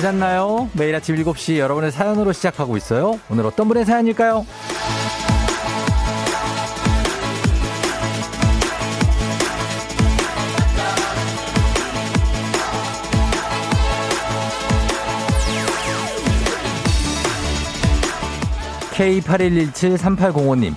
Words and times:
잘 0.00 0.12
잤나요? 0.12 0.70
매일 0.72 0.94
아침 0.94 1.14
7시 1.14 1.58
여러분의 1.58 1.92
사연으로 1.92 2.32
시작하고 2.32 2.78
있어요. 2.78 3.20
오늘 3.28 3.44
어떤 3.44 3.68
분의 3.68 3.84
사연일까요? 3.84 4.46
K81173805님. 18.92 20.74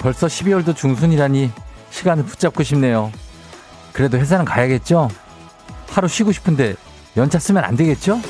벌써 0.00 0.26
12월도 0.26 0.76
중순이라니 0.76 1.50
시간을 1.88 2.24
붙잡고 2.24 2.62
싶네요. 2.62 3.10
그래도 3.94 4.18
회사는 4.18 4.44
가야겠죠? 4.44 5.08
하루 5.88 6.08
쉬고 6.08 6.30
싶은데 6.32 6.74
연차 7.16 7.38
쓰면 7.38 7.62
안 7.64 7.76
되겠죠? 7.76 8.20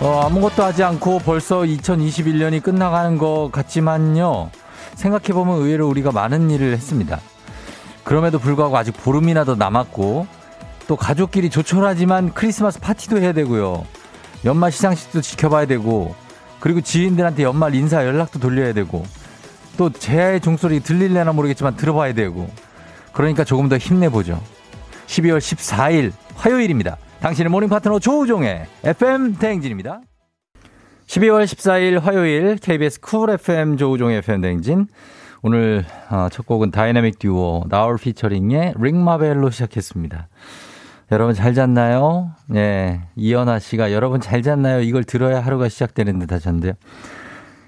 어, 0.00 0.22
아무것도 0.22 0.62
하지 0.62 0.82
않고 0.82 1.18
벌써 1.20 1.60
2021년이 1.60 2.62
끝나가는 2.62 3.18
것 3.18 3.50
같지만요. 3.52 4.50
생각해보면 4.94 5.58
의외로 5.58 5.88
우리가 5.88 6.10
많은 6.10 6.50
일을 6.50 6.72
했습니다. 6.72 7.20
그럼에도 8.02 8.38
불구하고 8.38 8.76
아직 8.76 8.92
보름이나 8.92 9.44
더 9.44 9.54
남았고, 9.56 10.26
또 10.86 10.96
가족끼리 10.96 11.50
조촐하지만 11.50 12.32
크리스마스 12.32 12.80
파티도 12.80 13.18
해야 13.18 13.32
되고요. 13.32 13.84
연말 14.44 14.72
시상식도 14.72 15.20
지켜봐야 15.20 15.66
되고, 15.66 16.14
그리고 16.60 16.80
지인들한테 16.80 17.42
연말 17.42 17.74
인사 17.74 18.04
연락도 18.04 18.38
돌려야 18.38 18.72
되고, 18.72 19.04
또 19.76 19.90
제야의 19.90 20.40
종소리 20.40 20.80
들릴래나 20.80 21.32
모르겠지만 21.32 21.76
들어봐야 21.76 22.12
되고, 22.14 22.50
그러니까 23.12 23.44
조금 23.44 23.68
더 23.68 23.76
힘내보죠. 23.76 24.40
12월 25.06 25.38
14일 25.38 26.12
화요일입니다. 26.34 26.96
당신의 27.20 27.50
morning 27.50 27.68
파트너 27.68 27.98
조우종의 27.98 28.66
FM 28.84 29.34
대행진입니다. 29.36 30.00
12월 31.06 31.44
14일 31.44 32.00
화요일 32.00 32.56
KBS 32.56 33.00
Cool 33.00 33.30
FM 33.30 33.76
조우종의 33.76 34.18
FM 34.18 34.40
대행진. 34.40 34.86
오늘 35.42 35.84
어, 36.10 36.28
첫 36.30 36.46
곡은 36.46 36.70
다이나믹 36.70 37.18
듀오 37.18 37.64
나얼 37.68 37.96
피처링의 37.96 38.74
Ring 38.78 39.02
My 39.02 39.14
Bell로 39.14 39.50
시작했습니다. 39.50 40.28
여러분 41.12 41.34
잘 41.34 41.54
잤나요? 41.54 42.30
예. 42.54 43.00
이연아 43.16 43.58
씨가 43.58 43.92
여러분 43.92 44.20
잘 44.20 44.42
잤나요? 44.42 44.80
이걸 44.80 45.02
들어야 45.04 45.40
하루가 45.40 45.68
시작되는 45.68 46.18
듯 46.20 46.32
하셨는데요. 46.32 46.74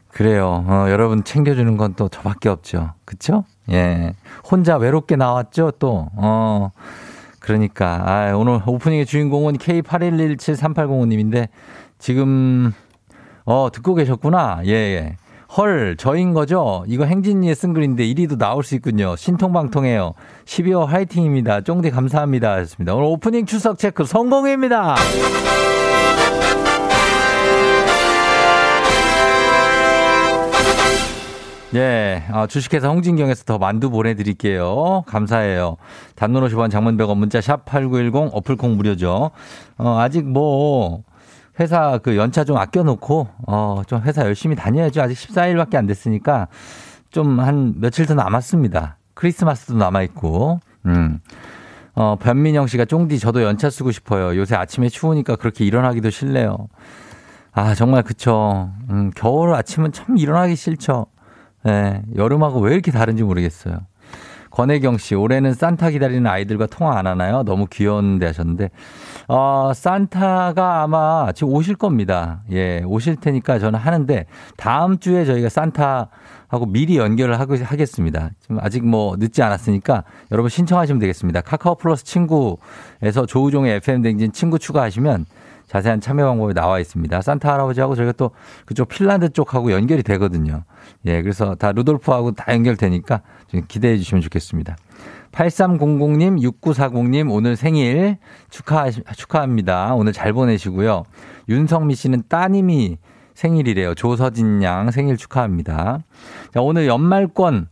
그래요. 0.09 0.65
어, 0.69 0.87
여러분 0.91 1.25
챙겨주는 1.25 1.77
건 1.77 1.95
또 1.97 2.09
저밖에 2.09 2.49
없죠. 2.49 2.93
그쵸? 3.05 3.45
예. 3.71 4.15
혼자 4.49 4.77
외롭게 4.77 5.17
나왔죠, 5.17 5.73
또. 5.79 6.09
어. 6.15 6.71
그러니까. 7.41 8.03
아, 8.07 8.33
오늘 8.37 8.61
오프닝의 8.65 9.07
주인공은 9.07 9.57
K81173805님인데 9.59 11.49
지금, 11.99 12.73
어, 13.45 13.69
듣고 13.73 13.95
계셨구나. 13.95 14.61
예, 14.67 14.71
예. 14.71 15.17
헐, 15.55 15.97
저인 15.99 16.33
거죠? 16.33 16.83
이거 16.89 17.05
행진이의 17.05 17.55
쓴 17.55 17.75
글인데 17.75 18.07
1위도 18.07 18.39
나올 18.39 18.65
수 18.65 18.75
있군요. 18.75 19.17
신통방통해요. 19.17 20.15
12월 20.47 20.87
화이팅입니다. 20.87 21.61
쫑디 21.61 21.91
감사합니다. 21.91 22.53
하셨습니다. 22.53 22.95
오늘 22.95 23.09
오프닝 23.09 23.45
추석 23.45 23.79
체크 23.79 24.07
성공입니다. 24.07 24.95
예, 31.75 32.23
어, 32.33 32.47
주식회사 32.47 32.89
홍진경에서 32.89 33.45
더 33.45 33.59
만두 33.59 33.91
보내드릴게요. 33.91 35.05
감사해요. 35.07 35.77
50원 36.17 36.71
장문 36.71 36.97
100원 36.97 37.17
문자 37.17 37.43
샵 37.43 37.67
8910 37.67 38.31
어플콩 38.33 38.77
무료죠. 38.77 39.31
어, 39.77 39.99
아직 39.99 40.27
뭐, 40.27 41.03
회사 41.63 41.99
그 41.99 42.17
연차 42.17 42.45
좀 42.45 42.57
아껴놓고, 42.57 43.29
어, 43.47 43.83
좀 43.87 44.03
회사 44.03 44.23
열심히 44.23 44.57
다녀야죠. 44.57 45.01
아직 45.01 45.15
14일밖에 45.15 45.77
안 45.77 45.87
됐으니까 45.87 46.49
좀 47.11 47.39
한 47.41 47.75
며칠 47.77 48.07
더 48.07 48.15
남았습니다. 48.15 48.97
크리스마스도 49.15 49.75
남아 49.77 50.03
있고, 50.03 50.59
음. 50.87 51.21
어, 51.95 52.17
변민영 52.19 52.67
씨가 52.67 52.87
쫑디 52.87 53.19
저도 53.19 53.43
연차 53.43 53.71
쓰고 53.71 53.93
싶어요. 53.93 54.37
요새 54.37 54.57
아침에 54.57 54.89
추우니까 54.89 55.37
그렇게 55.37 55.65
일어나기도 55.65 56.11
싫네요. 56.11 56.69
아, 57.53 57.75
정말 57.75 58.03
그쵸. 58.03 58.71
음, 58.91 59.11
겨울 59.15 59.55
아침은 59.55 59.93
참 59.93 60.17
일어나기 60.17 60.57
싫죠. 60.57 61.07
예, 61.69 62.03
여름하고 62.17 62.61
왜 62.61 62.73
이렇게 62.73 62.91
다른지 62.91 63.23
모르겠어요. 63.23 63.77
권혜경 64.51 64.99
씨, 64.99 65.15
올해는 65.15 65.53
산타 65.55 65.91
기다리는 65.91 66.27
아이들과 66.27 66.67
통화 66.67 66.99
안 66.99 67.07
하나요? 67.07 67.43
너무 67.43 67.67
귀여운데 67.71 68.27
하셨는데, 68.27 68.71
어, 69.35 69.73
산타가 69.75 70.83
아마 70.83 71.33
지금 71.33 71.55
오실 71.55 71.75
겁니다. 71.75 72.43
예, 72.51 72.83
오실 72.85 73.17
테니까 73.17 73.59
저는 73.59 73.79
하는데, 73.79 74.27
다음 74.59 74.99
주에 74.99 75.25
저희가 75.25 75.49
산타 75.49 76.09
하고 76.49 76.67
미리 76.67 76.99
연결을 76.99 77.41
하고, 77.41 77.57
하겠습니다. 77.57 78.29
지금 78.41 78.59
아직 78.61 78.85
뭐 78.85 79.17
늦지 79.17 79.43
않았으니까 79.43 80.05
여러분 80.33 80.51
신청하시면 80.51 81.01
되겠습니다. 81.01 81.41
카카오 81.41 81.77
플러스 81.77 82.05
친구에서 82.05 83.25
조우종의 83.27 83.77
FM댕진 83.77 84.33
친구 84.33 84.59
추가하시면 84.59 85.25
자세한 85.67 86.03
참여 86.03 86.27
방법이 86.27 86.53
나와 86.53 86.79
있습니다. 86.79 87.23
산타 87.23 87.55
할아버지하고 87.55 87.95
저희가 87.95 88.13
또 88.13 88.33
그쪽 88.67 88.89
핀란드 88.89 89.31
쪽하고 89.31 89.73
연결이 89.73 90.03
되거든요. 90.03 90.65
예, 91.07 91.23
그래서 91.23 91.55
다 91.55 91.73
루돌프하고 91.73 92.33
다 92.33 92.53
연결되니까 92.53 93.23
좀 93.49 93.63
기대해 93.67 93.97
주시면 93.97 94.21
좋겠습니다. 94.21 94.77
8300님, 95.33 96.41
6940님, 96.43 97.31
오늘 97.33 97.57
생일 97.57 98.19
축하, 98.51 98.91
축하합니다. 98.91 99.95
오늘 99.95 100.13
잘 100.13 100.33
보내시고요. 100.33 101.05
윤성미 101.49 101.95
씨는 101.95 102.25
따님이 102.29 102.99
생일이래요. 103.35 103.95
조서진 103.95 104.63
양 104.63 104.91
생일 104.91 105.17
축하합니다. 105.17 106.01
자, 106.53 106.61
오늘 106.61 106.87
연말권 106.87 107.69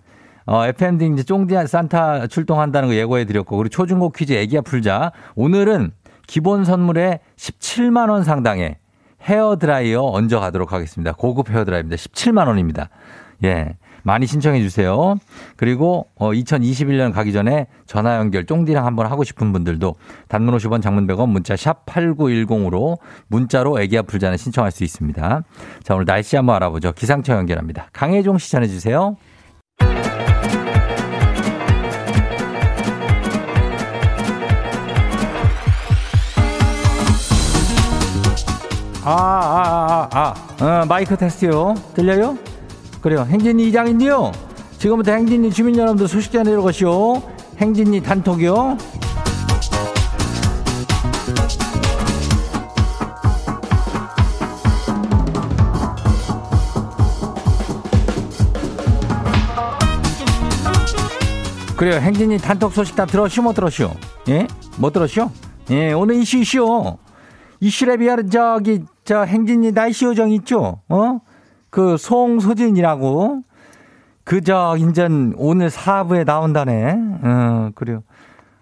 어, 0.47 0.67
FMD 0.67 1.07
이제 1.13 1.23
쫑디 1.23 1.55
산타 1.69 2.27
출동한다는 2.27 2.89
거 2.89 2.95
예고해 2.95 3.25
드렸고, 3.25 3.57
그리고 3.59 3.69
초중고 3.69 4.11
퀴즈 4.11 4.33
애기야 4.33 4.63
풀자. 4.63 5.13
오늘은 5.37 5.93
기본 6.27 6.65
선물에 6.65 7.21
17만 7.37 8.11
원 8.11 8.25
상당의 8.25 8.79
헤어 9.23 9.57
드라이어 9.57 10.03
얹어 10.03 10.41
가도록 10.41 10.73
하겠습니다. 10.73 11.13
고급 11.13 11.51
헤어 11.51 11.65
드라이입니다. 11.65 11.97
17만 11.97 12.49
원입니다. 12.49 12.89
예. 13.45 13.77
많이 14.03 14.27
신청해 14.27 14.61
주세요. 14.63 15.17
그리고 15.57 16.07
어 16.17 16.31
2021년 16.31 17.13
가기 17.13 17.33
전에 17.33 17.67
전화 17.87 18.17
연결 18.17 18.47
쫑디랑 18.47 18.87
한번 18.87 19.07
하고 19.07 19.25
싶은 19.25 19.53
분들도 19.53 19.95
단문 20.29 20.57
50원 20.57 20.83
장문 20.83 21.07
100원 21.07 21.29
문자 21.29 21.57
샵 21.57 21.87
8910으로 21.87 22.99
문자로 23.29 23.81
애기 23.81 23.99
아플 23.99 24.19
자는 24.19 24.37
신청할 24.37 24.71
수 24.71 24.85
있습니다. 24.85 25.43
자, 25.83 25.95
오늘 25.95 26.05
날씨 26.05 26.37
한번 26.37 26.57
알아보죠. 26.57 26.93
기상청 26.93 27.39
연결합니다. 27.39 27.89
강혜종 27.93 28.39
씨 28.39 28.51
전해 28.51 28.67
주세요. 28.67 29.17
아, 39.03 39.13
아, 39.13 40.09
아, 40.13 40.35
아, 40.61 40.83
어, 40.83 40.87
마이크 40.87 41.17
테스트요. 41.17 41.75
들려요? 41.95 42.37
그래요. 43.01 43.27
행진이 43.29 43.69
이장인데요. 43.69 44.33
지금부터 44.79 45.13
행진이 45.13 45.51
주민 45.53 45.77
여러분들 45.77 46.07
소식 46.09 46.33
전해드릴 46.33 46.61
것이요. 46.61 47.23
행진이 47.59 48.03
단톡이요. 48.03 48.77
그래요. 61.77 61.99
행진이 61.99 62.37
단톡 62.39 62.75
소식 62.75 62.95
다 62.95 63.07
들었슈, 63.07 63.41
못 63.41 63.55
들었슈? 63.55 63.91
예? 64.29 64.47
못 64.77 64.93
들었슈? 64.93 65.31
예, 65.71 65.93
오늘 65.93 66.17
이슈 66.17 66.37
이슈. 66.37 66.99
비하면 67.99 68.29
저기, 68.29 68.83
저 69.05 69.23
행진이 69.23 69.73
날씨 69.73 70.05
요정 70.05 70.31
있죠? 70.33 70.83
어? 70.91 71.21
그 71.71 71.97
송소진이라고. 71.97 73.43
그저 74.25 74.77
인전 74.79 75.35
오늘 75.39 75.71
사부에 75.71 76.25
나온다네. 76.25 76.97
어, 77.23 77.71
그래요. 77.75 78.03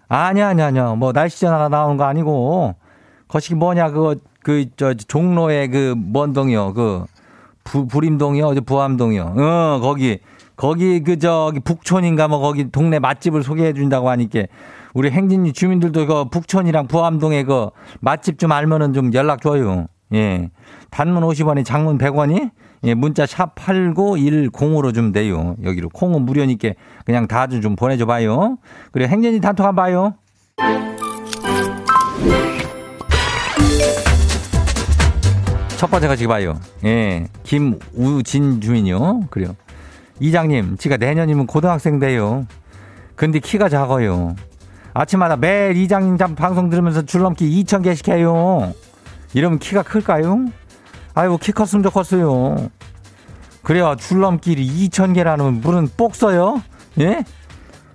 아니야, 0.07 0.49
아니야, 0.49 0.67
아니야. 0.67 0.95
뭐 0.95 1.11
날씨 1.11 1.41
전화가 1.41 1.69
나오는 1.69 1.97
거 1.97 2.05
아니고. 2.05 2.75
거시기 3.27 3.55
뭐냐, 3.55 3.91
그거, 3.91 4.15
그, 4.41 4.65
저, 4.77 4.93
종로에 4.93 5.67
그, 5.67 5.93
뭔 5.95 6.33
동이요. 6.33 6.73
그, 6.73 7.05
부, 7.63 7.87
부림동이요? 7.87 8.47
어제 8.47 8.61
부암동이요. 8.61 9.35
어, 9.37 9.79
거기. 9.81 10.19
거기 10.59 11.01
그 11.01 11.17
저기 11.17 11.61
북촌인가 11.61 12.27
뭐 12.27 12.39
거기 12.39 12.69
동네 12.69 12.99
맛집을 12.99 13.43
소개해 13.43 13.71
준다고 13.71 14.09
하니까 14.09 14.41
우리 14.93 15.09
행진이 15.09 15.53
주민들도 15.53 16.05
그 16.05 16.25
북촌이랑 16.25 16.87
부암동에 16.87 17.43
그 17.43 17.69
맛집 18.01 18.37
좀 18.37 18.51
알면은 18.51 18.91
좀 18.91 19.13
연락 19.13 19.41
줘요. 19.41 19.85
예. 20.13 20.49
단문 20.89 21.23
50원이 21.23 21.63
장문 21.63 21.97
100원이 21.97 22.51
예, 22.83 22.93
문자 22.93 23.25
샵 23.25 23.55
8910으로 23.55 24.93
좀 24.93 25.11
돼요. 25.11 25.55
여기로 25.63 25.89
콩은 25.89 26.21
무료니까 26.21 26.69
그냥 27.05 27.27
다들 27.27 27.61
좀 27.61 27.75
보내줘 27.75 28.05
봐요. 28.05 28.57
그리고 28.91 29.11
행진이 29.11 29.41
단톡 29.41 29.65
한번 29.65 29.83
봐요. 29.83 30.13
첫 35.77 35.89
번째 35.89 36.07
가지고 36.07 36.29
봐요. 36.29 36.59
예. 36.83 37.27
김우진 37.43 38.59
주민요. 38.61 39.27
그래요. 39.29 39.55
이장님, 40.19 40.75
지가 40.77 40.97
내년이면 40.97 41.47
고등학생 41.47 41.99
돼요. 41.99 42.45
근데 43.15 43.39
키가 43.39 43.69
작아요. 43.69 44.35
아침마다 44.93 45.37
매일 45.37 45.77
이장님 45.77 46.17
방송 46.35 46.69
들으면서 46.69 47.03
줄넘기 47.03 47.63
2,000개씩 47.63 48.11
해요. 48.13 48.73
이러면 49.33 49.59
키가 49.59 49.83
클까요? 49.83 50.47
아이고, 51.19 51.37
키 51.37 51.51
컸으면 51.51 51.83
좋겠어요. 51.83 52.69
그래야 53.61 53.95
줄넘기를 53.97 54.63
2,000개라는 54.63 55.59
물은 55.61 55.89
복서요? 55.97 56.61
예? 57.01 57.25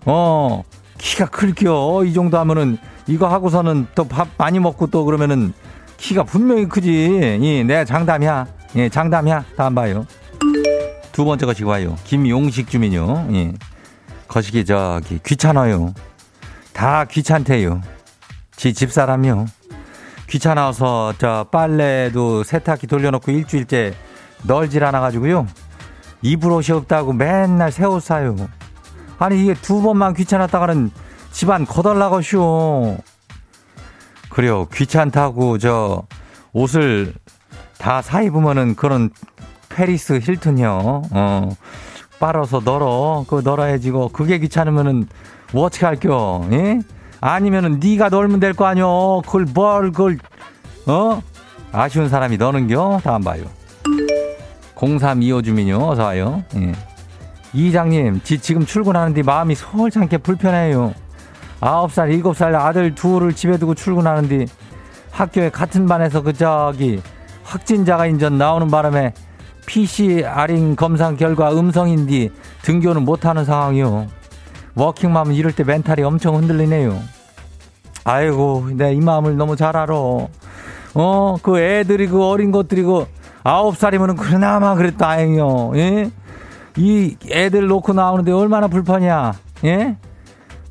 어, 0.04 0.62
키가 0.98 1.26
클겨. 1.26 2.02
이 2.04 2.12
정도 2.12 2.38
하면은 2.38 2.76
이거 3.06 3.26
하고서는 3.28 3.86
또 3.94 4.04
밥 4.04 4.28
많이 4.36 4.58
먹고 4.58 4.88
또 4.88 5.06
그러면은 5.06 5.54
키가 5.96 6.24
분명히 6.24 6.68
크지. 6.68 7.38
예, 7.42 7.62
내가 7.62 7.86
장담이야. 7.86 8.46
예, 8.76 8.88
장담이야. 8.90 9.44
다음 9.56 9.74
봐요. 9.74 10.06
두 11.12 11.24
번째 11.24 11.46
거시기 11.46 11.64
봐요. 11.64 11.96
김용식 12.04 12.68
주민요. 12.68 13.28
예. 13.32 13.54
거시기 14.28 14.66
저기 14.66 15.18
귀찮아요. 15.24 15.94
다 16.74 17.04
귀찮대요. 17.06 17.80
지 18.56 18.74
집사람이요. 18.74 19.46
귀찮아서 20.38 21.14
저 21.18 21.46
빨래도 21.52 22.42
세탁기 22.42 22.88
돌려놓고 22.88 23.30
일주일째 23.30 23.94
널질 24.42 24.82
않아 24.84 24.98
가지고요. 25.00 25.46
입을 26.22 26.50
옷이 26.50 26.76
없다고 26.76 27.12
맨날 27.12 27.70
새 27.70 27.84
옷 27.84 28.02
사요. 28.02 28.34
아니 29.20 29.40
이게 29.40 29.54
두 29.54 29.80
번만 29.80 30.12
귀찮았다가는 30.12 30.90
집안 31.30 31.64
거덜나가쇼. 31.64 32.98
그래요. 34.28 34.66
귀찮다고 34.74 35.58
저 35.58 36.02
옷을 36.52 37.14
다 37.78 38.02
사 38.02 38.20
입으면은 38.20 38.74
그런 38.74 39.10
페리스 39.68 40.14
힐튼이요. 40.20 41.02
어. 41.12 41.48
빨아서 42.18 42.58
널어. 42.64 43.24
그거 43.28 43.40
널어야지 43.40 43.92
고 43.92 44.08
그게 44.08 44.38
귀찮으면은 44.38 45.06
뭐 45.52 45.66
어떻게 45.66 45.86
할겨? 45.86 46.48
예? 46.50 46.80
아니면은 47.26 47.80
네가 47.82 48.10
널면 48.10 48.38
될 48.38 48.52
거 48.52 48.66
아니여. 48.66 49.22
그걸 49.24 49.46
뭘 49.46 49.92
그걸 49.92 50.18
어? 50.86 51.22
아쉬운 51.72 52.10
사람이 52.10 52.36
너는겨? 52.36 53.00
다음 53.02 53.22
봐요. 53.22 53.44
0325 54.76 55.40
주민요. 55.40 55.78
어서 55.88 56.04
와요. 56.04 56.44
예. 56.56 56.72
이장님, 57.54 58.20
지 58.24 58.38
지금 58.38 58.66
출근하는데 58.66 59.22
마음이 59.22 59.56
않게 59.96 60.18
불편해요. 60.18 60.92
9살, 61.60 62.20
7살 62.22 62.54
아들 62.56 62.94
둘을 62.94 63.32
집에 63.32 63.56
두고 63.56 63.74
출근하는데 63.74 64.44
학교에 65.10 65.48
같은 65.48 65.86
반에서 65.86 66.20
그 66.20 66.34
저기 66.34 67.00
확진자가 67.42 68.04
인전 68.06 68.36
나오는 68.36 68.68
바람에 68.68 69.14
PCR인 69.64 70.76
검사 70.76 71.10
결과 71.14 71.52
음성인디 71.52 72.30
등교는 72.62 73.02
못하는 73.06 73.46
상황이요. 73.46 74.08
워킹맘은 74.74 75.34
이럴 75.34 75.52
때 75.52 75.64
멘탈이 75.64 76.02
엄청 76.02 76.36
흔들리네요. 76.36 77.13
아이고, 78.04 78.68
내 78.74 78.92
이 78.94 79.00
마음을 79.00 79.36
너무 79.36 79.56
잘 79.56 79.76
알아. 79.76 79.94
어, 80.96 81.36
그 81.42 81.58
애들이 81.58 82.06
그 82.06 82.22
어린 82.24 82.52
것들이 82.52 82.82
그 82.82 83.06
아홉 83.42 83.76
살이면은 83.76 84.16
그나마 84.16 84.74
그래도 84.74 84.96
다행이요. 84.98 85.72
예? 85.76 86.10
이 86.76 87.16
애들 87.30 87.66
놓고 87.66 87.92
나오는데 87.92 88.32
얼마나 88.32 88.68
불편이야. 88.68 89.32
예? 89.64 89.96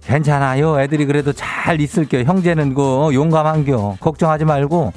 괜찮아요. 0.05 0.79
애들이 0.81 1.05
그래도 1.05 1.33
잘 1.33 1.79
있을게요. 1.81 2.23
형제는 2.23 2.73
그 2.73 3.09
용감한겨. 3.13 3.97
걱정하지 3.99 4.45
말고 4.45 4.91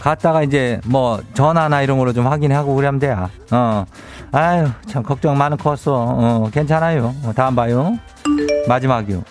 갔다가 0.00 0.42
이제 0.42 0.80
뭐 0.84 1.20
전화나 1.34 1.82
이런 1.82 1.98
걸로 1.98 2.12
좀 2.12 2.26
확인하고 2.26 2.74
그러면 2.74 2.98
돼요. 3.00 3.28
어. 3.50 3.84
아유, 4.32 4.66
참 4.86 5.02
걱정 5.02 5.36
많은 5.38 5.56
컸어. 5.56 5.76
어, 5.86 6.50
괜찮아요. 6.52 7.14
어, 7.24 7.32
다음 7.34 7.54
봐요. 7.54 7.98
마지막이요. 8.68 9.22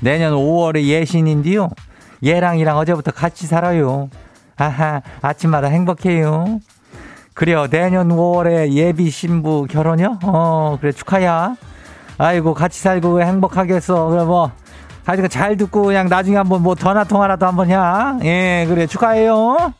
내년 0.00 0.34
5월에 0.34 0.82
예신인데요. 0.84 1.68
얘랑 2.24 2.58
이랑 2.58 2.78
어제부터 2.78 3.10
같이 3.10 3.46
살아요. 3.46 4.08
아하, 4.56 5.02
아침마다 5.20 5.68
행복해요. 5.68 6.60
그래요. 7.34 7.66
내년 7.68 8.08
5월에 8.08 8.72
예비 8.72 9.10
신부 9.10 9.66
결혼이요? 9.68 10.20
어, 10.24 10.78
그래, 10.80 10.92
축하야. 10.92 11.56
아이고, 12.18 12.54
같이 12.54 12.80
살고 12.80 13.22
행복하겠어. 13.22 14.08
그래, 14.08 14.24
뭐, 14.24 14.50
하여튼 15.06 15.28
잘 15.28 15.56
듣고 15.56 15.84
그냥 15.84 16.08
나중에 16.08 16.36
한번 16.36 16.62
뭐 16.62 16.74
전화 16.74 17.04
통화라도 17.04 17.46
한번 17.46 17.70
야. 17.70 18.18
예, 18.22 18.66
그래, 18.68 18.86
축하해요. 18.86 19.72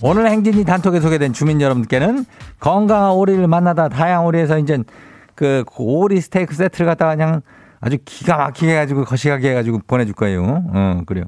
오늘 0.00 0.30
행진이 0.30 0.64
단톡에 0.64 1.00
소개된 1.00 1.32
주민 1.32 1.60
여러분께는 1.60 2.24
건강한 2.60 3.10
오리를 3.12 3.46
만나다 3.48 3.88
다양한 3.88 4.26
오리에서 4.26 4.58
이제 4.58 4.78
그 5.34 5.64
오리 5.76 6.20
스테이크 6.20 6.54
세트를 6.54 6.86
갖다가 6.86 7.16
그냥 7.16 7.40
아주 7.80 7.98
기가 8.04 8.36
막히게 8.36 8.70
해가지고 8.72 9.04
거시하게 9.04 9.50
해가지고 9.50 9.80
보내줄 9.86 10.14
거예요. 10.14 10.64
어, 10.72 11.02
그래요. 11.04 11.24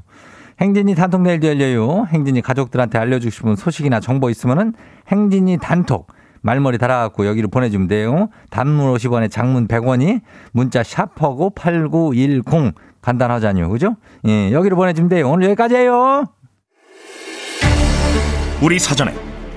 행진이 0.61 0.95
단톡 0.95 1.23
내일도 1.23 1.49
열려요. 1.49 2.07
행진이 2.11 2.43
가족들한테 2.43 2.99
알려주고 2.99 3.31
싶은 3.31 3.57
소식이나 3.57 3.99
정보 3.99 4.31
있으면은 4.31 4.75
행진이 5.09 5.59
단톡 5.59 6.07
말머리 6.43 6.79
달아갖고 6.79 7.27
여기로 7.27 7.49
보내주면 7.49 7.89
돼요. 7.89 8.29
단문 8.51 8.95
50원에 8.95 9.31
장문 9.31 9.67
100원이 9.67 10.21
문자 10.53 10.83
샤퍼고 10.83 11.51
8910 11.51 12.75
간단하잖요. 13.03 13.69
그죠? 13.69 13.97
예, 14.27 14.53
여기로 14.53 14.77
보내주면 14.77 15.09
돼요. 15.09 15.29
오늘 15.29 15.47
여기까지예요. 15.47 16.27
우리 18.61 18.79
사전에 18.79 19.15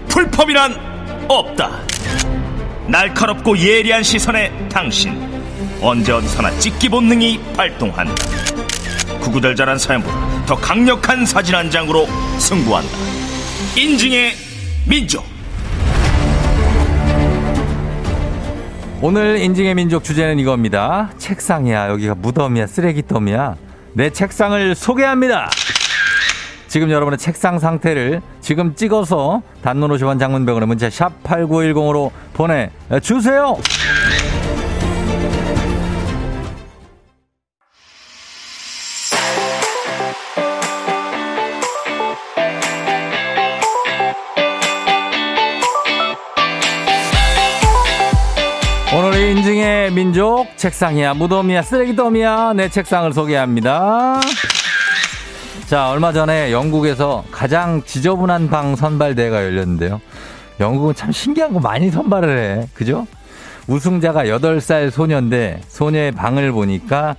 풀펌이란 0.07 1.25
없다. 1.27 1.71
날카롭고 2.87 3.57
예리한 3.57 4.01
시선에 4.03 4.51
당신 4.69 5.13
언제 5.81 6.11
어디서나 6.13 6.51
찍기 6.59 6.89
본능이 6.89 7.39
발동한다. 7.55 8.13
구구절절한 9.19 9.77
사연보다 9.77 10.45
더 10.45 10.55
강력한 10.55 11.25
사진 11.25 11.55
한 11.55 11.69
장으로 11.69 12.07
승부한다. 12.37 12.89
인증의 13.77 14.33
민족. 14.87 15.25
오늘 19.01 19.37
인증의 19.39 19.75
민족 19.75 20.03
주제는 20.03 20.39
이겁니다. 20.39 21.11
책상이야. 21.17 21.89
여기가 21.89 22.15
무덤이야. 22.15 22.67
쓰레기더미야. 22.67 23.55
내 23.93 24.09
책상을 24.09 24.75
소개합니다. 24.75 25.49
지금 26.73 26.89
여러분의 26.89 27.19
책상 27.19 27.59
상태를 27.59 28.19
지금 28.41 28.73
찍어서 28.73 29.43
단문 29.61 29.91
50원 29.91 30.19
장문병원의 30.19 30.65
문자 30.65 30.89
샵 30.89 31.21
8910으로 31.21 32.09
보내주세요. 32.33 33.57
오늘 48.97 49.19
인증의 49.19 49.91
민족 49.91 50.47
책상이야 50.57 51.13
무덤이야 51.13 51.61
쓰레기더미야 51.61 52.53
내 52.53 52.67
책상을 52.67 53.13
소개합니다. 53.13 54.21
자, 55.67 55.89
얼마 55.89 56.11
전에 56.11 56.51
영국에서 56.51 57.23
가장 57.31 57.81
지저분한 57.83 58.49
방 58.49 58.75
선발대회가 58.75 59.43
열렸는데요. 59.43 60.01
영국은 60.59 60.93
참 60.93 61.11
신기한 61.11 61.53
거 61.53 61.59
많이 61.59 61.89
선발을 61.89 62.37
해. 62.37 62.67
그죠? 62.73 63.07
우승자가 63.67 64.25
8살 64.25 64.91
소녀인데, 64.91 65.61
소녀의 65.67 66.11
방을 66.11 66.51
보니까, 66.51 67.15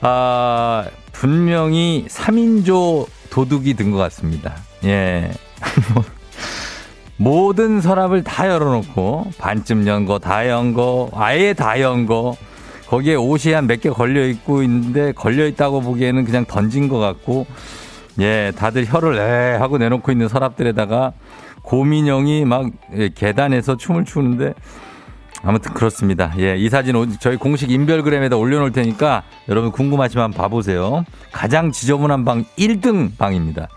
아, 0.00 0.86
분명히 1.12 2.06
3인조 2.08 3.06
도둑이 3.30 3.74
든 3.74 3.90
것 3.90 3.98
같습니다. 3.98 4.54
예. 4.84 5.30
모든 7.18 7.80
서랍을 7.80 8.22
다 8.22 8.48
열어놓고, 8.48 9.32
반쯤 9.38 9.86
연 9.88 10.06
거, 10.06 10.18
다 10.20 10.48
연 10.48 10.72
거, 10.72 11.10
아예 11.14 11.52
다 11.52 11.80
연 11.80 12.06
거, 12.06 12.36
거기에 12.88 13.14
옷이 13.16 13.52
한 13.52 13.66
몇 13.66 13.80
개 13.80 13.90
걸려 13.90 14.26
있고 14.26 14.62
있는데 14.62 15.12
걸려 15.12 15.46
있다고 15.46 15.80
보기에는 15.82 16.24
그냥 16.24 16.44
던진 16.46 16.88
것 16.88 16.98
같고 16.98 17.46
예 18.20 18.52
다들 18.56 18.86
혀를 18.86 19.18
에 19.18 19.56
하고 19.56 19.78
내놓고 19.78 20.10
있는 20.10 20.28
서랍들에다가 20.28 21.12
고민영이 21.62 22.44
막 22.46 22.70
예, 22.96 23.10
계단에서 23.14 23.76
춤을 23.76 24.04
추는데 24.06 24.54
아무튼 25.42 25.72
그렇습니다. 25.72 26.32
예, 26.38 26.56
이 26.56 26.68
사진 26.68 26.94
저희 27.20 27.36
공식 27.36 27.70
인별그램에다 27.70 28.36
올려놓을 28.36 28.72
테니까 28.72 29.22
여러분 29.48 29.70
궁금하시면 29.70 30.32
봐보세요. 30.32 31.04
가장 31.30 31.70
지저분한 31.70 32.24
방 32.24 32.44
1등 32.58 33.16
방입니다. 33.18 33.68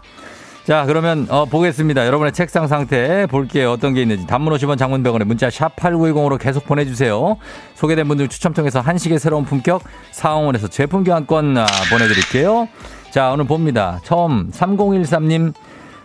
자, 0.66 0.86
그러면 0.86 1.26
어, 1.30 1.46
보겠습니다. 1.46 2.06
여러분의 2.06 2.34
책상 2.34 2.68
상태 2.68 3.26
볼게요. 3.26 3.72
어떤 3.72 3.96
게 3.96 4.04
있는지. 4.04 4.28
단문 4.28 4.54
50원 4.54 4.78
장문병원에 4.78 5.26
문자 5.26 5.50
샵 5.50 5.76
8910으로 5.76 6.40
계속 6.40 6.66
보내주세요. 6.66 7.38
소개된 7.74 8.08
분들 8.08 8.28
추첨 8.28 8.54
통해서 8.54 8.80
한식의 8.80 9.18
새로운 9.18 9.44
품격 9.44 9.82
사원에서 10.12 10.68
제품 10.68 11.04
교환권 11.04 11.58
아, 11.58 11.66
보내드릴게요. 11.90 12.68
자, 13.10 13.32
오늘 13.32 13.46
봅니다. 13.46 14.00
처음 14.04 14.52
3013님. 14.52 15.54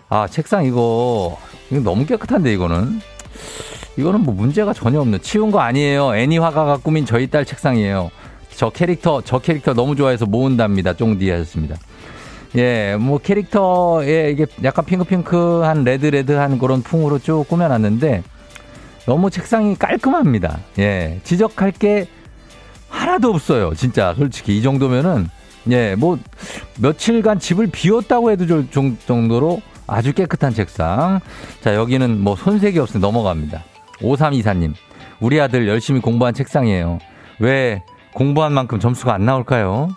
아, 0.09 0.27
책상 0.27 0.65
이거, 0.65 1.37
이거 1.71 1.81
너무 1.81 2.07
깨끗한데, 2.07 2.53
이거는. 2.55 3.01
이거는 3.99 4.21
뭐 4.21 4.35
문제가 4.35 4.73
전혀 4.73 5.01
없는 5.01 5.21
치운 5.21 5.51
거 5.51 5.61
아니에요. 5.61 6.17
애니 6.17 6.39
화가가 6.39 6.79
꾸민 6.79 7.05
저희 7.05 7.27
딸 7.27 7.45
책상이에요. 7.45 8.11
저 8.55 8.71
캐릭터, 8.71 9.21
저 9.21 9.39
캐릭터 9.39 9.75
너무 9.75 9.97
좋아해서 9.97 10.25
모은답니다. 10.25 10.95
쫑디 10.95 11.29
하셨습니다. 11.31 11.77
예, 12.57 12.97
뭐 12.99 13.19
캐릭터에 13.19 14.31
이게 14.31 14.47
약간 14.65 14.85
핑크핑크한 14.85 15.85
레드레드한 15.85 16.59
그런 16.59 16.83
풍으로 16.83 17.19
쭉 17.19 17.45
꾸며놨는데 17.49 18.23
너무 19.07 19.31
책상이 19.31 19.76
깔끔합니다. 19.76 20.59
예, 20.79 21.21
지적할 21.25 21.73
게 21.73 22.07
하나도 22.88 23.31
없어요. 23.31 23.75
진짜 23.75 24.15
솔직히 24.17 24.57
이 24.59 24.62
정도면은 24.62 25.29
예, 25.71 25.95
뭐 25.97 26.19
며칠간 26.79 27.41
집을 27.41 27.67
비웠다고 27.69 28.31
해도 28.31 28.47
될 28.47 28.67
정도로 29.07 29.61
아주 29.87 30.12
깨끗한 30.12 30.55
책상. 30.55 31.21
자, 31.61 31.75
여기는 31.75 32.21
뭐 32.23 32.37
손색이 32.37 32.79
없으니 32.79 33.00
넘어갑니다. 33.00 33.65
5324님, 34.00 34.75
우리 35.21 35.41
아들 35.41 35.69
열심히 35.69 36.00
공부한 36.00 36.35
책상이에요. 36.35 36.99
왜 37.38 37.83
공부한 38.15 38.53
만큼 38.53 38.79
점수가 38.81 39.12
안 39.15 39.25
나올까요? 39.25 39.88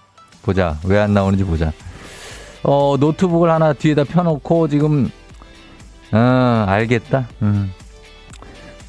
보자. 0.42 0.78
왜 0.86 0.98
안 1.00 1.14
나오는지 1.14 1.44
보자. 1.44 1.72
어, 2.64 2.96
노트북을 3.00 3.50
하나 3.50 3.74
뒤에다 3.74 4.04
펴놓고 4.04 4.68
지금, 4.68 5.12
어, 6.12 6.66
알겠다. 6.68 7.28
음. 7.42 7.72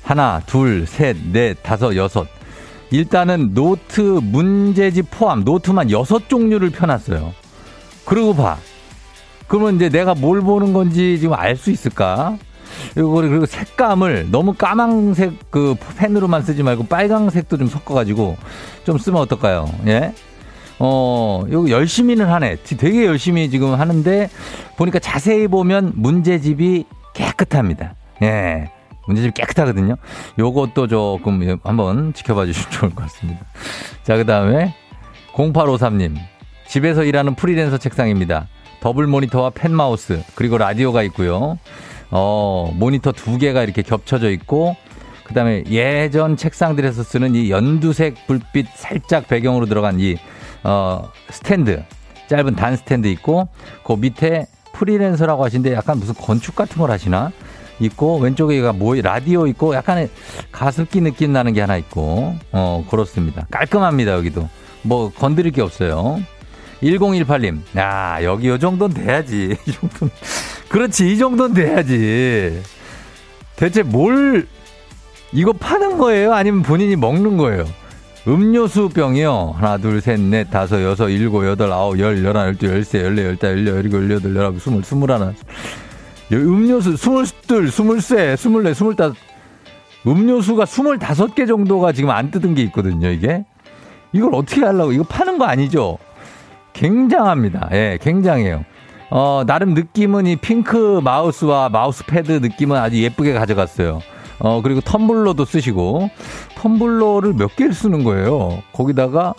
하나, 0.03 0.41
둘, 0.47 0.87
셋, 0.87 1.17
넷, 1.33 1.62
다섯, 1.62 1.95
여섯. 1.97 2.27
일단은 2.91 3.55
노트 3.55 4.00
문제집 4.00 5.07
포함 5.11 5.45
노트만 5.45 5.91
여섯 5.93 6.29
종류를 6.29 6.71
펴놨어요. 6.71 7.33
그리고 8.05 8.35
봐. 8.35 8.57
그러면 9.47 9.77
이제 9.77 9.89
내가 9.89 10.15
뭘 10.15 10.41
보는 10.41 10.73
건지 10.73 11.19
지금 11.21 11.35
알 11.35 11.57
수 11.57 11.71
있을까? 11.71 12.37
그리고, 12.95 13.47
색감을 13.47 14.29
너무 14.31 14.55
까망색 14.55 15.50
그 15.50 15.75
펜으로만 15.99 16.43
쓰지 16.43 16.62
말고 16.62 16.87
빨강색도 16.87 17.59
좀 17.59 17.69
섞어가지고 17.69 18.37
좀 18.85 18.99
쓰면 18.99 19.21
어떨까요? 19.23 19.69
예? 19.87 20.12
어, 20.82 21.44
요거 21.50 21.70
열심히는 21.70 22.26
하네. 22.26 22.56
되게 22.78 23.04
열심히 23.04 23.50
지금 23.50 23.75
하는데 23.75 24.30
보니까 24.76 24.99
자세히 24.99 25.46
보면 25.46 25.92
문제집이 25.94 26.87
깨끗합니다. 27.14 27.94
예. 28.22 28.70
문제집 29.06 29.34
깨끗하거든요. 29.34 29.96
요것도 30.38 30.87
조금 30.87 31.58
한번 31.62 32.14
지켜봐 32.14 32.46
주시면 32.46 32.70
좋을 32.72 32.94
것 32.94 33.02
같습니다. 33.04 33.40
자, 34.04 34.16
그 34.16 34.25
다음에 34.25 34.75
0853님. 35.34 36.16
집에서 36.66 37.04
일하는 37.04 37.34
프리랜서 37.34 37.76
책상입니다. 37.76 38.49
더블 38.80 39.06
모니터와 39.06 39.50
펜 39.50 39.75
마우스, 39.75 40.22
그리고 40.34 40.56
라디오가 40.56 41.02
있고요. 41.04 41.58
어, 42.10 42.72
모니터 42.75 43.12
두 43.12 43.37
개가 43.37 43.64
이렇게 43.64 43.82
겹쳐져 43.82 44.30
있고, 44.30 44.76
그 45.25 45.34
다음에 45.34 45.64
예전 45.68 46.37
책상들에서 46.37 47.02
쓰는 47.02 47.34
이 47.34 47.50
연두색 47.50 48.26
불빛 48.26 48.66
살짝 48.75 49.28
배경으로 49.28 49.66
들어간 49.66 50.00
이 50.00 50.16
어, 50.64 51.11
스탠드, 51.31 51.83
짧은 52.29 52.55
단 52.57 52.76
스탠드 52.76 53.09
있고, 53.09 53.49
그 53.85 53.95
밑에 53.95 54.47
프리랜서라고 54.73 55.45
하시는데 55.45 55.75
약간 55.75 55.99
무슨 55.99 56.14
건축 56.14 56.55
같은 56.55 56.79
걸 56.79 56.90
하시나? 56.90 57.33
있고, 57.81 58.19
왼쪽에가 58.19 58.73
뭐, 58.73 58.95
라디오 58.95 59.47
있고, 59.47 59.75
약간의 59.75 60.11
가습기 60.52 61.00
느낌 61.00 61.33
나는 61.33 61.52
게 61.52 61.61
하나 61.61 61.76
있고, 61.79 62.35
어, 62.52 62.85
그렇습니다. 62.90 63.47
깔끔합니다, 63.50 64.12
여기도. 64.12 64.49
뭐, 64.83 65.11
건드릴 65.11 65.52
게 65.52 65.62
없어요. 65.62 66.21
1018님, 66.83 67.61
야, 67.76 68.19
여기 68.23 68.49
요 68.49 68.59
정도는 68.59 68.95
돼야지. 68.95 69.57
이 69.67 69.73
정도는. 69.73 70.12
그렇지, 70.69 71.12
이 71.12 71.19
정도는 71.19 71.55
돼야지. 71.55 72.62
대체 73.57 73.83
뭘, 73.83 74.47
이거 75.33 75.52
파는 75.52 75.99
거예요? 75.99 76.33
아니면 76.35 76.62
본인이 76.62 76.97
먹는 76.97 77.37
거예요? 77.37 77.64
음료수 78.29 78.91
병이요. 78.91 79.55
하나, 79.57 79.79
둘, 79.79 80.00
셋, 80.00 80.21
넷, 80.21 80.50
다섯, 80.50 80.83
여섯, 80.83 81.09
일곱, 81.09 81.47
여덟, 81.47 81.73
아홉, 81.73 81.99
열, 81.99 82.23
열한, 82.23 82.49
열두, 82.49 82.67
열세, 82.67 83.03
열네, 83.03 83.25
열다, 83.25 83.49
열여, 83.49 83.77
열일곱, 83.77 84.03
열여덟, 84.03 84.37
열아홉, 84.37 84.61
스물, 84.61 84.85
스물하나. 84.85 85.33
음료수 86.33 86.97
스물둘, 86.97 87.71
스물세, 87.71 88.37
스물네, 88.37 88.75
스물다섯. 88.75 89.17
음료수가 90.07 90.67
스물다섯 90.67 91.35
개 91.35 91.47
정도가 91.47 91.93
지금 91.93 92.11
안 92.11 92.31
뜯은 92.31 92.55
게 92.55 92.62
있거든요, 92.65 93.09
이게. 93.09 93.45
이걸 94.12 94.35
어떻게 94.35 94.65
하려고, 94.65 94.93
이거 94.93 95.03
파는 95.05 95.39
거 95.39 95.47
아니죠? 95.47 95.99
굉장합니다. 96.73 97.69
예, 97.73 97.99
굉장해요. 98.00 98.65
어, 99.11 99.43
나름 99.47 99.75
느낌은 99.75 100.27
이 100.27 100.37
핑크 100.37 101.00
마우스와 101.03 101.69
마우스 101.69 102.05
패드 102.05 102.33
느낌은 102.33 102.77
아주 102.77 103.03
예쁘게 103.03 103.33
가져갔어요. 103.33 104.00
어, 104.40 104.61
그리고 104.62 104.80
텀블러도 104.80 105.47
쓰시고, 105.47 106.11
텀블러를 106.56 107.37
몇 107.37 107.54
개를 107.56 107.73
쓰는 107.73 108.04
거예요. 108.04 108.62
거기다가, 108.73 109.35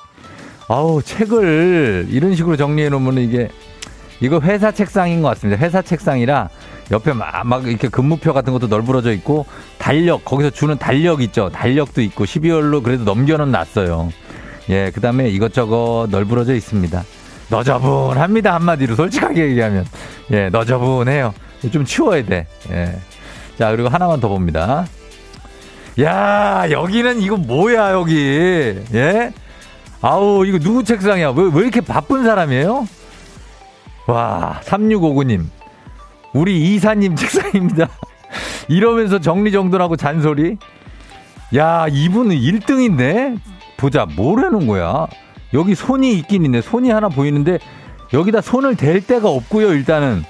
아우, 0.67 1.01
책을 1.01 2.07
이런 2.09 2.35
식으로 2.35 2.55
정리해 2.55 2.89
놓으면 2.89 3.17
이게, 3.17 3.49
이거 4.21 4.39
회사 4.41 4.71
책상인 4.71 5.21
것 5.21 5.29
같습니다. 5.29 5.61
회사 5.61 5.81
책상이라 5.81 6.49
옆에 6.91 7.13
막, 7.13 7.45
막 7.45 7.67
이렇게 7.67 7.87
근무표 7.87 8.33
같은 8.33 8.53
것도 8.53 8.67
널브러져 8.67 9.11
있고, 9.13 9.45
달력, 9.77 10.23
거기서 10.23 10.51
주는 10.51 10.77
달력 10.77 11.21
있죠. 11.23 11.49
달력도 11.49 12.01
있고, 12.01 12.25
12월로 12.25 12.83
그래도 12.83 13.03
넘겨는 13.03 13.51
놨어요. 13.51 14.09
예, 14.69 14.91
그 14.93 15.01
다음에 15.01 15.29
이것저것 15.29 16.07
널브러져 16.11 16.53
있습니다. 16.53 17.03
너저분합니다, 17.49 18.53
한마디로. 18.53 18.95
솔직하게 18.95 19.49
얘기하면. 19.49 19.85
예, 20.31 20.49
너저분해요. 20.49 21.33
좀 21.71 21.85
치워야 21.85 22.23
돼. 22.23 22.47
예. 22.71 22.95
자, 23.57 23.71
그리고 23.71 23.89
하나만 23.89 24.19
더 24.19 24.27
봅니다. 24.27 24.85
야, 25.99 26.67
여기는 26.69 27.21
이거 27.21 27.37
뭐야, 27.37 27.91
여기. 27.93 28.81
예? 28.93 29.33
아우, 30.01 30.45
이거 30.45 30.57
누구 30.57 30.83
책상이야? 30.83 31.31
왜, 31.31 31.49
왜 31.53 31.61
이렇게 31.61 31.81
바쁜 31.81 32.23
사람이에요? 32.23 32.87
와, 34.07 34.59
3659님. 34.63 35.45
우리 36.33 36.73
이사님 36.73 37.15
책상입니다. 37.17 37.87
이러면서 38.67 39.19
정리정돈하고 39.19 39.97
잔소리. 39.97 40.57
야, 41.55 41.85
이분은 41.89 42.35
1등인데? 42.35 43.37
보자, 43.77 44.05
뭘 44.05 44.45
해놓은 44.45 44.67
거야? 44.67 45.07
여기 45.53 45.75
손이 45.75 46.13
있긴 46.13 46.45
있네. 46.45 46.61
손이 46.61 46.89
하나 46.89 47.09
보이는데, 47.09 47.59
여기다 48.13 48.41
손을 48.41 48.75
댈 48.77 49.05
데가 49.05 49.29
없고요, 49.29 49.73
일단은. 49.73 50.23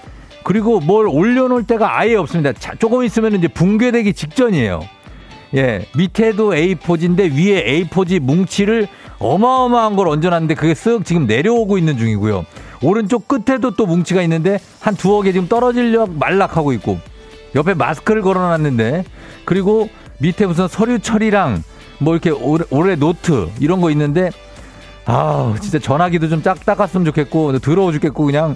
그리고 0.44 0.80
뭘 0.80 1.08
올려놓을 1.08 1.66
데가 1.68 2.00
아예 2.00 2.16
없습니다. 2.16 2.54
자, 2.54 2.74
조금 2.80 3.04
있으면 3.04 3.36
이제 3.36 3.48
붕괴되기 3.48 4.14
직전이에요. 4.14 4.82
예, 5.56 5.86
밑에도 5.96 6.52
A4지인데 6.52 7.32
위에 7.36 7.84
A4지 7.84 8.20
뭉치를 8.20 8.88
어마어마한 9.20 9.96
걸 9.96 10.08
얹어놨는데 10.08 10.56
그게 10.56 10.74
쓱 10.74 11.06
지금 11.06 11.28
내려오고 11.28 11.78
있는 11.78 11.98
중이고요. 11.98 12.46
오른쪽 12.82 13.28
끝에도 13.28 13.72
또 13.72 13.86
뭉치가 13.86 14.22
있는데 14.24 14.60
한 14.80 14.96
두어 14.96 15.22
개 15.22 15.32
지금 15.32 15.48
떨어질려 15.48 16.08
말락하고 16.08 16.74
있고 16.74 16.98
옆에 17.54 17.74
마스크를 17.74 18.22
걸어놨는데 18.22 19.04
그리고 19.46 19.90
밑에 20.20 20.48
무슨 20.48 20.68
서류 20.68 21.00
처리랑 21.00 21.64
뭐 22.00 22.14
이렇게 22.16 22.32
올해, 22.32 22.64
올해 22.72 22.96
노트 22.96 23.50
이런 23.60 23.82
거 23.82 23.92
있는데 23.92 24.32
아 25.06 25.54
진짜 25.62 25.78
전화기도 25.78 26.30
좀 26.30 26.42
짝 26.42 26.66
닦았으면 26.66 27.06
좋겠고 27.06 27.60
더러워 27.60 27.92
죽겠고 27.92 28.26
그냥 28.26 28.56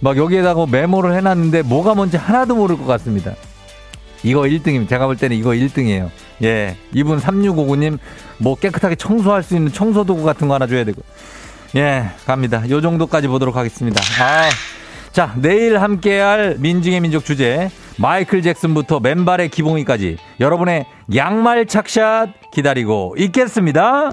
막 0.00 0.16
여기에다가 0.16 0.66
메모를 0.66 1.14
해놨는데 1.16 1.62
뭐가 1.62 1.94
뭔지 1.94 2.16
하나도 2.16 2.54
모를 2.54 2.76
것 2.76 2.86
같습니다. 2.86 3.34
이거 4.22 4.42
1등입니다. 4.42 4.88
제가 4.88 5.06
볼 5.06 5.16
때는 5.16 5.36
이거 5.36 5.50
1등이에요. 5.50 6.10
예. 6.42 6.76
이분 6.92 7.18
3659님 7.18 7.98
뭐 8.38 8.54
깨끗하게 8.56 8.96
청소할 8.96 9.42
수 9.42 9.56
있는 9.56 9.72
청소도구 9.72 10.24
같은 10.24 10.48
거 10.48 10.54
하나 10.54 10.66
줘야 10.66 10.84
되고. 10.84 11.02
예, 11.76 12.10
갑니다. 12.26 12.68
요 12.70 12.80
정도까지 12.80 13.28
보도록 13.28 13.56
하겠습니다. 13.56 14.00
아. 14.22 14.48
자, 15.12 15.34
내일 15.36 15.78
함께할 15.78 16.56
인증의 16.58 17.00
민족 17.00 17.24
주제 17.24 17.70
마이클 17.96 18.42
잭슨부터 18.42 19.00
맨발의 19.00 19.48
기봉이까지 19.48 20.16
여러분의 20.38 20.86
양말 21.14 21.66
착샷 21.66 22.52
기다리고 22.52 23.14
있겠습니다. 23.18 24.12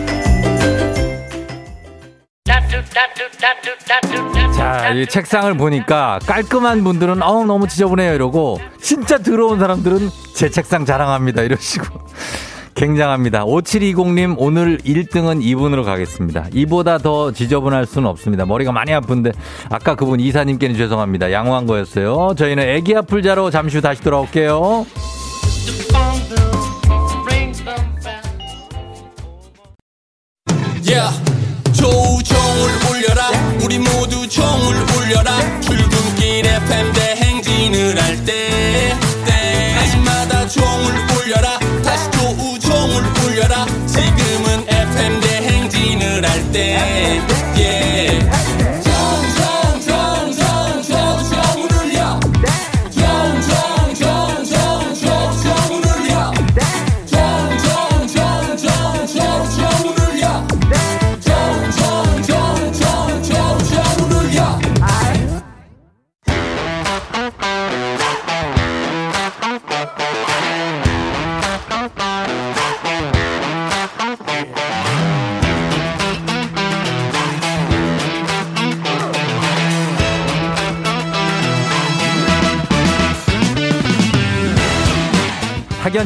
자, 4.53 4.89
이 4.89 5.05
책상을 5.07 5.53
보니까 5.55 6.19
깔끔한 6.25 6.83
분들은 6.83 7.21
어우 7.23 7.45
너무 7.45 7.67
지저분해요 7.67 8.13
이러고 8.13 8.59
진짜 8.79 9.17
더러운 9.17 9.59
사람들은 9.59 10.09
제 10.35 10.49
책상 10.49 10.85
자랑합니다 10.85 11.41
이러시고 11.43 11.85
굉장합니다. 12.75 13.45
5720님 13.45 14.35
오늘 14.37 14.77
1등은 14.79 15.43
이분으로 15.43 15.83
가겠습니다. 15.83 16.47
이보다 16.53 16.97
더 16.99 17.31
지저분할 17.31 17.85
수는 17.85 18.07
없습니다. 18.09 18.45
머리가 18.45 18.71
많이 18.71 18.93
아픈데 18.93 19.33
아까 19.69 19.95
그분 19.95 20.19
이사님께는 20.19 20.75
죄송합니다. 20.77 21.31
양호한 21.31 21.67
거였어요. 21.67 22.33
저희는 22.37 22.63
애기 22.69 22.95
아플 22.95 23.21
자로 23.21 23.51
잠시 23.51 23.77
후 23.77 23.81
다시 23.81 24.01
돌아올게요. 24.01 24.85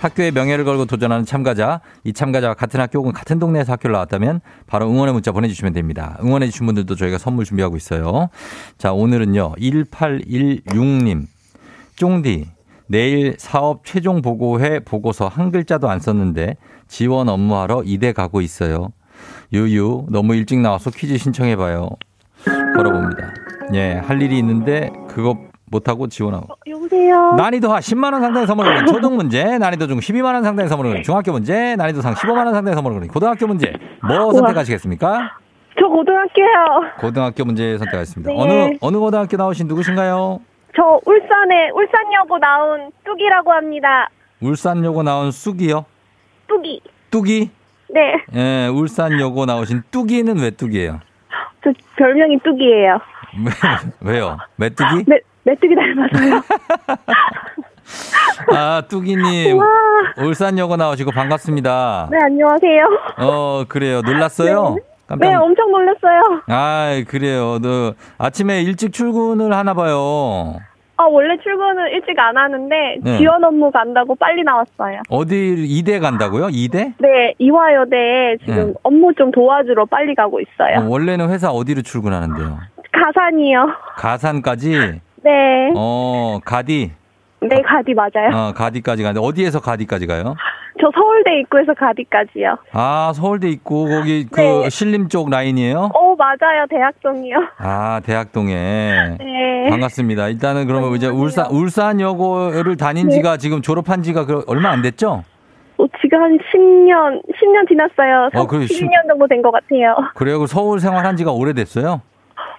학교의 0.00 0.30
명예를 0.32 0.64
걸고 0.64 0.84
도전하는 0.86 1.24
참가자, 1.24 1.80
이 2.04 2.12
참가자와 2.12 2.54
같은 2.54 2.80
학교 2.80 3.00
혹은 3.00 3.12
같은 3.12 3.38
동네에서 3.38 3.72
학교를 3.72 3.92
나왔다면 3.92 4.40
바로 4.66 4.88
응원의 4.88 5.12
문자 5.12 5.32
보내주시면 5.32 5.72
됩니다. 5.72 6.16
응원해주신 6.22 6.66
분들도 6.66 6.94
저희가 6.94 7.18
선물 7.18 7.44
준비하고 7.44 7.76
있어요. 7.76 8.28
자, 8.78 8.92
오늘은요, 8.92 9.54
1816님, 9.58 11.26
쫑디, 11.96 12.46
내일 12.86 13.34
사업 13.38 13.84
최종 13.84 14.22
보고회 14.22 14.80
보고서 14.80 15.28
한 15.28 15.50
글자도 15.50 15.90
안 15.90 16.00
썼는데 16.00 16.56
지원 16.86 17.28
업무하러 17.28 17.82
이대 17.84 18.12
가고 18.12 18.40
있어요. 18.40 18.92
유유, 19.52 20.06
너무 20.10 20.34
일찍 20.34 20.60
나와서 20.60 20.90
퀴즈 20.90 21.18
신청해봐요. 21.18 21.90
걸어봅니다. 22.76 23.34
예, 23.74 23.94
할 23.94 24.22
일이 24.22 24.38
있는데 24.38 24.90
그거 25.08 25.47
못하고 25.70 26.08
지원하고. 26.08 26.52
어, 26.52 26.56
여보세요. 26.66 27.32
난이도 27.32 27.72
하 27.72 27.78
10만 27.78 28.12
원 28.12 28.22
상당의 28.22 28.46
선물을 28.46 28.74
거는 28.74 28.86
초등 28.86 29.16
문제, 29.16 29.58
난이도 29.58 29.86
중 29.86 29.98
12만 29.98 30.34
원 30.34 30.42
상당의 30.42 30.68
선물을 30.68 30.90
거는 30.90 31.02
중학교 31.02 31.32
문제, 31.32 31.76
난이도 31.76 32.00
상 32.00 32.14
15만 32.14 32.44
원 32.46 32.54
상당의 32.54 32.74
선물을 32.74 32.96
거는 32.96 33.08
고등학교 33.08 33.46
문제. 33.46 33.72
뭐 34.06 34.32
선택하시겠습니까? 34.32 35.30
저 35.80 35.86
고등학교요. 35.86 36.92
고등학교 36.98 37.44
문제 37.44 37.78
선택하겠습니다. 37.78 38.32
네. 38.32 38.36
어느 38.38 38.76
어느 38.80 38.96
고등학교 38.98 39.36
나오신 39.36 39.68
누구신가요? 39.68 40.40
저 40.76 41.00
울산에 41.06 41.70
울산여고 41.70 42.38
나온 42.38 42.90
뚝이라고 43.04 43.52
합니다. 43.52 44.08
울산여고 44.40 45.02
나온 45.02 45.30
쑥이요? 45.30 45.84
뚝이. 46.48 46.80
뚝이? 47.10 47.50
네. 47.90 48.14
예, 48.34 48.66
울산여고 48.68 49.46
나오신 49.46 49.82
뚝이는 49.90 50.38
왜 50.38 50.50
뚝이에요? 50.50 51.00
저 51.64 51.72
별명이 51.96 52.38
뚝이에요. 52.44 52.98
왜, 54.02 54.12
왜요? 54.14 54.38
메뚜기? 54.56 55.04
메, 55.06 55.18
메뚜기 55.48 55.74
닮아서요. 55.74 56.42
아. 58.54 58.82
와. 59.56 59.66
울산여고 60.26 60.76
나오시고 60.76 61.10
반갑습니다. 61.10 62.08
네, 62.10 62.18
안녕하세요. 62.22 62.84
어, 63.18 63.64
그래요. 63.66 64.02
놀랐어요? 64.02 64.76
깜짝 65.06 65.26
네, 65.26 65.34
엄청 65.34 65.70
놀랐어요. 65.70 66.42
아, 66.48 67.02
그래요. 67.08 67.58
너 67.62 67.94
아침에 68.18 68.60
일찍 68.62 68.92
출근을 68.92 69.54
하나 69.54 69.72
봐요. 69.72 70.58
아, 70.98 71.04
원래 71.04 71.38
출근은 71.42 71.92
일찍 71.92 72.18
안 72.18 72.36
하는데 72.36 72.74
네. 73.02 73.18
지원 73.18 73.42
업무 73.42 73.70
간다고 73.70 74.14
빨리 74.16 74.42
나왔어요. 74.42 75.00
어디 75.08 75.54
이대 75.66 75.98
간다고요? 75.98 76.48
이대? 76.50 76.92
네, 76.98 77.34
이화여대에 77.38 78.36
지금 78.44 78.66
네. 78.66 78.74
업무 78.82 79.14
좀 79.14 79.30
도와주러 79.30 79.86
빨리 79.86 80.14
가고 80.14 80.40
있어요. 80.40 80.80
어, 80.80 80.88
원래는 80.90 81.30
회사 81.30 81.50
어디로 81.50 81.80
출근하는데요? 81.82 82.58
가산이요. 82.92 83.66
가산까지? 83.96 85.00
네. 85.24 85.72
어, 85.76 86.38
가디? 86.44 86.92
네, 87.40 87.62
가디 87.62 87.94
맞아요. 87.94 88.30
어, 88.34 88.52
가디까지 88.52 89.02
가는데 89.02 89.24
어디에서 89.24 89.60
가디까지 89.60 90.06
가요? 90.06 90.34
저 90.80 90.88
서울대 90.94 91.40
입구에서 91.40 91.74
가디까지요. 91.74 92.56
아, 92.72 93.12
서울대 93.14 93.48
있고 93.48 93.86
거기 93.88 94.26
그 94.30 94.40
네. 94.40 94.70
신림 94.70 95.08
쪽 95.08 95.28
라인이에요? 95.30 95.90
어, 95.94 96.14
맞아요. 96.16 96.66
대학동이요. 96.70 97.36
아, 97.58 98.00
대학동에. 98.04 98.54
네. 99.18 99.70
반갑습니다. 99.70 100.28
일단은 100.28 100.66
그러면 100.66 100.94
이제. 100.94 101.08
울산 101.08 101.46
울산여고를 101.50 102.76
다닌 102.76 103.08
네. 103.08 103.14
지가 103.14 103.36
지금 103.38 103.60
졸업한 103.62 104.02
지가 104.02 104.26
그 104.26 104.44
얼마 104.46 104.70
안 104.70 104.82
됐죠? 104.82 105.24
어, 105.78 105.84
지금 106.00 106.20
한 106.20 106.36
10년, 106.38 107.22
10년 107.34 107.68
지났어요. 107.68 108.30
어, 108.34 108.46
그래, 108.46 108.64
12년 108.66 109.06
정도 109.08 109.26
된 109.28 109.42
것 109.42 109.50
같아요. 109.52 109.96
그래요. 110.14 110.40
그 110.40 110.46
서울 110.48 110.80
생활한 110.80 111.16
지가 111.16 111.30
오래됐어요? 111.32 112.02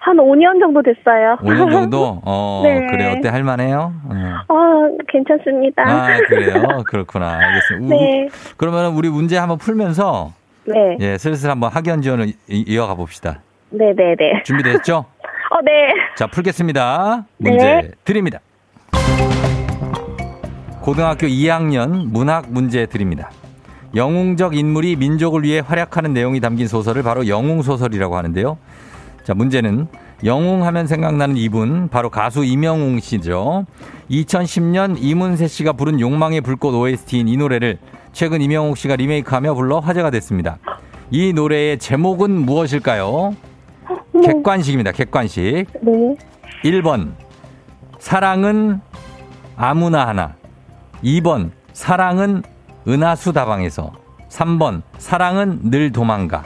한 0.00 0.16
5년 0.16 0.58
정도 0.60 0.82
됐어요. 0.82 1.36
5년 1.42 1.70
정도? 1.70 2.20
어, 2.24 2.62
네. 2.64 2.86
그래. 2.90 3.12
어때? 3.18 3.28
할만해요? 3.28 3.92
어. 4.04 4.14
아, 4.48 4.88
괜찮습니다. 5.08 5.82
아, 5.86 6.16
그래요? 6.26 6.62
그렇구나. 6.88 7.38
알겠습니다. 7.38 7.94
우- 7.94 7.98
네. 7.98 8.28
그러면 8.56 8.94
우리 8.94 9.10
문제 9.10 9.36
한번 9.36 9.58
풀면서 9.58 10.32
네. 10.64 10.96
예, 11.00 11.18
슬슬 11.18 11.50
한번 11.50 11.70
학연 11.70 12.00
지원을 12.02 12.28
이- 12.48 12.64
이어가 12.66 12.94
봅시다. 12.94 13.40
네네네. 13.70 14.42
준비됐죠? 14.44 14.96
어, 15.50 15.60
네. 15.64 15.92
자, 16.16 16.26
풀겠습니다. 16.28 17.24
문제 17.38 17.64
네. 17.64 17.90
드립니다. 18.04 18.38
고등학교 20.80 21.26
2학년 21.26 22.06
문학 22.10 22.50
문제 22.50 22.86
드립니다. 22.86 23.30
영웅적 23.94 24.56
인물이 24.56 24.96
민족을 24.96 25.42
위해 25.42 25.60
활약하는 25.64 26.14
내용이 26.14 26.40
담긴 26.40 26.68
소설을 26.68 27.02
바로 27.02 27.26
영웅소설이라고 27.28 28.16
하는데요. 28.16 28.56
자, 29.30 29.34
문제는 29.34 29.86
영웅 30.24 30.66
하면 30.66 30.88
생각나는 30.88 31.36
이분, 31.36 31.88
바로 31.88 32.10
가수 32.10 32.44
이명웅 32.44 32.98
씨죠. 32.98 33.64
2010년 34.10 34.96
이문세 34.98 35.46
씨가 35.46 35.74
부른 35.74 36.00
욕망의 36.00 36.40
불꽃 36.40 36.74
OST인 36.74 37.28
이 37.28 37.36
노래를 37.36 37.78
최근 38.12 38.42
이명웅 38.42 38.74
씨가 38.74 38.96
리메이크하며 38.96 39.54
불러 39.54 39.78
화제가 39.78 40.10
됐습니다. 40.10 40.58
이 41.12 41.32
노래의 41.32 41.78
제목은 41.78 42.44
무엇일까요? 42.44 43.36
객관식입니다. 44.24 44.90
객관식. 44.90 45.68
네. 45.80 46.16
1번 46.64 47.12
사랑은 48.00 48.80
아무나 49.54 50.08
하나 50.08 50.34
2번 51.04 51.52
사랑은 51.72 52.42
은하수 52.88 53.32
다방에서 53.32 53.92
3번 54.28 54.82
사랑은 54.98 55.70
늘 55.70 55.92
도망가 55.92 56.42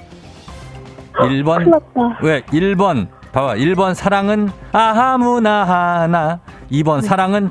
1번 1.18 1.58
큰일 1.58 1.70
났다. 1.70 2.18
왜 2.22 2.40
1번 2.42 3.06
봐봐 3.32 3.54
1번 3.54 3.94
사랑은 3.94 4.48
아무나 4.72 5.64
하나 5.64 6.40
2번 6.70 7.02
사랑은 7.02 7.50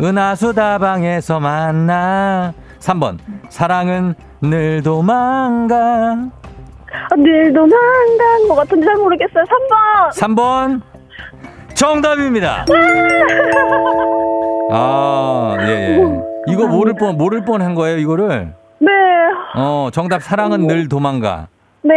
은하수 0.00 0.54
다방에서 0.54 1.40
만나 1.40 2.52
3번 2.78 3.18
사랑은 3.48 4.14
늘 4.40 4.82
도망가 4.82 5.76
아, 5.76 7.16
늘 7.16 7.52
도망간 7.52 8.48
것 8.48 8.54
같은데 8.56 8.86
잘 8.86 8.96
모르겠어요. 8.96 9.44
3번. 9.44 10.10
3번 10.34 10.80
정답입니다. 11.74 12.64
아, 14.72 15.56
예, 15.60 15.66
예. 15.98 16.20
이거 16.48 16.66
모를 16.66 16.94
뻔, 16.94 17.16
모를 17.16 17.44
뻔 17.44 17.62
한 17.62 17.74
거예요, 17.74 17.98
이거를? 17.98 18.54
네. 18.80 18.90
어, 19.56 19.88
정답, 19.92 20.22
사랑은 20.22 20.66
늘 20.66 20.88
도망가. 20.88 21.46
네. 21.82 21.94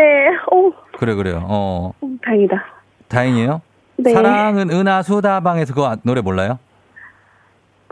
오, 0.52 0.72
그래, 1.04 1.16
그래요. 1.16 1.46
어, 1.50 1.92
오, 2.00 2.10
다행이다. 2.24 2.64
다행이에요. 3.10 3.62
네. 3.98 4.14
사랑은 4.14 4.70
은하 4.72 5.02
수다방에서 5.02 5.74
그거 5.74 5.98
노래 6.04 6.22
몰라요? 6.22 6.60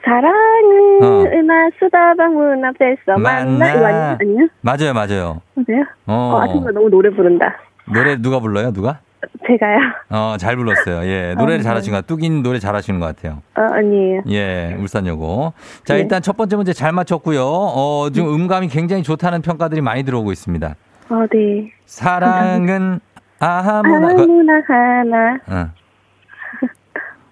사랑은 0.02 1.04
어. 1.04 1.24
은하 1.26 1.70
수다방 1.78 2.34
문 2.34 2.64
앞에서 2.64 3.20
만나. 3.20 3.76
만나. 3.76 4.18
아니야? 4.22 4.48
맞아요, 4.62 4.94
맞아요. 4.94 5.42
맞아요? 5.56 5.84
어, 6.08 6.14
어, 6.14 6.42
아줌마 6.42 6.72
너무 6.72 6.90
노래 6.90 7.10
부른다. 7.10 7.54
노래 7.94 8.16
누가 8.16 8.40
불러요, 8.40 8.72
누가? 8.72 9.00
제가요? 9.46 9.78
어, 10.10 10.38
잘 10.40 10.56
불렀어요. 10.56 11.04
예, 11.04 11.36
노래를 11.38 11.58
네. 11.58 11.64
잘하신 11.64 11.92
것 11.92 11.98
같아요. 11.98 12.08
뚝인 12.18 12.42
노래 12.44 12.60
잘하시는 12.60 12.98
것 13.02 13.08
같아요. 13.08 13.42
어, 13.58 13.62
아니에요. 13.74 14.22
예, 14.30 14.78
울산여고. 14.80 15.52
자, 15.84 15.96
네. 15.96 16.00
일단 16.00 16.22
첫 16.22 16.38
번째 16.38 16.56
문제 16.56 16.72
잘 16.72 16.94
맞췄고요. 16.94 17.44
어, 17.44 18.08
지금 18.14 18.34
음감이 18.34 18.70
굉장히 18.70 19.04
좋다는 19.04 19.42
평가들이 19.42 19.82
많이 19.82 20.04
들어오고 20.04 20.32
있습니다. 20.32 20.76
어, 21.12 21.26
네. 21.32 21.72
사랑은 21.86 23.00
아무나 23.40 24.16
그, 24.16 24.22
아무나 24.24 24.54
하나. 24.68 25.38
어. 25.48 25.70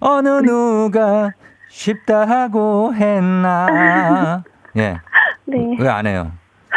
어느 0.00 0.28
누가 0.42 1.30
쉽다고 1.68 2.94
했나 2.94 4.42
예 4.76 4.98
네. 5.44 5.76
왜 5.78 5.88
안 5.88 6.06
해요 6.06 6.32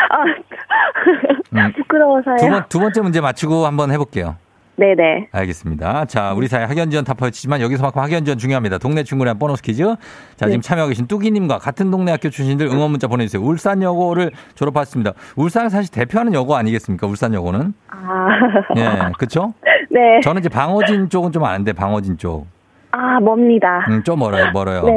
아, 0.10 0.24
음. 1.68 1.74
부끄러워서요. 1.74 2.36
두, 2.38 2.50
번, 2.50 2.66
두 2.70 2.80
번째 2.80 3.02
문제 3.02 3.22
맞추고 3.22 3.66
한번 3.66 3.92
해볼게요 3.92 4.36
네네. 4.76 5.28
알겠습니다. 5.32 6.06
자 6.06 6.34
우리 6.34 6.48
사회 6.48 6.64
학연지원 6.66 7.06
타파였지만 7.06 7.62
여기서만큼 7.62 8.02
학연지원 8.02 8.38
중요합니다. 8.38 8.78
동네 8.80 9.04
친구를 9.04 9.30
한 9.30 9.38
보너스 9.38 9.62
퀴즈. 9.62 9.84
자 10.36 10.48
지금 10.48 10.62
참여하고 10.62 10.90
계신 10.90 11.08
뚜기님과 11.08 11.60
같은 11.60 11.92
동네 11.92 12.12
학교 12.12 12.30
출신들 12.30 12.68
응원 12.68 12.92
문자 12.92 13.08
보내주세요. 13.08 13.42
울산여고를 13.44 14.32
졸업했습니다. 14.56 15.14
울산을 15.36 15.70
사실 15.70 15.92
대표하는 15.92 16.34
여고 16.34 16.56
아니겠습니까? 16.56 17.06
울산여고는? 17.06 17.74
아. 17.90 18.30
예 18.78 19.12
그쵸? 19.18 19.54
네. 19.92 20.20
저는 20.24 20.40
이제 20.40 20.50
방어진 20.50 21.10
쪽은 21.10 21.32
좀 21.32 21.44
아는데 21.44 21.74
방어진 21.74 22.18
쪽 22.18 22.48
아, 22.96 23.20
멉니다. 23.20 23.86
음, 23.90 24.04
좀 24.04 24.20
멀어요, 24.20 24.52
멀어요. 24.54 24.84
네. 24.86 24.94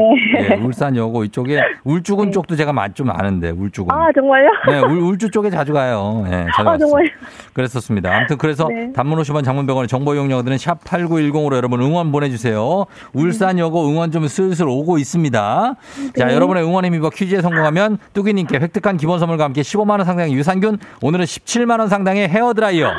예, 0.51 0.55
울산 0.57 0.95
여고 0.97 1.25
이쪽에 1.25 1.63
울주군 1.83 2.27
네. 2.27 2.31
쪽도 2.31 2.55
제가 2.55 2.71
많- 2.75 2.93
좀 2.93 3.09
아는데 3.11 3.49
울주군. 3.51 3.91
아, 3.91 4.09
정말요? 4.15 4.51
네, 4.69 4.81
울, 4.81 4.99
울주 4.99 5.31
쪽에 5.31 5.49
자주 5.49 5.73
가요. 5.73 6.23
예, 6.27 6.47
자주 6.55 6.69
아. 6.69 6.77
정말. 6.77 7.11
그랬었습니다. 7.55 8.15
아무튼 8.15 8.37
그래서 8.37 8.69
네. 8.69 8.93
단문 8.93 9.19
50원 9.21 9.45
장문병원의 9.45 9.89
정보 9.89 10.15
이용료들은 10.15 10.59
샵 10.59 10.85
8910으로 10.85 11.57
여러분 11.57 11.81
응원 11.81 12.13
보내주세요. 12.13 12.85
울산 13.15 13.59
여고 13.59 13.89
응원 13.89 14.11
좀 14.13 14.29
슬슬 14.29 14.67
오고 14.69 14.99
있습니다. 14.99 15.75
자, 16.19 16.25
네. 16.27 16.35
여러분의 16.35 16.65
응원의 16.65 16.91
힘입어 16.91 17.09
퀴즈에 17.09 17.41
성공하면 17.41 17.97
뚜기님께 18.13 18.59
획득한 18.59 18.99
기본 18.99 19.19
선물과 19.21 19.45
함께 19.45 19.63
15만원 19.63 20.05
상당의 20.05 20.35
유산균, 20.35 20.77
오늘은 21.01 21.25
17만원 21.25 21.89
상당의 21.89 22.29
헤어드라이어. 22.29 22.91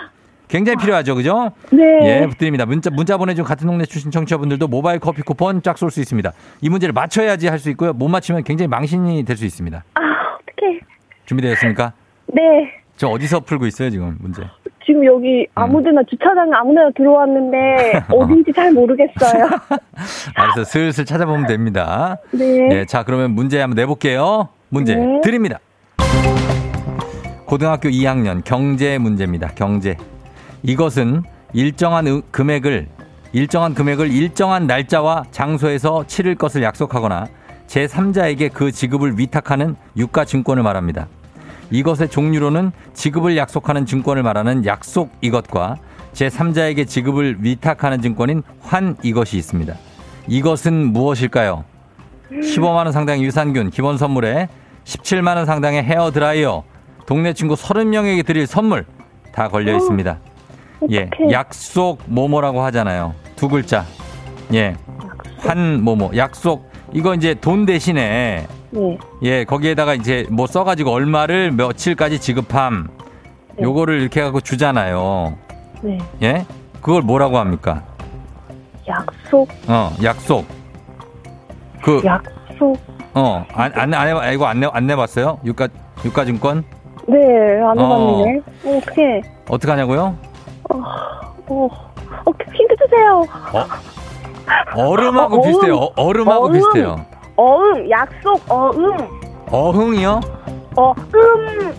굉장히 0.48 0.78
필요하죠, 0.78 1.16
그죠? 1.16 1.52
네. 1.72 1.84
예, 2.04 2.22
부탁드립니다. 2.26 2.66
문자, 2.66 2.90
문자 2.90 3.18
보내준 3.18 3.44
같은 3.44 3.68
동네 3.68 3.86
출신 3.86 4.12
청취자분들도 4.12 4.68
모바일 4.68 5.00
커피 5.00 5.22
쿠폰 5.22 5.62
쫙 5.62 5.78
쏠 5.78 5.92
수 5.92 6.00
있습니다. 6.00 6.32
이 6.62 6.70
문제를 6.70 6.94
맞춰야지 6.94 7.48
할 7.48 7.60
수 7.60 7.70
있고요. 7.72 7.92
못 7.94 8.08
맞추면 8.08 8.44
굉장히 8.44 8.68
망신이 8.68 9.24
될 9.24 9.36
수 9.36 9.46
있습니다. 9.46 9.84
아, 9.96 10.00
어떡해. 10.00 10.80
준비되었습니까? 11.26 11.92
네. 12.28 12.42
저 12.96 13.08
어디서 13.10 13.42
풀고 13.42 13.66
있어요, 13.68 13.90
지금 13.90 14.16
문제? 14.20 14.42
지금 14.86 15.04
여기 15.06 15.42
음. 15.42 15.46
아무데나 15.54 16.02
주차장에 16.10 16.50
아무데나 16.54 16.90
들어왔는데 16.96 18.04
어딘지 18.10 18.54
잘 18.54 18.72
모르겠어요. 18.72 19.50
알았어. 20.36 20.64
슬슬 20.64 21.04
찾아보면 21.04 21.46
됩니다. 21.48 22.16
네. 22.32 22.70
예, 22.72 22.86
자, 22.86 23.04
그러면 23.04 23.32
문제 23.32 23.60
한번 23.60 23.76
내볼게요. 23.76 24.48
문제 24.70 24.96
네. 24.96 25.20
드립니다. 25.22 25.60
고등학교 27.46 27.90
2학년 27.90 28.42
경제 28.44 28.98
문제입니다. 28.98 29.50
경제. 29.56 29.96
이것은 30.64 31.24
일정한 31.54 32.08
의- 32.08 32.22
금액을 32.32 32.88
일정한 33.34 33.74
금액을 33.74 34.12
일정한 34.12 34.68
날짜와 34.68 35.26
장소에서 35.32 36.06
치를 36.08 36.36
것을 36.36 36.64
약속하거나 36.64 37.28
제3자에게 37.68 38.52
그 38.54 38.72
지급을 38.72 39.20
위탁하는 39.20 39.76
유가 39.98 40.24
증권을 40.26 40.64
말합니다. 40.64 41.08
이것의 41.70 42.10
종류로는 42.10 42.72
지급을 42.94 43.36
약속하는 43.36 43.86
증권을 43.86 44.24
말하는 44.24 44.66
약속 44.66 45.12
이것과 45.22 45.76
제3자에게 46.14 46.88
지급을 46.88 47.38
위탁하는 47.42 48.02
증권인 48.02 48.42
환 48.62 48.96
이것이 49.04 49.38
있습니다. 49.38 49.76
이것은 50.28 50.94
무엇일까요? 50.94 51.66
15만 52.32 52.76
원 52.86 52.92
상당의 52.92 53.24
유산균 53.24 53.70
기본 53.70 53.98
선물에 53.98 54.48
17만 54.86 55.36
원 55.36 55.46
상당의 55.46 55.84
헤어 55.84 56.12
드라이어 56.12 56.64
동네 57.06 57.34
친구 57.34 57.56
30명에게 57.56 58.26
드릴 58.26 58.48
선물 58.48 58.86
다 59.34 59.50
걸려 59.50 59.76
있습니다. 59.76 60.18
예. 60.92 61.10
약속 61.32 62.00
뭐뭐라고 62.06 62.62
하잖아요. 62.64 63.14
두 63.36 63.50
글자. 63.50 63.86
예. 64.54 64.76
한 65.40 65.84
뭐뭐 65.84 66.12
약속 66.16 66.70
이거 66.94 67.14
이제 67.14 67.34
돈 67.34 67.66
대신에 67.66 68.48
네. 68.72 68.98
예, 69.24 69.44
거기에다가 69.44 69.94
이제 69.94 70.26
뭐 70.30 70.48
써가지고 70.48 70.92
얼마를 70.92 71.52
며칠까지 71.52 72.20
지급함. 72.20 72.90
네. 73.56 73.64
요거를 73.64 74.02
이렇게 74.02 74.22
하고 74.22 74.42
주잖아요. 74.42 75.38
네. 75.82 75.98
예? 76.22 76.46
그걸 76.82 77.02
뭐라고 77.02 77.38
합니까? 77.38 77.84
약속. 78.88 79.50
어, 79.68 79.92
약속. 80.04 80.46
그, 81.82 82.02
약속. 82.06 82.78
어, 83.14 83.46
안, 83.54 83.72
안, 83.74 83.94
안, 83.94 84.08
해, 84.08 84.34
이거 84.34 84.46
안, 84.46 84.60
내, 84.60 84.68
안 84.72 84.88
내봤어요? 84.88 85.40
유가, 85.44 85.68
유가증권? 86.06 86.64
네, 87.08 87.18
안 87.62 87.78
어. 87.78 87.82
해봤는데. 87.82 88.40
어, 88.66 88.78
어떻게? 88.78 89.22
어떡하냐고요? 89.50 90.18
어, 90.70 91.68
어, 92.26 92.32
힌트 92.54 92.76
주세요. 92.78 93.24
얼음하고 94.76 95.38
어, 95.38 95.42
비슷해요. 95.42 95.76
어음. 95.76 95.84
어, 95.84 95.94
얼음하고 95.96 96.46
어음. 96.46 96.54
비슷해요. 96.54 97.06
어음, 97.36 97.90
약속, 97.90 98.42
어음. 98.50 98.98
어흥이요? 99.50 100.22
어, 100.76 100.94
음. 101.14 101.76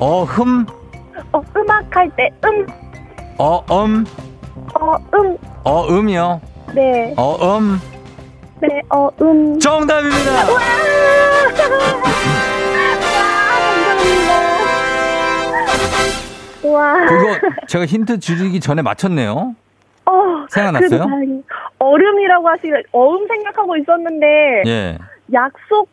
어흠? 0.00 0.66
어, 1.32 1.40
음악 1.56 1.96
할 1.96 2.10
때, 2.16 2.28
음. 2.44 2.66
어엄? 3.38 4.04
어, 4.74 4.96
음. 5.14 5.36
어 5.64 5.86
음이요? 5.88 6.40
네, 6.74 7.14
어 7.16 7.58
음? 7.58 7.80
네, 8.60 8.68
어, 8.90 9.08
음. 9.22 9.58
정답입니다! 9.58 10.32
와! 10.32 10.38
와, 10.44 10.58
감사합니다. 15.66 16.17
와. 16.64 17.06
그거 17.06 17.38
제가 17.66 17.86
힌트 17.86 18.18
주기 18.20 18.60
전에 18.60 18.82
맞췄네요. 18.82 19.54
어, 20.06 20.12
생각났어요? 20.50 21.04
얼음이라고 21.78 22.48
하시면 22.48 22.82
어음 22.92 23.26
생각하고 23.28 23.76
있었는데 23.76 24.26
예. 24.66 24.98
약속 25.32 25.88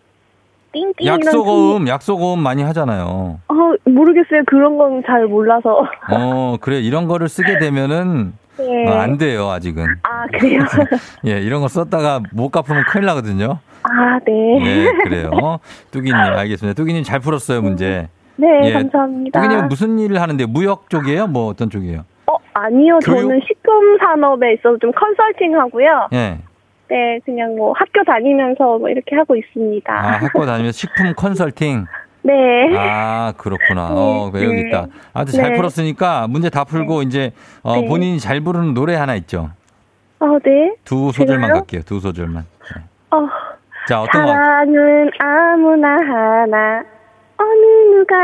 띵띵 0.72 1.06
약속 1.08 1.44
그- 1.44 1.52
어음, 1.76 1.88
약속 1.88 2.22
어음 2.22 2.40
많이 2.40 2.64
하잖아요. 2.64 3.40
어, 3.48 3.56
모르겠어요. 3.86 4.44
그런 4.48 4.78
건 4.78 5.04
잘 5.06 5.26
몰라서. 5.28 5.86
어, 6.12 6.58
그래. 6.62 6.80
이런 6.80 7.08
거를 7.08 7.28
쓰게 7.30 7.60
되면은 7.60 8.34
네. 8.58 8.88
어, 8.90 8.94
안 9.00 9.18
돼요, 9.18 9.50
아직은. 9.50 9.86
아, 10.04 10.26
그래요? 10.28 10.60
예, 11.28 11.42
이런 11.42 11.62
거 11.62 11.68
썼다가 11.68 12.22
못 12.32 12.50
갚으면 12.50 12.84
큰일 12.90 13.06
나거든요. 13.06 13.60
아, 13.84 14.18
네. 14.26 14.66
예, 14.66 14.92
그래요. 15.04 15.60
뚜기님, 15.92 16.16
알겠습니다. 16.16 16.74
뚜기님 16.76 17.04
잘 17.04 17.20
풀었어요, 17.20 17.62
문제. 17.62 18.08
네, 18.38 18.48
예. 18.66 18.74
감사합니다. 18.74 19.42
뚜기님은 19.42 19.68
무슨 19.70 20.00
일을 20.00 20.22
하는데 20.22 20.46
무역 20.46 20.90
쪽이에요? 20.90 21.28
뭐 21.28 21.48
어떤 21.48 21.70
쪽이에요? 21.70 22.04
어, 22.28 22.36
아니요. 22.54 23.00
교육? 23.00 23.22
저는 23.22 23.42
식품 23.48 23.98
산업에 24.00 24.54
있어서 24.54 24.78
좀 24.80 24.92
컨설팅 24.92 25.58
하고요. 25.60 26.08
예. 26.14 26.38
네, 26.88 27.20
그냥 27.26 27.56
뭐 27.56 27.74
학교 27.74 28.04
다니면서 28.04 28.78
뭐 28.78 28.90
이렇게 28.90 29.16
하고 29.16 29.36
있습니다. 29.36 29.92
아, 29.92 30.12
학교 30.18 30.46
다니면서 30.46 30.78
식품 30.78 31.14
컨설팅. 31.16 31.86
네. 32.22 32.34
아, 32.76 33.34
그렇구나. 33.38 33.90
어, 33.92 34.32
네, 34.34 34.44
여기 34.44 34.56
네. 34.56 34.62
있다. 34.68 34.88
잘 35.32 35.52
네. 35.52 35.56
풀었으니까 35.56 36.28
문제 36.28 36.50
다 36.50 36.64
풀고 36.64 37.04
이제 37.04 37.32
어, 37.62 37.76
네. 37.76 37.88
본인이 37.88 38.20
잘 38.20 38.42
부르는 38.42 38.74
노래 38.74 38.96
하나 38.96 39.16
있죠. 39.16 39.52
어, 40.20 40.40
네. 40.44 40.76
두 40.84 41.12
소절만 41.12 41.50
제가요? 41.50 41.54
갈게요. 41.62 41.82
두 41.86 42.00
소절만. 42.00 42.44
네. 42.44 42.82
어, 43.12 43.28
자, 43.88 44.02
어떤 44.02 44.26
거? 44.26 44.28
사랑은 44.34 45.12
아무나 45.20 45.88
하나 45.98 46.84
누가 47.92 48.16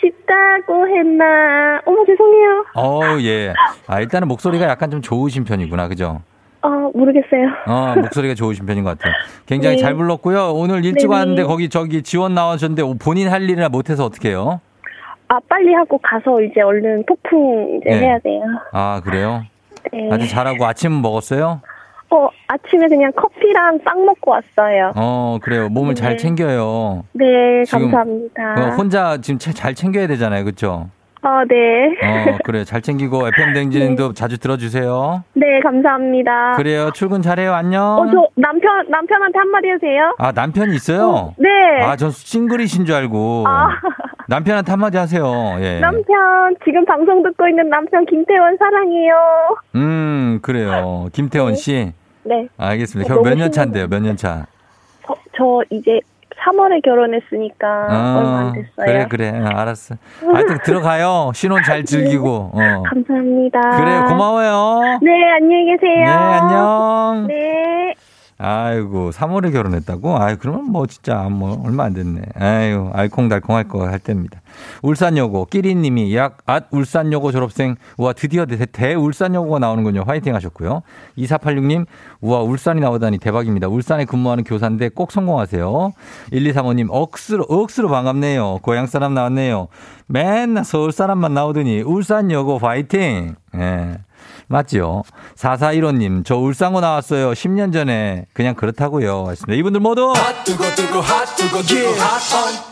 쉽다고 0.00 0.86
했나 0.88 1.80
어머 1.86 2.04
죄송해요 2.04 2.64
어, 2.74 3.00
예. 3.20 3.52
아, 3.86 4.00
일단은 4.00 4.28
목소리가 4.28 4.66
약간 4.66 4.90
좀 4.90 5.00
좋으신 5.02 5.44
편이구나. 5.44 5.88
그죠? 5.88 6.22
어 6.62 6.68
모르겠어요 6.94 7.48
어, 7.66 7.94
목소리가 7.96 8.34
좋으신 8.34 8.66
편인 8.66 8.82
것 8.84 8.98
같아요. 8.98 9.14
굉장히 9.46 9.76
네. 9.76 9.82
잘 9.82 9.94
불렀고요. 9.94 10.52
오늘 10.52 10.84
일찍 10.84 11.08
네네. 11.08 11.14
왔는데 11.20 11.44
거기 11.44 11.68
저기 11.68 12.02
지원 12.02 12.34
나오셨는데 12.34 12.98
본인 12.98 13.28
할 13.28 13.42
일이나 13.42 13.68
못해서 13.68 14.04
어떻게 14.04 14.30
해요? 14.30 14.60
아 15.28 15.38
빨리 15.48 15.72
하고 15.74 15.98
가서 15.98 16.40
이제 16.42 16.60
얼른 16.60 17.04
폭풍 17.06 17.80
이제 17.80 17.90
네. 17.90 18.06
해야 18.06 18.18
돼요 18.20 18.42
아, 18.72 19.00
그래요? 19.04 19.42
네. 19.92 20.08
아주 20.12 20.28
잘하고 20.28 20.64
아침 20.66 21.02
먹었어요? 21.02 21.60
어 22.10 22.28
아침에 22.46 22.86
그냥 22.88 23.10
커피랑 23.16 23.80
빵 23.84 24.04
먹고 24.06 24.30
왔어요 24.30 24.92
어, 24.94 25.38
그래요. 25.42 25.68
몸을 25.68 25.94
잘 25.96 26.12
네. 26.12 26.16
챙겨요. 26.16 27.04
네 27.12 27.64
감사합니다 27.68 28.54
어, 28.58 28.70
혼자 28.76 29.16
지금 29.20 29.38
채- 29.38 29.52
잘 29.52 29.74
챙겨야 29.74 30.06
되잖아요. 30.06 30.44
그렇죠? 30.44 30.88
어네 31.22 31.86
어, 32.04 32.38
그래. 32.44 32.64
잘 32.64 32.82
챙기고 32.82 33.26
FM 33.28 33.52
댕진도 33.54 34.12
자주 34.12 34.38
들어주세요. 34.38 35.24
네, 35.34 35.60
감사합니다 35.60 36.52
그래요. 36.56 36.90
출근 36.92 37.22
잘해요. 37.22 37.52
안녕. 37.54 37.82
어 37.98 38.06
저 38.10 38.28
남편 38.36 38.88
남편한테 38.88 39.38
한마디 39.38 39.68
해주세요 39.68 40.14
아, 40.18 40.32
남편이 40.32 40.74
있어요? 40.76 41.34
네 41.38 41.48
아, 41.82 41.96
전 41.96 42.10
싱글이신 42.10 42.84
줄 42.84 42.94
알고. 42.94 43.44
아. 43.48 43.68
남편한테 44.28 44.70
한마디 44.72 44.96
하세요. 44.98 45.24
예. 45.60 45.80
남편 45.80 46.54
지금 46.64 46.84
방송 46.84 47.22
듣고 47.22 47.48
있는 47.48 47.68
남편 47.70 48.04
김태원 48.06 48.56
사랑해요 48.58 49.14
음, 49.76 50.38
그래요. 50.42 51.08
김태원 51.12 51.54
씨. 51.54 51.92
네 52.24 52.48
알겠습니다. 52.56 53.06
어, 53.06 53.16
결혼 53.16 53.22
몇 53.24 53.30
너무 53.30 53.42
년 53.42 53.52
차인데요? 53.52 53.86
몇 53.88 54.00
년 54.02 54.16
차? 54.16 54.46
저, 55.06 55.14
저 55.36 55.62
이제 55.70 56.00
3월에 56.46 56.82
결혼했으니까 56.84 57.66
얼마 57.88 58.38
안 58.38 58.52
됐어요. 58.52 58.70
아, 58.78 58.84
그래, 58.84 59.06
그래. 59.30 59.32
아, 59.44 59.60
알았어. 59.62 59.96
하여튼 60.32 60.58
들어가요. 60.64 61.32
신혼 61.34 61.62
잘 61.64 61.84
즐기고. 61.84 62.52
어. 62.54 62.82
감사합니다. 62.86 63.60
그래요. 63.78 64.04
고마워요. 64.08 64.98
네, 65.02 65.10
안녕히 65.32 65.66
계세요. 65.76 66.04
네, 66.04 66.10
안녕. 66.12 67.26
네. 67.28 67.94
아이고, 68.38 69.12
3월에 69.12 69.50
결혼했다고? 69.50 70.18
아이, 70.18 70.36
그러면 70.36 70.66
뭐 70.70 70.86
진짜 70.86 71.22
뭐 71.30 71.58
얼마 71.64 71.84
안 71.84 71.94
됐네. 71.94 72.20
아이고, 72.34 72.90
알콩달콩 72.92 73.56
할 73.56 73.66
거 73.66 73.86
할 73.86 73.98
때입니다. 73.98 74.42
울산여고, 74.82 75.46
끼리님이 75.46 76.14
약, 76.14 76.38
앗, 76.44 76.66
울산여고 76.70 77.32
졸업생, 77.32 77.76
우와, 77.96 78.12
드디어 78.12 78.44
대, 78.44 78.58
대 78.66 78.92
울산여고가 78.94 79.58
나오는군요. 79.58 80.04
화이팅 80.06 80.34
하셨고요. 80.34 80.82
2486님, 81.16 81.86
우와, 82.20 82.42
울산이 82.42 82.80
나오다니 82.80 83.18
대박입니다. 83.18 83.68
울산에 83.68 84.04
근무하는 84.04 84.44
교사인데 84.44 84.90
꼭 84.90 85.12
성공하세요. 85.12 85.92
1235님, 86.32 86.88
억수로, 86.90 87.44
억수로 87.48 87.88
반갑네요. 87.88 88.58
고향 88.62 88.86
사람 88.86 89.14
나왔네요. 89.14 89.68
맨날 90.08 90.64
서울 90.64 90.92
사람만 90.92 91.32
나오더니 91.32 91.80
울산여고 91.80 92.58
화이팅! 92.58 93.34
예. 93.56 93.98
맞지요? 94.48 95.02
4415님, 95.34 96.24
저 96.24 96.36
울산고 96.36 96.80
나왔어요. 96.80 97.32
10년 97.32 97.72
전에. 97.72 98.26
그냥 98.32 98.54
그렇다고요. 98.54 99.24
하셨습니다. 99.26 99.58
이분들 99.58 99.80
모두 99.80 100.12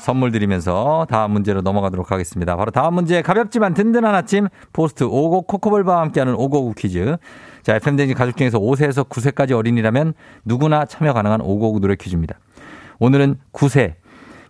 선물 0.01 0.31
드리면서 0.31 1.07
다음 1.11 1.33
문제로 1.33 1.61
넘어가도록 1.63 2.13
하겠습니다. 2.13 2.57
바로 2.57 2.71
다음 2.71 2.95
문제 2.95 3.23
가볍지만 3.23 3.75
든든한 3.75 4.15
아침 4.15 4.49
포스트 4.73 5.05
오곡 5.05 5.47
코코볼바와 5.49 6.01
함께하는 6.03 6.35
오곡 6.35 6.77
퀴즈. 6.77 7.17
자, 7.63 7.77
FM댕진 7.77 8.15
가족 8.15 8.37
중에서 8.37 8.59
5세에서 8.59 9.09
9세까지 9.09 9.53
어린이라면 9.53 10.15
누구나 10.45 10.85
참여 10.85 11.13
가능한 11.13 11.41
오곡 11.41 11.81
노래 11.81 11.97
퀴즈입니다. 11.97 12.39
오늘은 12.99 13.39
9세 13.53 13.95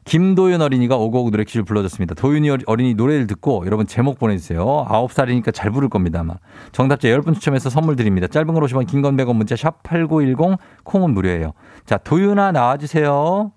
김도윤 0.05 0.61
어린이가 0.61 0.97
오곡 0.97 1.31
노래 1.31 1.45
퀴즈를 1.45 1.65
불러줬습니다. 1.65 2.15
도윤이 2.15 2.51
어린이 2.67 2.95
노래를 2.95 3.27
듣고 3.27 3.65
여러분 3.67 3.87
제목 3.87 4.19
보내주세요. 4.19 4.87
9살이니까 4.89 5.53
잘 5.55 5.71
부를 5.71 5.89
겁니다, 5.89 6.21
아마. 6.21 6.35
정답자 6.73 7.09
10분 7.09 7.35
추첨해서 7.35 7.71
선물 7.71 7.97
드립니다. 7.97 8.27
짧은 8.27 8.53
걸 8.53 8.63
오시면 8.65 8.87
긴건 8.87 9.17
100원 9.17 9.37
문자 9.37 9.57
샵 9.57 9.83
8910 9.83 10.59
콩은 10.85 11.11
무료예요. 11.15 11.55
자, 11.87 11.97
도윤아 11.97 12.53
나와주세요. 12.53 13.53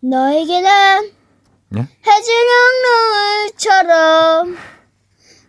너에게는 0.00 0.70
예? 1.76 1.80
해질녘 1.80 2.48
노을처럼 3.52 4.56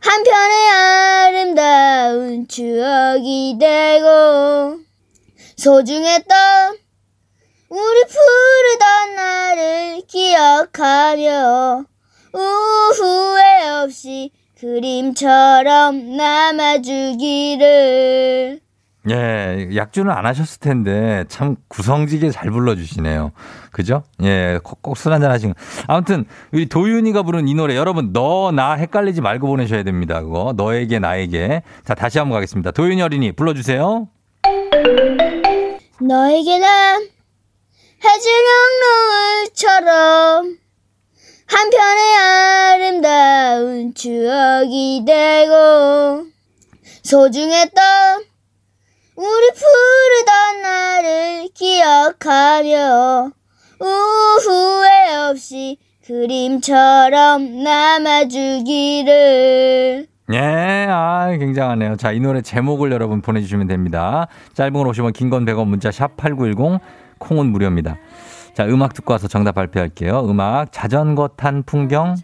한편의 0.01 0.69
아름다운 0.73 2.47
추억이 2.47 3.57
되고 3.59 4.79
소중했던 5.57 6.77
우리 7.69 8.03
부르던 8.05 9.15
날을 9.15 10.01
기억하며 10.07 11.83
후회 12.33 13.69
없이 13.83 14.31
그림처럼 14.59 16.15
남아주기를 16.17 17.67
예, 19.09 19.69
약주는 19.73 20.11
안 20.11 20.25
하셨을 20.25 20.59
텐데 20.59 21.23
참 21.29 21.55
구성지게 21.69 22.29
잘 22.31 22.51
불러주시네요. 22.51 23.31
그죠? 23.71 24.03
예, 24.21 24.59
꼭, 24.61 24.81
꼭술 24.81 25.13
한잔 25.13 25.31
하시고. 25.31 25.53
아무튼 25.87 26.25
우리 26.51 26.67
도윤이가 26.67 27.23
부른 27.23 27.47
이 27.47 27.53
노래 27.53 27.77
여러분 27.77 28.11
너 28.11 28.51
나 28.51 28.73
헷갈리지 28.73 29.21
말고 29.21 29.47
보내셔야 29.47 29.83
됩니다. 29.83 30.21
그거 30.21 30.53
너에게 30.57 30.99
나에게. 30.99 31.63
자 31.85 31.95
다시 31.95 32.19
한번 32.19 32.35
가겠습니다. 32.37 32.71
도윤이 32.71 33.01
어린이 33.01 33.31
불러주세요. 33.31 34.09
너에게는 36.01 36.67
해질녘 38.03 38.47
노을처럼 39.55 40.57
한편의 41.47 42.17
아름다운 42.17 43.93
추억이 43.93 45.03
되고 45.05 46.25
소중했던 47.03 48.23
우리 49.15 49.49
부르던 49.51 50.61
날을 50.61 51.49
기억하며 51.53 53.31
후회 53.79 55.15
없이 55.29 55.77
그림처럼 56.05 57.63
남아주기를 57.63 59.07
예, 60.33 60.87
아, 60.89 61.29
굉장하네요. 61.37 61.95
자, 61.95 62.11
이 62.11 62.19
노래 62.19 62.41
제목을 62.41 62.91
여러분 62.91 63.21
보내주시면 63.21 63.67
됩니다. 63.67 64.27
짧은 64.55 64.73
걸 64.73 64.85
오시면 64.87 65.13
긴건 65.13 65.45
100원 65.45 65.67
문자 65.67 65.89
샵 65.89 66.17
8910 66.17 66.81
콩은 67.19 67.47
무료입니다. 67.47 67.97
자, 68.53 68.65
음악 68.65 68.93
듣고 68.93 69.13
와서 69.13 69.27
정답 69.27 69.53
발표할게요. 69.53 70.25
음악 70.27 70.71
자전거 70.71 71.27
탄 71.29 71.63
풍경 71.63 72.15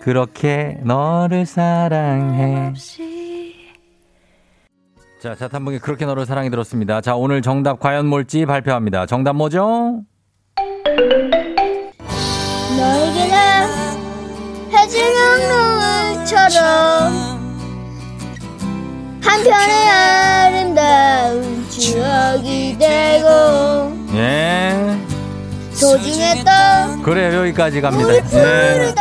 그렇게 0.00 0.78
너를 0.82 1.46
사랑해. 1.46 2.72
자, 5.20 5.34
자탄봉이 5.34 5.78
그렇게 5.78 6.06
너를 6.06 6.26
사랑해 6.26 6.50
들었습니다. 6.50 7.00
자, 7.00 7.16
오늘 7.16 7.42
정답 7.42 7.80
과연 7.80 8.06
뭘지 8.06 8.46
발표합니다. 8.46 9.06
정답 9.06 9.34
뭐죠? 9.34 10.02
너에게는 12.76 13.36
해질녘 14.72 15.48
노을처럼 15.48 17.12
한편의 19.22 20.25
소중했던 26.06 27.02
그래요, 27.02 27.40
여기까지 27.40 27.80
갑니다. 27.80 28.12
날 28.30 28.94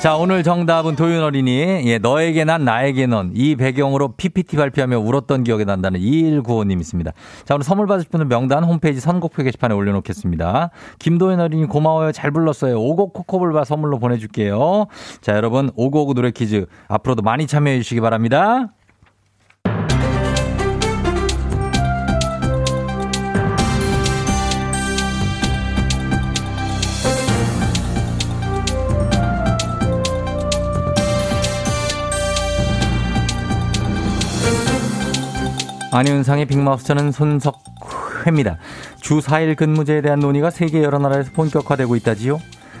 자, 0.00 0.14
오늘 0.16 0.42
정답은 0.42 0.94
도윤 0.94 1.22
어린이. 1.22 1.82
예, 1.86 1.98
너에게 1.98 2.44
난 2.44 2.64
나에게 2.64 3.06
넌. 3.06 3.32
이 3.34 3.56
배경으로 3.56 4.12
PPT 4.12 4.56
발표하며 4.56 4.98
울었던 4.98 5.42
기억이 5.42 5.64
난다는 5.64 5.98
2195님 5.98 6.80
있습니다. 6.80 7.12
자, 7.44 7.54
오늘 7.54 7.64
선물 7.64 7.86
받으실 7.86 8.10
분은 8.10 8.28
명단 8.28 8.62
홈페이지 8.62 9.00
선곡표 9.00 9.42
게시판에 9.42 9.74
올려놓겠습니다. 9.74 10.70
김도윤 10.98 11.40
어린이 11.40 11.66
고마워요. 11.66 12.12
잘 12.12 12.30
불렀어요. 12.30 12.78
오곡 12.78 13.14
코코볼바 13.14 13.64
선물로 13.64 13.98
보내줄게요. 13.98 14.86
자, 15.22 15.34
여러분, 15.34 15.70
오곡 15.74 16.14
노래 16.14 16.30
퀴즈 16.30 16.66
앞으로도 16.88 17.22
많이 17.22 17.46
참여해 17.46 17.78
주시기 17.78 18.00
바랍니다. 18.00 18.75
안윤상의 36.00 36.44
빅마우스 36.44 36.84
저는 36.84 37.10
손석회입니다. 37.10 38.58
주 39.00 39.20
4일 39.20 39.56
근무제에 39.56 40.02
대한 40.02 40.20
논의가 40.20 40.50
세계 40.50 40.82
여러 40.82 40.98
나라에서 40.98 41.30
본격화되고 41.32 41.96
있다지요. 41.96 42.38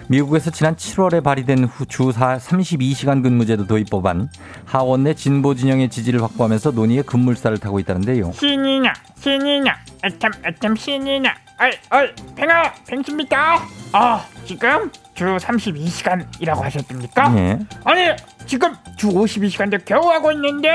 미국에서 0.08 0.50
지난 0.50 0.76
7월에 0.76 1.24
발의된 1.24 1.64
후 1.64 1.86
주 1.86 2.10
32시간 2.10 3.22
근무제도 3.22 3.66
도입 3.66 3.88
법안 3.88 4.28
하원 4.66 5.04
내 5.04 5.14
진보 5.14 5.54
진영의 5.54 5.88
지지를 5.88 6.22
확보하면서 6.22 6.72
논의의 6.72 7.04
급물살을 7.04 7.56
타고 7.56 7.80
있다는데요. 7.80 8.32
신이냐 8.32 8.92
신이냐 9.18 9.74
애참 10.04 10.30
애참 10.46 10.76
신이냐 10.76 11.34
얼얼 11.90 12.14
팽아 12.36 12.70
팽수입니다 12.86 13.62
아 13.92 14.24
지금 14.44 14.90
주 15.14 15.24
32시간이라고 15.24 16.60
하셨습니까? 16.60 17.34
예. 17.38 17.58
아니 17.84 18.14
지금 18.44 18.74
주 18.98 19.08
52시간도 19.08 19.82
겨우 19.86 20.10
하고 20.10 20.30
있는데 20.32 20.68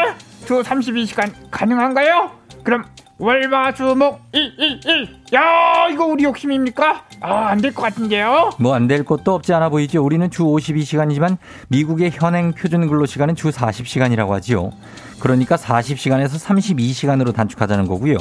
주 0.45 0.61
32시간 0.61 1.31
가능한가요? 1.51 2.31
그럼 2.63 2.83
월화수목 3.17 4.19
일일일 4.31 5.07
야 5.33 5.87
이거 5.91 6.05
우리 6.05 6.23
욕심입니까? 6.23 7.03
아 7.21 7.49
안 7.51 7.61
될 7.61 7.71
것 7.73 7.83
같은데요 7.83 8.49
뭐 8.59 8.73
안 8.75 8.87
될 8.87 9.05
것도 9.05 9.33
없지 9.35 9.53
않아 9.53 9.69
보이죠. 9.69 10.03
우리는 10.03 10.27
주 10.31 10.43
52시간이지만 10.43 11.37
미국의 11.69 12.11
현행 12.11 12.51
표준 12.53 12.87
근로 12.87 13.05
시간은 13.05 13.35
주 13.35 13.49
40시간이라고 13.51 14.29
하지요. 14.29 14.71
그러니까 15.19 15.55
40시간에서 15.55 16.43
32시간으로 16.43 17.33
단축하자는 17.33 17.87
거고요. 17.87 18.17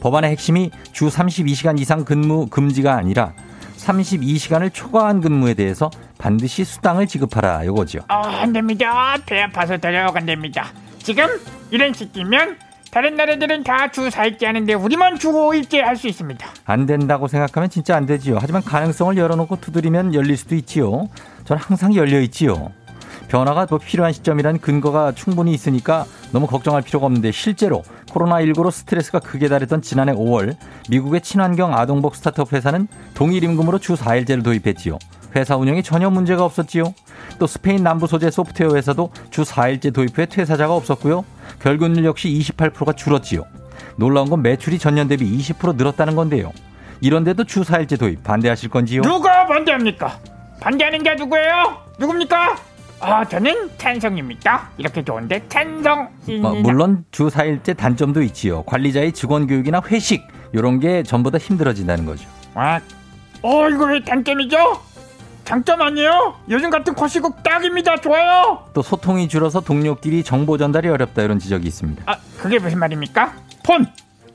법안의 0.00 0.30
핵심이 0.30 0.70
주 0.92 1.08
32시간 1.08 1.78
이상 1.78 2.04
근무 2.06 2.46
금지가 2.46 2.94
아니라 2.96 3.32
32시간을 3.76 4.72
초과한 4.72 5.20
근무에 5.20 5.52
대해서 5.54 5.90
반드시 6.18 6.64
수당을 6.64 7.06
지급하라 7.06 7.64
이거죠. 7.64 8.00
아 8.08 8.22
안 8.40 8.52
됩니다 8.54 9.16
배 9.26 9.42
아파서 9.42 9.76
데려가 9.76 10.18
안됩니다 10.20 10.66
지금 11.02 11.26
이런 11.70 11.92
시기면 11.92 12.56
다른 12.90 13.16
나라들은 13.16 13.64
다주 13.64 14.08
4일째 14.08 14.44
하는데 14.44 14.72
우리만 14.74 15.18
주 15.18 15.30
5일째 15.30 15.78
할수 15.78 16.08
있습니다 16.08 16.46
안 16.64 16.86
된다고 16.86 17.28
생각하면 17.28 17.68
진짜 17.68 17.96
안 17.96 18.06
되지요. 18.06 18.38
하지만 18.40 18.62
가능성을 18.62 19.16
열어놓고 19.16 19.60
두드리면 19.60 20.14
열릴 20.14 20.36
수도 20.36 20.54
있지요. 20.54 21.08
저는 21.44 21.62
항상 21.62 21.94
열려 21.94 22.20
있지요. 22.22 22.72
변화가 23.28 23.66
더 23.66 23.76
필요한 23.76 24.12
시점이란 24.12 24.58
근거가 24.58 25.12
충분히 25.12 25.52
있으니까 25.52 26.06
너무 26.32 26.46
걱정할 26.46 26.82
필요가 26.82 27.06
없는데 27.06 27.30
실제로 27.30 27.82
코로나19로 28.08 28.70
스트레스가 28.70 29.18
극에 29.18 29.48
달했던 29.48 29.82
지난해 29.82 30.12
5월 30.12 30.56
미국의 30.88 31.20
친환경 31.20 31.74
아동복 31.74 32.16
스타트업 32.16 32.54
회사는 32.54 32.88
동일 33.14 33.44
임금으로 33.44 33.78
주 33.78 33.94
4일제를 33.94 34.42
도입했지요. 34.42 34.98
회사 35.36 35.56
운영에 35.56 35.82
전혀 35.82 36.10
문제가 36.10 36.44
없었지요. 36.44 36.94
또 37.38 37.46
스페인 37.46 37.82
남부 37.82 38.06
소재 38.06 38.30
소프트웨어 38.30 38.74
회사도 38.74 39.10
주 39.30 39.42
4일제 39.42 39.92
도입 39.92 40.16
후에 40.16 40.26
퇴사자가 40.26 40.74
없었고요. 40.74 41.24
결근율 41.60 42.04
역시 42.04 42.28
28%가 42.28 42.92
줄었지요. 42.92 43.44
놀라운 43.96 44.28
건 44.30 44.42
매출이 44.42 44.78
전년 44.78 45.08
대비 45.08 45.24
20% 45.38 45.76
늘었다는 45.76 46.16
건데요. 46.16 46.52
이런데도 47.00 47.44
주 47.44 47.62
4일제 47.62 47.98
도입 47.98 48.22
반대하실 48.24 48.70
건지요? 48.70 49.02
누가 49.02 49.46
반대합니까? 49.46 50.18
반대하는 50.60 51.02
게 51.02 51.14
누구예요? 51.14 51.76
누굽니까? 51.98 52.56
아 53.00 53.24
저는 53.24 53.70
찬성입니다. 53.78 54.70
이렇게 54.76 55.04
좋은데 55.04 55.44
찬성. 55.48 56.08
어, 56.42 56.54
물론 56.54 57.04
주 57.12 57.28
4일제 57.28 57.76
단점도 57.76 58.22
있지요. 58.22 58.64
관리자의 58.64 59.12
직원 59.12 59.46
교육이나 59.46 59.80
회식 59.86 60.26
이런 60.52 60.80
게 60.80 61.04
전보다 61.04 61.38
힘들어진다는 61.38 62.06
거죠. 62.06 62.28
아, 62.54 62.80
어 63.42 63.68
이거 63.68 63.84
왜 63.86 64.00
단점이죠? 64.02 64.56
장점 65.48 65.80
아니에요? 65.80 66.34
요즘 66.50 66.68
같은 66.68 66.94
거시국 66.94 67.42
딱입니다. 67.42 67.96
좋아요. 67.96 68.64
또 68.74 68.82
소통이 68.82 69.28
줄어서 69.28 69.62
동료끼리 69.62 70.22
정보 70.22 70.58
전달이 70.58 70.90
어렵다 70.90 71.22
이런 71.22 71.38
지적이 71.38 71.68
있습니다. 71.68 72.02
아 72.04 72.18
그게 72.36 72.58
무슨 72.58 72.78
말입니까? 72.78 73.32
폰, 73.64 73.86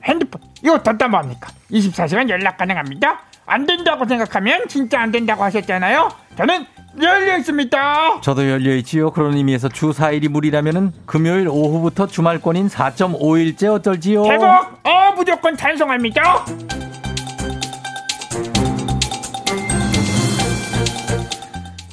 핸드폰 0.02 0.42
이거 0.64 0.82
덧담합니까? 0.82 1.52
24시간 1.70 2.28
연락 2.30 2.56
가능합니다. 2.56 3.20
안 3.46 3.64
된다고 3.64 4.08
생각하면 4.08 4.66
진짜 4.66 5.00
안 5.02 5.12
된다고 5.12 5.44
하셨잖아요. 5.44 6.08
저는 6.36 6.66
열려 7.00 7.38
있습니다. 7.38 8.20
저도 8.20 8.50
열려 8.50 8.74
있지요. 8.78 9.12
그런 9.12 9.36
의미에서 9.36 9.68
주 9.68 9.90
4일이 9.90 10.26
무리라면은 10.28 10.92
금요일 11.06 11.46
오후부터 11.46 12.08
주말권인 12.08 12.66
4.5일째 12.66 13.72
어떨지요? 13.72 14.24
대박! 14.24 14.80
어 14.82 15.12
무조건 15.14 15.56
찬성합니다. 15.56 16.44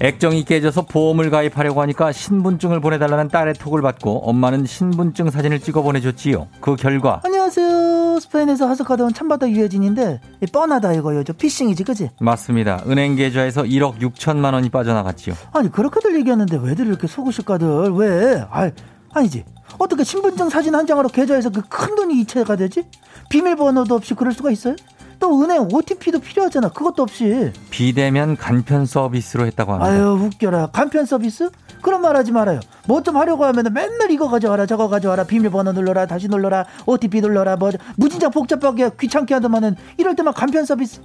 액정이 0.04 0.46
깨져서 0.46 0.84
보험을 0.88 1.30
가입하려고 1.30 1.80
하니까 1.84 2.12
신분증을 2.12 2.80
보내달라는 2.80 3.28
딸의 3.28 3.54
톡을 3.54 3.84
받고 3.84 4.28
엄마는 4.28 4.66
신분증 4.66 5.30
사진을 5.30 5.60
찍어 5.60 5.84
보내줬지요. 5.84 6.48
그 6.60 6.76
결과 6.76 7.22
안녕하세요. 7.24 8.20
스페인에서 8.20 8.68
하숙하던 8.68 9.14
참바다 9.14 9.48
유해진인데 9.52 10.20
이 10.42 10.46
뻔하다 10.48 10.94
이거요. 10.94 11.24
저 11.24 11.34
피싱이지 11.34 11.84
그지? 11.84 12.10
맞습니다. 12.20 12.82
은행 12.88 13.16
계좌에서 13.16 13.62
1억 13.62 14.00
6천만 14.00 14.54
원이 14.56 14.70
빠져나갔지요. 14.70 15.36
아니 15.54 15.72
그렇게들 15.72 16.16
얘기하는데 16.16 16.58
왜들 16.60 16.88
이렇게 16.88 17.06
속으실까들 17.06 17.92
왜? 17.94 18.44
아 18.50 18.72
아니지. 19.14 19.46
어떻게 19.78 20.04
신분증 20.04 20.50
사진 20.50 20.74
한 20.74 20.88
장으로 20.88 21.10
계좌에서 21.10 21.52
그 21.52 21.62
큰 21.70 21.96
돈이 21.96 22.20
이체가 22.22 22.56
되지? 22.56 22.84
비밀번호도 23.30 23.96
없이 23.96 24.14
그럴 24.16 24.34
수가 24.34 24.50
있어요? 24.52 24.76
또 25.22 25.42
은행 25.44 25.68
OTP도 25.72 26.20
필요하잖아. 26.20 26.70
그것도 26.70 27.04
없이. 27.04 27.54
비대면 27.70 28.36
간편 28.36 28.86
서비스로 28.86 29.46
했다고 29.46 29.74
합니다. 29.74 29.90
아유 29.92 30.20
웃겨라. 30.20 30.68
간편 30.74 31.06
서비스? 31.06 31.50
그런 31.82 32.02
말 32.02 32.16
하지 32.18 32.32
말아요. 32.32 32.60
뭐 32.88 33.02
좀 33.02 33.16
하려고 33.18 33.46
하면 33.46 33.66
맨날 33.72 34.12
이거 34.12 34.28
가져와라 34.30 34.66
저거 34.66 34.88
가져와라 34.90 35.24
비밀번호 35.24 35.72
눌러라 35.72 36.06
다시 36.08 36.28
눌러라 36.28 36.66
OTP 36.86 37.22
눌러라 37.22 37.56
뭐 37.56 37.72
무진장 37.98 38.32
복잡하게 38.32 38.90
귀찮게 39.00 39.34
하더만은 39.36 39.76
이럴 39.98 40.16
때만 40.16 40.34
간편 40.34 40.66
서비스. 40.66 41.02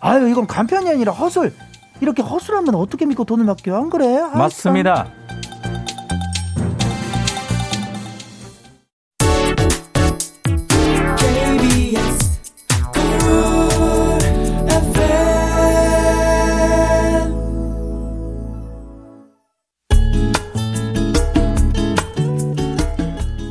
아유 0.00 0.28
이건 0.28 0.46
간편이 0.46 0.88
아니라 0.90 1.12
허술. 1.12 1.52
이렇게 2.00 2.22
허술하면 2.22 2.74
어떻게 2.74 3.06
믿고 3.06 3.24
돈을 3.24 3.44
맡겨 3.44 3.76
안 3.76 3.88
그래? 3.90 4.20
맞습니다. 4.34 5.06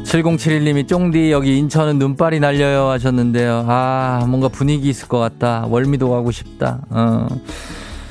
(7071님이) 0.10 0.88
쫑디 0.88 1.32
여기 1.32 1.58
인천은 1.60 2.00
눈발이 2.00 2.40
날려요 2.40 2.90
하셨는데요. 2.90 3.66
아 3.68 4.26
뭔가 4.28 4.48
분위기 4.48 4.90
있을 4.90 5.08
것 5.08 5.20
같다. 5.20 5.66
월미도 5.70 6.10
가고 6.10 6.32
싶다. 6.32 6.82
어. 6.90 7.28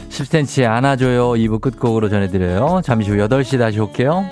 10cm 0.09 0.71
안아줘요. 0.71 1.31
2부 1.33 1.61
끝곡으로 1.61 2.09
전해드려요. 2.09 2.83
잠시 2.85 3.11
후 3.11 3.17
8시 3.17 3.59
다시 3.59 3.81
올게요. 3.81 4.29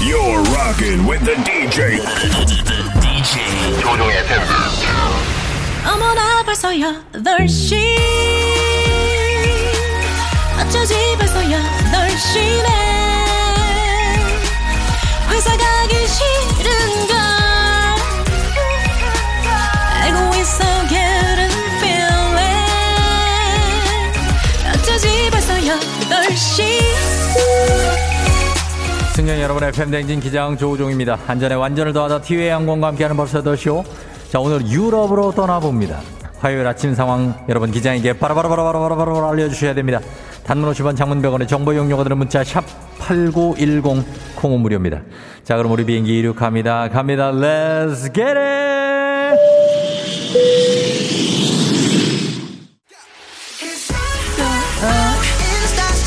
You're 0.00 0.42
rocking 0.54 1.06
with 1.08 1.24
the 1.24 1.36
DJ. 1.44 2.00
DJ 3.00 3.80
조종의 3.80 4.16
FM. 4.18 4.42
어머나 5.86 6.42
벌써 6.44 6.70
8시 6.70 8.51
어쩌지 10.82 10.94
벌써 11.16 11.38
8시네 11.38 12.66
회사 15.30 15.56
가기 15.56 15.94
싫은걸 16.08 17.16
알고 20.02 20.18
있어 20.40 20.64
getting 20.88 21.54
feeling 21.78 22.34
어쩌지 24.74 25.30
벌써 25.30 25.54
8시 25.54 26.66
승객 29.14 29.40
여러분의 29.40 29.70
팬댕진 29.70 30.18
기장 30.18 30.56
조우종입니다. 30.58 31.16
안전에 31.28 31.54
완전을 31.54 31.92
더하다 31.92 32.22
티웨이 32.22 32.48
항공과 32.48 32.88
함께하는 32.88 33.16
벌써 33.16 33.40
더쇼. 33.40 33.84
자, 34.32 34.40
오늘 34.40 34.66
유럽으로 34.66 35.30
떠나봅니다. 35.30 36.00
화요일 36.40 36.66
아침 36.66 36.92
상황 36.92 37.40
여러분 37.48 37.70
기장에게 37.70 38.14
바라바라바라바라바라 38.14 39.30
알려주셔야 39.30 39.74
됩니다. 39.74 40.00
단문 40.44 40.72
50원 40.72 40.96
장문병원의 40.96 41.46
정보 41.46 41.72
이용료가 41.72 42.14
문자 42.14 42.42
샵 42.42 42.64
8910 42.98 44.04
콩은 44.36 44.60
무료입니다. 44.60 45.02
자, 45.44 45.56
그럼 45.56 45.72
우리 45.72 45.84
비행기 45.84 46.18
이륙합니다. 46.18 46.88
갑니다. 46.88 47.32
Let's 47.32 48.12
get 48.14 48.38
it! 48.38 49.38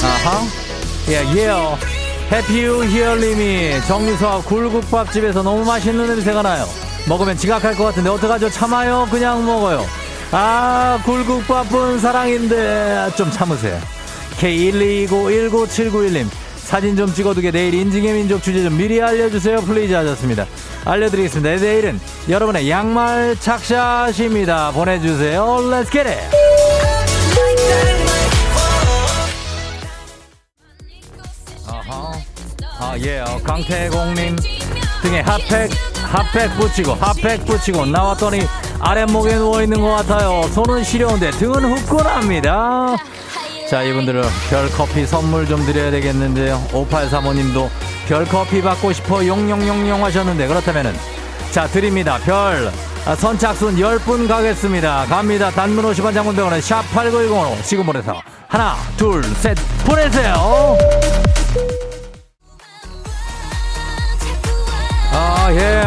아하. 0.04 0.42
예, 1.10 1.24
예. 1.36 1.52
해피유 2.32 2.86
히얼님이 2.86 3.82
정유서 3.88 4.42
굴국밥집에서 4.44 5.44
너무 5.44 5.64
맛있는 5.64 6.08
냄새가 6.08 6.42
나요. 6.42 6.66
먹으면 7.08 7.38
지각할 7.38 7.76
것 7.76 7.86
같은데 7.86 8.10
어떡하죠? 8.10 8.50
참아요? 8.50 9.08
그냥 9.12 9.46
먹어요. 9.46 9.86
아, 10.32 11.00
굴국밥은 11.06 12.00
사랑인데 12.00 13.12
좀 13.16 13.30
참으세요. 13.30 13.80
K129197991님 14.40 16.28
사진 16.58 16.96
좀 16.96 17.14
찍어두게 17.14 17.52
내일 17.52 17.74
인증의 17.76 18.14
민족 18.14 18.42
주제 18.42 18.64
좀 18.64 18.76
미리 18.76 19.02
알려주세요. 19.02 19.62
please 19.62 19.94
하셨습니다. 19.94 20.48
알려드리겠습니다. 20.84 21.50
네, 21.52 21.58
내일은 21.58 22.00
여러분의 22.28 22.70
양말 22.70 23.38
착샷입니다. 23.40 24.72
보내주세요. 24.72 25.44
Let's 25.62 25.92
get 25.92 26.10
it! 26.10 26.46
아, 32.78 32.98
예, 33.00 33.20
어, 33.20 33.40
강태공님 33.44 34.36
등에 35.02 35.22
핫팩, 35.22 35.70
핫팩 36.04 36.58
붙이고, 36.58 36.94
핫팩 36.94 37.46
붙이고, 37.46 37.86
나왔더니 37.86 38.42
아랫목에 38.80 39.36
누워있는 39.36 39.82
것 39.82 39.90
같아요. 39.92 40.44
손은 40.54 40.84
시려운데 40.84 41.32
등은 41.32 41.64
후끈합니다. 41.64 42.96
자, 43.70 43.82
이분들은 43.82 44.22
별 44.50 44.70
커피 44.70 45.08
선물 45.08 45.48
좀 45.48 45.66
드려야 45.66 45.90
되겠는데요. 45.90 46.62
5835님도 46.72 47.68
별 48.08 48.24
커피 48.26 48.62
받고 48.62 48.94
싶어 48.94 49.26
용용용용 49.26 50.06
하셨는데, 50.06 50.48
그렇다면은, 50.48 50.94
자, 51.52 51.66
드립니다. 51.66 52.20
별. 52.24 52.72
아, 53.06 53.16
선착순 53.16 53.78
10분 53.78 54.28
가겠습니다. 54.28 55.06
갑니다. 55.06 55.50
단문 55.50 55.84
50원 55.86 56.14
장문병원은 56.14 56.60
샵8910으로 56.60 57.64
지금 57.64 57.86
보내서 57.86 58.22
하나, 58.48 58.76
둘, 58.98 59.24
셋, 59.24 59.58
보내세요. 59.84 60.78
아, 65.12 65.48
예. 65.52 65.84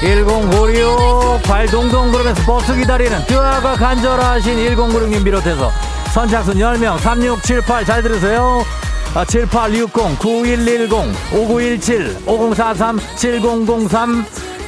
1096, 0.00 1.42
발동동 1.42 2.12
그러면서 2.12 2.42
버스 2.44 2.74
기다리는 2.74 3.24
뜨아가 3.26 3.74
간절하신 3.74 4.56
1096님 4.56 5.24
비롯해서 5.24 5.72
선착순 6.16 6.54
10명, 6.54 6.98
3678 6.98 7.84
잘 7.84 8.02
들으세요. 8.02 8.64
아, 9.14 9.22
7860, 9.22 10.18
9110, 10.18 11.14
5917, 11.30 12.22
5043, 12.26 12.98
7003, 13.16 14.24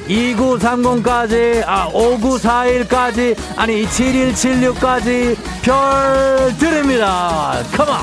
2930까지, 0.09 1.63
아, 1.67 1.89
5941까지, 1.89 3.35
아니, 3.57 3.87
7176까지 3.87 5.39
별 5.63 6.55
드립니다. 6.59 7.63
컴온! 7.75 7.97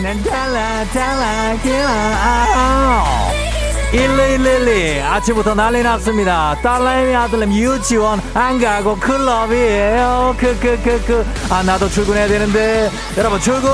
난 0.00 0.22
달라 0.22 0.84
달라 0.92 1.56
기라 1.62 3.03
1112 3.94 5.00
아침부터 5.02 5.54
난리 5.54 5.80
났습니다. 5.80 6.56
딸내미 6.62 7.14
아들내미 7.14 7.62
유치원 7.62 8.18
안 8.34 8.58
가고 8.58 8.96
클럽이에요. 8.96 10.34
크크크크 10.36 11.24
아 11.48 11.62
나도 11.62 11.88
출근해야 11.88 12.26
되는데. 12.26 12.90
여러분 13.16 13.38
출근 13.38 13.70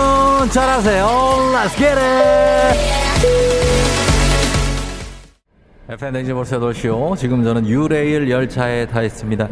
잘하세요. 0.51 1.07
Let's 1.55 1.75
get 1.75 1.99
it! 1.99 2.81
FN댕지 5.89 6.35
벌써 6.35 6.61
8시요 6.61 7.17
지금 7.17 7.43
저는 7.43 7.67
유레일 7.67 8.29
열차에 8.31 8.89
타 8.89 9.01
있습니다. 9.03 9.49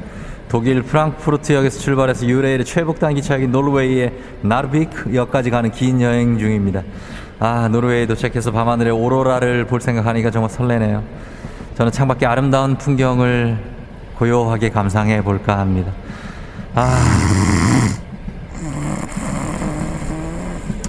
독일 0.50 0.82
프랑크푸르트역에서 0.82 1.80
출발해서 1.80 2.26
유레일의 2.26 2.66
최북단 2.66 3.14
기차역인 3.14 3.50
노르웨이의 3.50 4.12
나르비크 4.42 5.14
역까지 5.14 5.48
가는 5.48 5.70
긴 5.70 6.02
여행 6.02 6.38
중입니다. 6.38 6.82
아, 7.40 7.68
노르웨이 7.68 8.06
도착해서 8.06 8.50
밤하늘의 8.50 8.92
오로라를 8.92 9.66
볼 9.66 9.80
생각하니까 9.80 10.30
정말 10.30 10.50
설레네요. 10.50 11.02
저는 11.76 11.92
창밖에 11.92 12.26
아름다운 12.26 12.76
풍경을 12.76 13.56
고요하게 14.16 14.70
감상해 14.70 15.22
볼까 15.22 15.58
합니다. 15.58 15.92
아. 16.74 17.00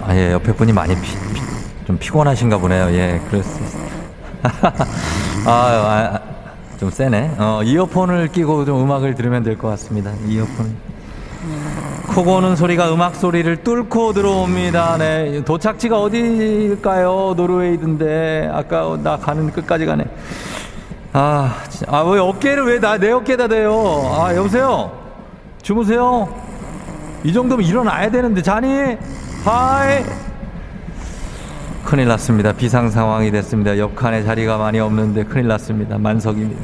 아, 0.02 0.16
예, 0.16 0.32
옆에 0.32 0.52
분이 0.54 0.74
많이 0.74 0.96
피, 0.96 1.02
피, 1.34 1.42
좀 1.86 1.98
피곤하신가 2.00 2.58
보네요. 2.58 2.86
예, 2.94 3.22
그럴 3.30 3.44
수 3.44 3.62
있어요. 3.64 3.84
아, 5.46 5.52
아, 5.52 6.20
좀 6.80 6.90
세네. 6.90 7.36
어, 7.38 7.62
이어폰을 7.64 8.30
끼고 8.30 8.66
좀 8.66 8.82
음악을 8.82 9.14
들으면 9.14 9.44
될 9.44 9.56
것 9.58 9.68
같습니다. 9.70 10.12
이어폰. 10.28 10.89
코 12.10 12.24
고는 12.24 12.56
소리가 12.56 12.92
음악 12.92 13.16
소리를 13.16 13.64
뚫고 13.64 14.14
들어옵니다. 14.14 14.98
네. 14.98 15.44
도착지가 15.46 16.02
어디일까요? 16.02 17.36
노르웨이든데. 17.38 18.50
아까 18.52 18.98
나 19.04 19.16
가는 19.18 19.52
끝까지 19.52 19.86
가네. 19.86 20.06
아, 21.14 21.56
진짜. 21.70 21.86
아, 21.90 22.02
왜 22.02 22.20
어깨를 22.20 22.66
왜 22.66 22.80
나, 22.80 22.98
내 22.98 23.12
어깨다 23.12 23.48
대요? 23.48 24.12
아, 24.18 24.36
여보세요? 24.36 24.92
주무세요? 25.62 26.28
이 27.24 27.32
정도면 27.32 27.66
일어나야 27.66 28.10
되는데, 28.10 28.42
자니? 28.42 28.98
하이! 29.46 30.04
큰일 31.84 32.08
났습니다. 32.08 32.54
비상 32.54 32.90
상황이 32.90 33.32
됐습니다. 33.32 33.78
옆칸에 33.78 34.24
자리가 34.24 34.58
많이 34.58 34.80
없는데 34.80 35.24
큰일 35.24 35.48
났습니다. 35.48 35.98
만석입니다. 35.98 36.62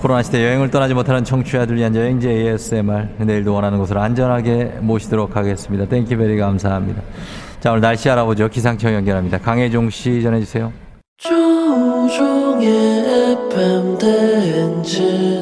코로나 0.00 0.22
시대 0.22 0.44
여행을 0.44 0.70
떠나지 0.70 0.94
못하는 0.94 1.24
청취자들 1.24 1.76
위한 1.76 1.94
여행지 1.94 2.28
ASMR 2.28 3.08
내일도 3.18 3.54
원하는 3.54 3.78
곳으로 3.78 4.00
안전하게 4.00 4.78
모시도록 4.80 5.36
하겠습니다. 5.36 5.86
땡키베리 5.86 6.36
감사합니다. 6.36 7.02
자 7.60 7.70
오늘 7.70 7.80
날씨 7.80 8.10
알아보죠. 8.10 8.48
기상청 8.48 8.94
연결합니다. 8.94 9.38
강혜종 9.38 9.90
씨 9.90 10.22
전해주세요. 10.22 10.72
조종의 11.18 12.68
FM 13.52 13.98
대행진 13.98 15.35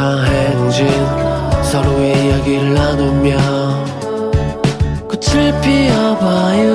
꿈꾸며자 0.00 0.22
행진 0.24 0.88
서로의 1.62 2.26
이야기를 2.26 2.72
나누며 2.72 3.36
꽃을 5.08 5.60
피워봐요 5.60 6.72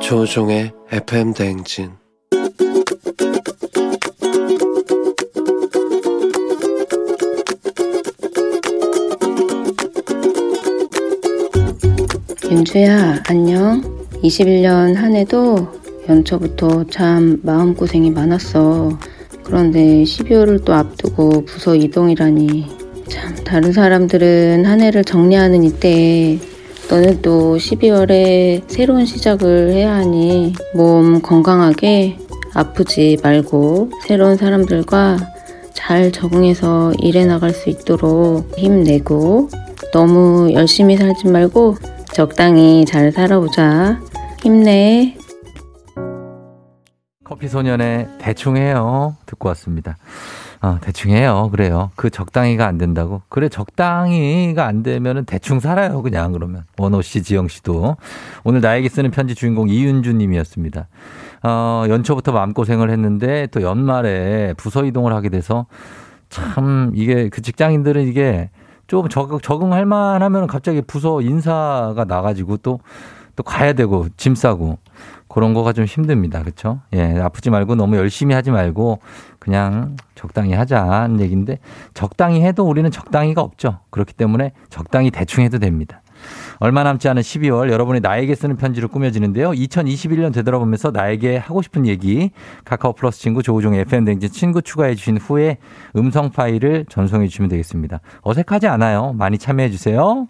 조종의 0.00 0.72
FM 0.92 1.34
대행진 1.34 1.90
윤주야, 12.48 13.24
안녕. 13.28 13.82
21년 14.22 14.94
한 14.94 15.16
해도 15.16 15.68
연초부터 16.08 16.84
참 16.84 17.40
마음고생이 17.42 18.10
많았어. 18.12 18.96
그런데 19.46 20.02
12월을 20.02 20.64
또 20.64 20.74
앞두고 20.74 21.44
부서 21.44 21.76
이동이라니 21.76 22.66
참, 23.08 23.34
다른 23.44 23.72
사람들은 23.72 24.64
한 24.66 24.80
해를 24.80 25.04
정리하는 25.04 25.62
이때에 25.62 26.40
너는 26.90 27.22
또 27.22 27.56
12월에 27.56 28.62
새로운 28.66 29.06
시작을 29.06 29.70
해야 29.70 29.94
하니 29.94 30.52
몸 30.74 31.22
건강하게 31.22 32.18
아프지 32.54 33.18
말고 33.22 33.90
새로운 34.04 34.36
사람들과 34.36 35.18
잘 35.72 36.10
적응해서 36.10 36.92
일해 37.00 37.24
나갈 37.24 37.50
수 37.50 37.70
있도록 37.70 38.50
힘내고 38.58 39.48
너무 39.92 40.50
열심히 40.52 40.96
살지 40.96 41.28
말고 41.28 41.76
적당히 42.12 42.84
잘 42.84 43.12
살아보자. 43.12 44.00
힘내. 44.42 45.15
커피 47.26 47.48
소년의 47.48 48.06
대충 48.18 48.56
해요. 48.56 49.16
듣고 49.26 49.48
왔습니다. 49.48 49.96
어, 50.62 50.78
대충 50.80 51.10
해요. 51.10 51.48
그래요. 51.50 51.90
그 51.96 52.08
적당히가 52.08 52.64
안 52.64 52.78
된다고. 52.78 53.20
그래, 53.28 53.48
적당히가 53.48 54.64
안 54.64 54.84
되면은 54.84 55.24
대충 55.24 55.58
살아요. 55.58 56.02
그냥 56.02 56.30
그러면. 56.30 56.62
원호 56.78 57.02
씨, 57.02 57.24
지영 57.24 57.48
씨도. 57.48 57.96
오늘 58.44 58.60
나에게 58.60 58.88
쓰는 58.88 59.10
편지 59.10 59.34
주인공 59.34 59.68
이윤주 59.68 60.12
님이었습니다. 60.12 60.86
어, 61.42 61.84
연초부터 61.88 62.30
마음고생을 62.30 62.90
했는데 62.90 63.48
또 63.50 63.60
연말에 63.60 64.54
부서 64.56 64.84
이동을 64.84 65.12
하게 65.12 65.28
돼서 65.28 65.66
참 66.28 66.92
이게 66.94 67.28
그 67.28 67.42
직장인들은 67.42 68.06
이게 68.06 68.50
좀 68.86 69.08
적응, 69.08 69.40
적응할 69.40 69.84
만하면 69.84 70.46
갑자기 70.46 70.80
부서 70.80 71.20
인사가 71.20 72.04
나가지고 72.06 72.58
또, 72.58 72.78
또 73.36 73.42
가야 73.42 73.74
되고 73.74 74.06
짐 74.16 74.34
싸고 74.34 74.78
그런 75.28 75.54
거가 75.54 75.72
좀 75.72 75.84
힘듭니다. 75.84 76.40
그렇죠? 76.40 76.80
예, 76.94 77.20
아프지 77.20 77.50
말고 77.50 77.74
너무 77.74 77.96
열심히 77.96 78.34
하지 78.34 78.50
말고 78.50 79.00
그냥 79.38 79.96
적당히 80.14 80.54
하자는 80.54 81.20
얘기인데 81.20 81.58
적당히 81.94 82.42
해도 82.42 82.64
우리는 82.64 82.90
적당히가 82.90 83.42
없죠. 83.42 83.80
그렇기 83.90 84.14
때문에 84.14 84.52
적당히 84.70 85.10
대충 85.10 85.44
해도 85.44 85.58
됩니다. 85.58 86.02
얼마 86.58 86.82
남지 86.82 87.08
않은 87.08 87.20
12월 87.20 87.70
여러분이 87.70 88.00
나에게 88.00 88.34
쓰는 88.34 88.56
편지로 88.56 88.88
꾸며지는데요. 88.88 89.50
2021년 89.50 90.32
되돌아보면서 90.32 90.90
나에게 90.90 91.36
하고 91.36 91.60
싶은 91.60 91.86
얘기 91.86 92.30
카카오 92.64 92.94
플러스 92.94 93.20
친구 93.20 93.42
조우종의 93.42 93.80
FM 93.80 94.06
댕진 94.06 94.30
친구 94.30 94.62
추가해 94.62 94.94
주신 94.94 95.18
후에 95.18 95.58
음성 95.96 96.30
파일을 96.30 96.86
전송해 96.88 97.28
주시면 97.28 97.50
되겠습니다. 97.50 98.00
어색하지 98.22 98.68
않아요. 98.68 99.12
많이 99.12 99.36
참여해 99.36 99.70
주세요. 99.70 100.28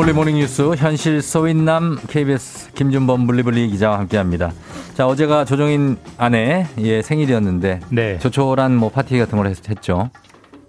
범블리 0.00 0.14
모닝 0.14 0.36
뉴스 0.36 0.62
현실 0.76 1.20
소인남 1.20 1.98
KBS 2.08 2.72
김준범 2.72 3.26
블리블리 3.26 3.68
기자와 3.68 3.98
함께합니다. 3.98 4.50
자 4.94 5.06
어제가 5.06 5.44
조정인 5.44 5.98
아내 6.16 6.66
예 6.78 7.02
생일이었는데 7.02 7.80
네. 7.90 8.18
조촐한 8.18 8.76
뭐 8.76 8.88
파티 8.90 9.18
같은 9.18 9.36
걸 9.36 9.48
했, 9.48 9.68
했죠. 9.68 10.08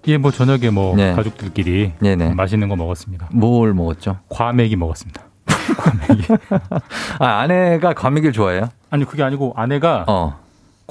예, 0.08 0.18
뭐 0.18 0.32
저녁에 0.32 0.70
뭐 0.70 0.98
네. 0.98 1.14
가족들끼리 1.14 1.94
네네. 2.00 2.34
맛있는 2.34 2.68
거 2.68 2.76
먹었습니다. 2.76 3.30
뭘 3.32 3.74
먹었죠? 3.74 4.18
과메기 4.28 4.76
먹었습니다. 4.76 5.22
아 7.20 7.26
아내가 7.26 7.94
과메기를 7.94 8.34
좋아해요? 8.34 8.68
아니 8.90 9.06
그게 9.06 9.24
아니고 9.24 9.54
아내가 9.56 10.04
어. 10.10 10.41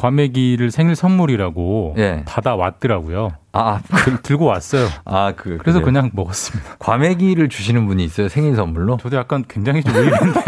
과메기를 0.00 0.70
생일 0.70 0.96
선물이라고 0.96 1.94
예. 1.98 2.22
받아 2.26 2.56
왔더라고요. 2.56 3.32
아, 3.52 3.80
들, 4.04 4.16
들고 4.22 4.46
왔어요. 4.46 4.86
아, 5.04 5.32
그 5.36 5.58
그래서? 5.58 5.80
그냥 5.82 6.10
먹었습니다. 6.14 6.76
과메기를 6.78 7.48
주시는 7.50 7.86
분이 7.86 8.02
있어요 8.04 8.28
생일 8.28 8.54
선물로? 8.56 8.96
저도 8.96 9.16
약간 9.18 9.44
굉장히 9.46 9.82
좀 9.82 9.94
의외인데 9.94 10.40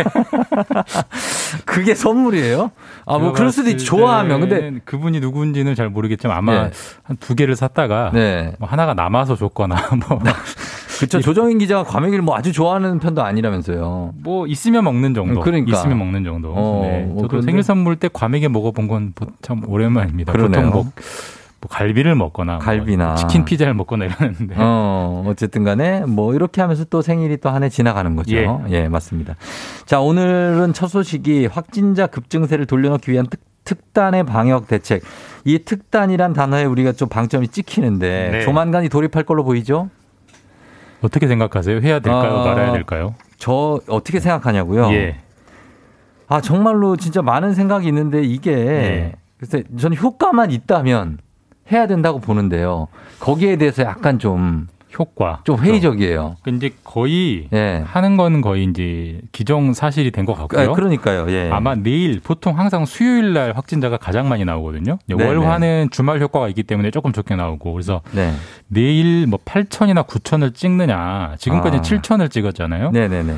그게 1.66 1.94
선물이에요? 1.94 2.70
아 3.06 3.18
뭐 3.18 3.32
그럴 3.32 3.52
수도 3.52 3.68
있지 3.70 3.84
좋아하면 3.84 4.40
근데 4.40 4.80
그분이 4.84 5.20
누군지는 5.20 5.74
잘 5.74 5.88
모르겠지만 5.90 6.36
아마 6.36 6.64
네. 6.64 6.70
한두 7.02 7.34
개를 7.34 7.56
샀다가 7.56 8.10
네. 8.14 8.54
뭐 8.58 8.68
하나가 8.68 8.94
남아서 8.94 9.36
줬거나 9.36 9.76
뭐, 10.08 10.18
그쵸 11.06 11.20
조정인 11.20 11.58
기자가 11.58 11.82
과메기를 11.84 12.22
뭐 12.22 12.36
아주 12.36 12.52
좋아하는 12.52 12.98
편도 12.98 13.22
아니라면서요. 13.22 14.14
뭐 14.22 14.46
있으면 14.46 14.84
먹는 14.84 15.14
정도. 15.14 15.40
그러니까. 15.40 15.76
있으면 15.76 15.98
먹는 15.98 16.24
정도. 16.24 16.52
어, 16.54 16.80
네. 16.84 17.00
뭐 17.04 17.16
저도 17.16 17.28
그런데- 17.28 17.46
생일 17.46 17.62
선물 17.62 17.96
때 17.96 18.08
과메기 18.12 18.48
먹어본 18.48 18.88
건 18.88 19.12
참 19.42 19.62
오랜만입니다. 19.66 20.32
그러네요. 20.32 20.62
보통 20.66 20.70
뭐, 20.72 20.82
뭐 20.84 21.68
갈비를 21.68 22.14
먹거나 22.14 22.52
뭐 22.54 22.60
갈비나. 22.60 23.14
치킨 23.16 23.44
피자를 23.44 23.74
먹거나 23.74 24.04
이러는데 24.06 24.54
어, 24.58 25.24
어쨌든 25.26 25.64
간에 25.64 26.04
뭐 26.06 26.34
이렇게 26.34 26.60
하면서 26.60 26.84
또 26.84 27.02
생일이 27.02 27.36
또 27.38 27.50
한 27.50 27.62
해 27.62 27.68
지나가는 27.68 28.14
거죠. 28.16 28.36
예. 28.36 28.46
예. 28.70 28.88
맞습니다. 28.88 29.34
자, 29.86 30.00
오늘은 30.00 30.72
첫 30.72 30.86
소식이 30.88 31.46
확진자 31.46 32.06
급증세를 32.06 32.66
돌려놓기 32.66 33.10
위한 33.12 33.26
특, 33.28 33.40
특단의 33.64 34.24
방역 34.24 34.66
대책. 34.68 35.02
이 35.44 35.58
특단이란 35.64 36.32
단어에 36.32 36.64
우리가 36.64 36.92
좀 36.92 37.08
방점이 37.08 37.48
찍히는데 37.48 38.28
네. 38.32 38.40
조만간이 38.42 38.88
돌입할 38.88 39.24
걸로 39.24 39.44
보이죠? 39.44 39.88
어떻게 41.02 41.26
생각하세요? 41.26 41.80
해야 41.80 42.00
될까요? 42.00 42.32
어, 42.32 42.44
말아야 42.46 42.72
될까요? 42.72 43.14
저 43.36 43.80
어떻게 43.88 44.20
생각하냐고요? 44.20 44.92
예. 44.92 45.16
아, 46.28 46.40
정말로 46.40 46.96
진짜 46.96 47.20
많은 47.20 47.54
생각이 47.54 47.86
있는데 47.88 48.22
이게 48.22 48.54
네. 48.54 49.12
글쎄 49.38 49.64
저는 49.78 49.96
효과만 49.96 50.50
있다면 50.50 51.18
해야 51.70 51.86
된다고 51.86 52.20
보는데요. 52.20 52.88
거기에 53.18 53.56
대해서 53.56 53.82
약간 53.82 54.18
좀 54.18 54.68
효과. 54.98 55.40
좀 55.44 55.58
회의적이에요. 55.58 56.36
근데 56.42 56.70
거의 56.84 57.48
예. 57.52 57.82
하는 57.86 58.16
건 58.16 58.40
거의 58.40 58.64
이제 58.64 59.20
기정 59.32 59.72
사실이 59.72 60.10
된 60.10 60.24
것 60.24 60.34
같고요. 60.34 60.70
아, 60.70 60.72
그러니까요. 60.74 61.26
예. 61.30 61.50
아마 61.50 61.74
내일 61.74 62.20
보통 62.20 62.58
항상 62.58 62.84
수요일 62.84 63.32
날 63.32 63.52
확진자가 63.56 63.96
가장 63.96 64.28
많이 64.28 64.44
나오거든요. 64.44 64.98
네네. 65.08 65.24
월화는 65.24 65.88
주말 65.90 66.20
효과가 66.20 66.48
있기 66.48 66.62
때문에 66.62 66.90
조금 66.90 67.12
적게 67.12 67.34
나오고 67.36 67.72
그래서 67.72 68.02
네. 68.12 68.32
내일 68.68 69.26
뭐 69.26 69.38
8천이나 69.44 70.06
9천을 70.06 70.54
찍느냐 70.54 71.34
지금까지 71.38 71.76
아. 71.78 71.80
는 71.80 71.82
7천을 72.00 72.30
찍었잖아요. 72.30 72.90
네네네. 72.92 73.34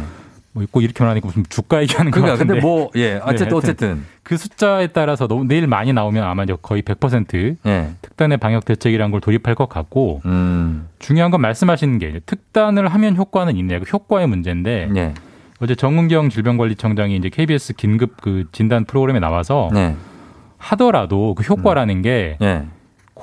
뭐 0.54 0.62
있고 0.62 0.80
이렇게 0.80 1.02
말하니까 1.02 1.26
무슨 1.26 1.44
주가 1.48 1.82
얘기하는 1.82 2.12
것 2.12 2.20
그러니까 2.20 2.38
같은데. 2.38 2.54
근데 2.54 2.66
뭐 2.66 2.90
예, 2.94 3.16
어쨌든 3.26 3.26
하여튼 3.26 3.56
어쨌든 3.56 4.04
그 4.22 4.36
숫자에 4.36 4.86
따라서 4.86 5.26
너무 5.26 5.44
내일 5.44 5.66
많이 5.66 5.92
나오면 5.92 6.22
아마 6.22 6.44
이제 6.44 6.56
거의 6.62 6.82
100% 6.82 7.56
예. 7.66 7.90
특단의 8.00 8.38
방역 8.38 8.64
대책이라는 8.64 9.10
걸 9.10 9.20
돌입할 9.20 9.56
것 9.56 9.68
같고 9.68 10.22
음. 10.24 10.88
중요한 11.00 11.32
건 11.32 11.40
말씀하시는 11.40 11.98
게 11.98 12.20
특단을 12.24 12.86
하면 12.88 13.16
효과는 13.16 13.56
있냐 13.56 13.80
그 13.80 13.84
효과의 13.92 14.28
문제인데 14.28 14.90
예. 14.94 15.14
어제 15.60 15.74
정은경 15.74 16.30
질병관리청장이 16.30 17.16
이제 17.16 17.28
KBS 17.28 17.74
긴급 17.74 18.20
그 18.20 18.44
진단 18.52 18.84
프로그램에 18.84 19.18
나와서 19.18 19.70
네. 19.72 19.96
하더라도 20.58 21.34
그 21.34 21.42
효과라는 21.42 22.02
게 22.02 22.38
예. 22.40 22.64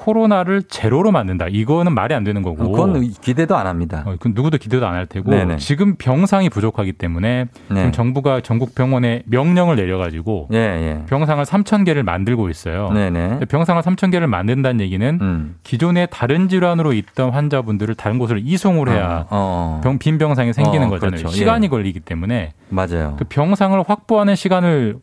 코로나를 0.02 0.64
제로로 0.64 1.12
만든다. 1.12 1.46
이거는 1.50 1.94
말이 1.94 2.16
안 2.16 2.24
되는 2.24 2.42
거고. 2.42 2.72
그건 2.72 3.02
기대도 3.22 3.56
안 3.56 3.68
합니다. 3.68 4.04
어, 4.08 4.12
그건 4.14 4.34
누구도 4.34 4.58
기대도 4.58 4.88
안 4.88 4.96
할 4.96 5.06
테고 5.06 5.30
네네. 5.32 5.58
지금 5.58 5.96
병상이 5.96 6.50
부족하기 6.50 6.94
때문에 6.94 7.46
네. 7.70 7.76
지금 7.76 7.92
정부가 7.92 8.42
전국 8.42 8.74
병원에 8.76 9.22
명령을 9.28 9.76
내려가지고 9.78 10.50
예, 10.54 10.58
예. 10.58 11.06
병상을 11.08 11.44
3천 11.46 11.86
개를 11.86 12.04
만들고 12.04 12.50
있어요. 12.50 12.90
네네. 12.92 13.40
병상을 13.48 13.82
3천 13.82 14.12
개를 14.12 14.28
만든다는 14.28 14.82
얘기는 14.82 15.20
음. 15.22 15.56
기존에 15.64 16.08
다른 16.08 16.50
질환으로 16.50 16.94
있던 16.94 17.30
환자분들을 17.30 17.94
다른 17.96 18.18
곳으로 18.18 18.40
이송을 18.44 18.90
해야 18.90 19.28
어. 19.30 19.82
병, 19.84 19.98
빈 20.00 20.18
병상이 20.18 20.52
생기는 20.54 20.88
어, 20.88 20.90
거잖아요. 20.90 21.20
그렇죠. 21.20 21.36
시간이 21.36 21.66
예. 21.66 21.70
걸리기 21.70 22.00
때문에 22.02 22.54
맞아요. 22.70 23.16
그 23.18 23.26
병상을 23.30 23.82
확보하는 23.88 24.36
시간을 24.36 24.98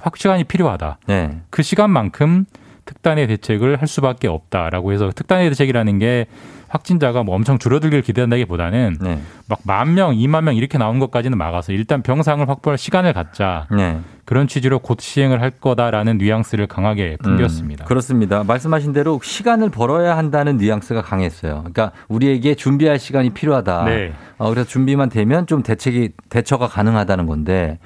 확 0.00 0.16
시간이 0.16 0.44
필요하다. 0.44 0.98
네. 1.06 1.40
그 1.50 1.62
시간만큼 1.62 2.46
특단의 2.88 3.26
대책을 3.26 3.80
할 3.80 3.86
수밖에 3.86 4.28
없다라고 4.28 4.92
해서 4.92 5.10
특단의 5.14 5.50
대책이라는 5.50 5.98
게 5.98 6.26
확진자가 6.68 7.22
뭐 7.22 7.34
엄청 7.34 7.58
줄어들길 7.58 8.02
기대한다기보다는 8.02 8.96
네. 9.00 9.20
막만 9.46 9.94
명, 9.94 10.14
이만 10.14 10.44
명 10.44 10.56
이렇게 10.56 10.78
나오는 10.78 10.98
것까지는 11.00 11.36
막아서 11.36 11.72
일단 11.72 12.02
병상을 12.02 12.46
확보할 12.48 12.78
시간을 12.78 13.12
갖자 13.12 13.66
네. 13.70 13.98
그런 14.28 14.46
취지로 14.46 14.78
곧 14.78 15.00
시행을 15.00 15.40
할 15.40 15.48
거다라는 15.50 16.18
뉘앙스를 16.18 16.66
강하게 16.66 17.16
풍겼습니다. 17.22 17.84
음, 17.84 17.88
그렇습니다. 17.88 18.44
말씀하신 18.44 18.92
대로 18.92 19.18
시간을 19.22 19.70
벌어야 19.70 20.18
한다는 20.18 20.58
뉘앙스가 20.58 21.00
강했어요. 21.00 21.60
그러니까 21.60 21.92
우리에게 22.08 22.54
준비할 22.54 22.98
시간이 22.98 23.30
필요하다. 23.30 23.84
네. 23.86 24.12
어, 24.36 24.50
그래서 24.50 24.68
준비만 24.68 25.08
되면 25.08 25.46
좀 25.46 25.62
대책이 25.62 26.10
대처가 26.28 26.68
가능하다는 26.68 27.24
건데 27.24 27.78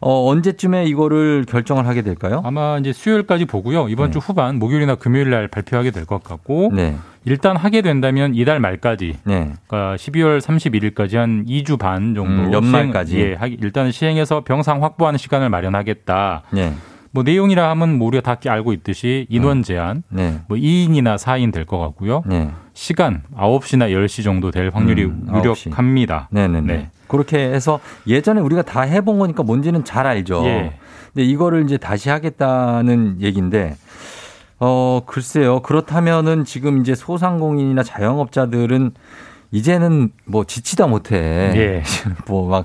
어, 0.00 0.28
언제쯤에 0.28 0.86
이거를 0.86 1.44
결정을 1.48 1.86
하게 1.86 2.02
될까요? 2.02 2.42
아마 2.44 2.76
이제 2.78 2.92
수요일까지 2.92 3.44
보고요. 3.44 3.88
이번 3.88 4.10
주 4.10 4.18
후반 4.18 4.58
목요일이나 4.58 4.96
금요일 4.96 5.30
날 5.30 5.46
발표하게 5.46 5.92
될 5.92 6.06
것 6.06 6.24
같고 6.24 6.72
네. 6.74 6.96
일단 7.26 7.56
하게 7.56 7.80
된다면 7.80 8.34
이달 8.34 8.60
말까지 8.60 9.16
네. 9.24 9.52
그러니까 9.66 9.96
12월 9.96 10.40
31일까지 10.42 11.14
한 11.16 11.46
2주 11.46 11.78
반 11.78 12.14
정도 12.14 12.42
음, 12.42 12.52
연말까지. 12.52 13.12
시행, 13.12 13.38
예, 13.42 13.56
일단은 13.62 13.92
시행해서 13.92 14.42
병상 14.44 14.82
확보하는 14.82 15.16
시간을 15.16 15.48
마련하 15.48 15.83
겠다. 15.84 16.42
네. 16.52 16.74
뭐 17.12 17.22
내용이라 17.22 17.70
하면 17.70 17.96
뭐 17.98 18.08
우리가 18.08 18.22
다 18.22 18.50
알고 18.50 18.72
있듯이 18.72 19.26
인원 19.30 19.62
제한, 19.62 20.02
네. 20.08 20.40
뭐 20.48 20.58
2인이나 20.58 21.16
4인 21.16 21.52
될 21.52 21.64
것 21.64 21.78
같고요. 21.78 22.24
네. 22.26 22.50
시간 22.72 23.22
9시나 23.36 23.90
10시 23.92 24.24
정도 24.24 24.50
될 24.50 24.70
확률이 24.74 25.04
음, 25.04 25.26
9시. 25.28 25.66
유력합니다. 25.66 26.28
네네네. 26.32 26.60
네. 26.76 26.90
그렇게 27.06 27.38
해서 27.38 27.78
예전에 28.08 28.40
우리가 28.40 28.62
다 28.62 28.80
해본 28.80 29.20
거니까 29.20 29.44
뭔지는 29.44 29.84
잘 29.84 30.06
알죠. 30.08 30.42
예. 30.46 30.72
근데 31.12 31.24
이거를 31.24 31.62
이제 31.64 31.76
다시 31.76 32.10
하겠다는 32.10 33.18
얘기인데 33.20 33.76
어, 34.58 35.02
글쎄요. 35.06 35.60
그렇다면은 35.60 36.44
지금 36.44 36.80
이제 36.80 36.96
소상공인이나 36.96 37.84
자영업자들은 37.84 38.90
이제는 39.52 40.10
뭐 40.24 40.42
지치다 40.44 40.88
못해. 40.88 41.16
예. 41.54 41.82
뭐 42.26 42.48
막, 42.48 42.64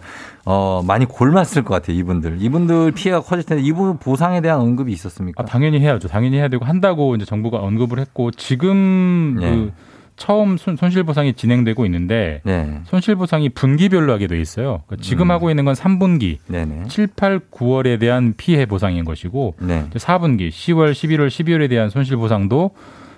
어, 0.52 0.82
많이 0.84 1.06
골맞을 1.06 1.64
것 1.64 1.76
같아요. 1.76 1.96
이분들. 1.98 2.38
이분들 2.40 2.94
피해가 2.94 3.22
커질 3.22 3.46
텐데 3.46 3.64
이분 3.64 4.00
보상에 4.00 4.42
대한 4.42 4.60
언급이 4.62 4.92
있었습니까? 4.92 5.44
아, 5.44 5.46
당연히 5.46 5.80
해야죠. 5.80 6.08
당연히 6.08 6.38
해야 6.38 6.48
되고 6.48 6.66
한다고 6.66 7.16
이제 7.16 7.24
정부가 7.24 7.60
언급을 7.60 8.00
했고 8.00 8.32
지금 8.32 9.38
네. 9.40 9.52
그 9.52 9.72
처음 10.16 10.58
손, 10.58 10.76
손실보상이 10.76 11.34
진행되고 11.34 11.86
있는데 11.86 12.42
네. 12.46 12.82
손실보상이 12.86 13.50
분기별로 13.50 14.12
하게 14.12 14.26
돼 14.26 14.42
있어요. 14.42 14.82
그러니까 14.88 15.04
지금 15.04 15.28
음. 15.28 15.32
하고 15.32 15.52
있는 15.52 15.66
건 15.66 15.76
3분기, 15.76 16.40
네네. 16.48 16.86
7, 16.88 17.10
8, 17.16 17.42
9월에 17.52 18.00
대한 18.00 18.34
피해 18.36 18.66
보상인 18.66 19.06
것이고 19.06 19.54
네. 19.62 19.86
이제 19.92 20.00
4분기, 20.00 20.50
10월, 20.50 20.94
11월, 20.94 21.28
12월에 21.28 21.70
대한 21.70 21.92
손실보상도 21.92 22.72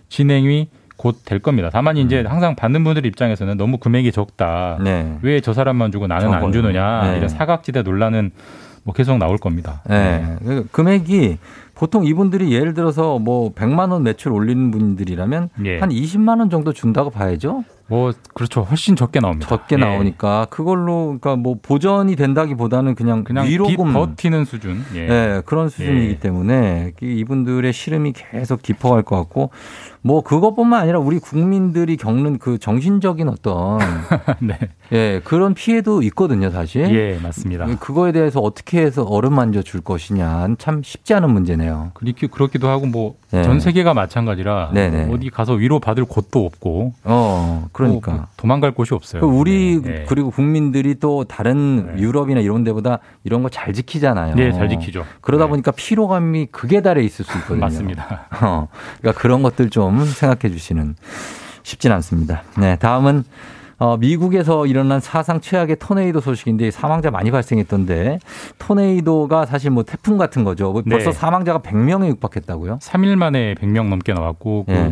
진행이 0.09 0.67
곧 1.01 1.25
될 1.25 1.39
겁니다. 1.39 1.69
다만 1.73 1.97
이제 1.97 2.21
항상 2.27 2.55
받는 2.55 2.83
분들 2.83 3.05
입장에서는 3.07 3.57
너무 3.57 3.77
금액이 3.77 4.11
적다. 4.11 4.77
음. 4.79 4.83
네. 4.83 5.17
왜저 5.23 5.51
사람만 5.53 5.91
주고 5.91 6.05
나는 6.07 6.31
안. 6.31 6.51
주느냐 6.51 7.11
네. 7.11 7.17
이런 7.17 7.27
사각지대 7.29 7.81
논란은 7.81 8.31
뭐 8.83 8.93
계속 8.93 9.17
나올 9.17 9.37
겁니다. 9.37 9.81
네. 9.87 10.35
그 10.43 10.67
금액이 10.71 11.37
보통 11.75 12.05
이분들이 12.05 12.51
예를 12.53 12.73
들어서 12.75 13.17
뭐 13.19 13.53
100만 13.53 13.91
원 13.91 14.03
매출 14.03 14.31
올리는 14.31 14.69
분들이라면 14.69 15.49
예. 15.65 15.79
한 15.79 15.89
20만 15.89 16.39
원 16.39 16.49
정도 16.51 16.73
준다고 16.73 17.09
봐야죠. 17.09 17.63
뭐 17.87 18.13
그렇죠. 18.33 18.61
훨씬 18.61 18.95
적게 18.95 19.19
나옵니다. 19.19 19.47
적게 19.49 19.75
예. 19.75 19.79
나오니까 19.79 20.47
그걸로 20.49 21.17
그러니까 21.19 21.35
뭐 21.35 21.55
보전이 21.61 22.15
된다기보다는 22.15 22.93
그냥, 22.95 23.23
그냥 23.23 23.47
위로금 23.47 23.87
비- 23.87 23.93
버티는 23.93 24.45
수준. 24.45 24.83
예. 24.95 25.07
네, 25.07 25.41
그런 25.45 25.69
수준이기 25.69 26.09
예. 26.11 26.17
때문에 26.19 26.93
이- 27.01 27.05
이분들의 27.19 27.71
시름이 27.73 28.13
계속 28.13 28.61
깊어갈 28.61 29.01
것 29.03 29.17
같고 29.17 29.49
뭐 30.03 30.21
그것뿐만 30.21 30.81
아니라 30.81 30.97
우리 30.99 31.19
국민들이 31.19 31.95
겪는 31.95 32.39
그 32.39 32.57
정신적인 32.57 33.29
어떤 33.29 33.77
네. 34.41 34.57
예 34.91 35.21
그런 35.23 35.53
피해도 35.53 36.01
있거든요 36.03 36.49
사실. 36.49 36.93
예, 36.93 37.19
맞습니다. 37.21 37.67
그거에 37.77 38.11
대해서 38.11 38.39
어떻게 38.39 38.81
해서 38.81 39.03
어루만져 39.03 39.61
줄 39.61 39.81
것이냐 39.81 40.47
참 40.57 40.81
쉽지 40.83 41.13
않은 41.13 41.29
문제네요. 41.31 41.91
그렇게 41.93 42.25
그렇기도 42.27 42.67
하고 42.67 42.87
뭐 42.87 43.15
네. 43.29 43.43
전 43.43 43.59
세계가 43.59 43.93
마찬가지라 43.93 44.71
네네. 44.73 45.13
어디 45.13 45.29
가서 45.29 45.53
위로 45.53 45.79
받을 45.79 46.03
곳도 46.05 46.45
없고 46.45 46.93
어 47.03 47.67
그러니까. 47.71 48.11
뭐 48.11 48.25
도망갈 48.37 48.71
곳이 48.71 48.93
없어요. 48.95 49.21
그 49.21 49.27
우리 49.27 49.79
네. 49.83 50.05
그리고 50.09 50.31
국민들이 50.31 50.95
또 50.99 51.23
다른 51.25 51.93
유럽이나 51.99 52.41
이런 52.41 52.63
데보다 52.63 52.99
이런 53.23 53.43
거 53.43 53.51
잘 53.51 53.73
지키잖아요. 53.73 54.35
네, 54.35 54.51
잘 54.53 54.69
지키죠. 54.69 55.03
그러다 55.19 55.47
보니까 55.47 55.71
피로감이 55.71 56.47
극에 56.47 56.81
달해 56.81 57.03
있을 57.03 57.25
수 57.25 57.37
있거든요. 57.39 57.59
맞습니다. 57.59 58.27
어, 58.41 58.67
그러니까 58.99 59.21
그런 59.21 59.43
것들 59.43 59.69
좀 59.69 59.90
생각해 60.05 60.53
주시는 60.53 60.95
쉽진 61.63 61.91
않습니다. 61.91 62.43
네, 62.57 62.75
다음은 62.77 63.23
어, 63.81 63.97
미국에서 63.97 64.67
일어난 64.67 64.99
사상 64.99 65.41
최악의 65.41 65.77
토네이도 65.79 66.21
소식인데 66.21 66.69
사망자 66.69 67.09
많이 67.09 67.31
발생했던데 67.31 68.19
토네이도가 68.59 69.47
사실 69.47 69.71
뭐 69.71 69.81
태풍 69.81 70.19
같은 70.19 70.43
거죠. 70.43 70.71
뭐 70.71 70.83
벌써 70.87 71.09
네. 71.09 71.11
사망자가 71.11 71.59
100명에 71.59 72.07
육박했다고요? 72.09 72.77
3일 72.79 73.15
만에 73.15 73.55
100명 73.55 73.89
넘게 73.89 74.13
나왔고 74.13 74.65
그 74.67 74.71
예. 74.71 74.91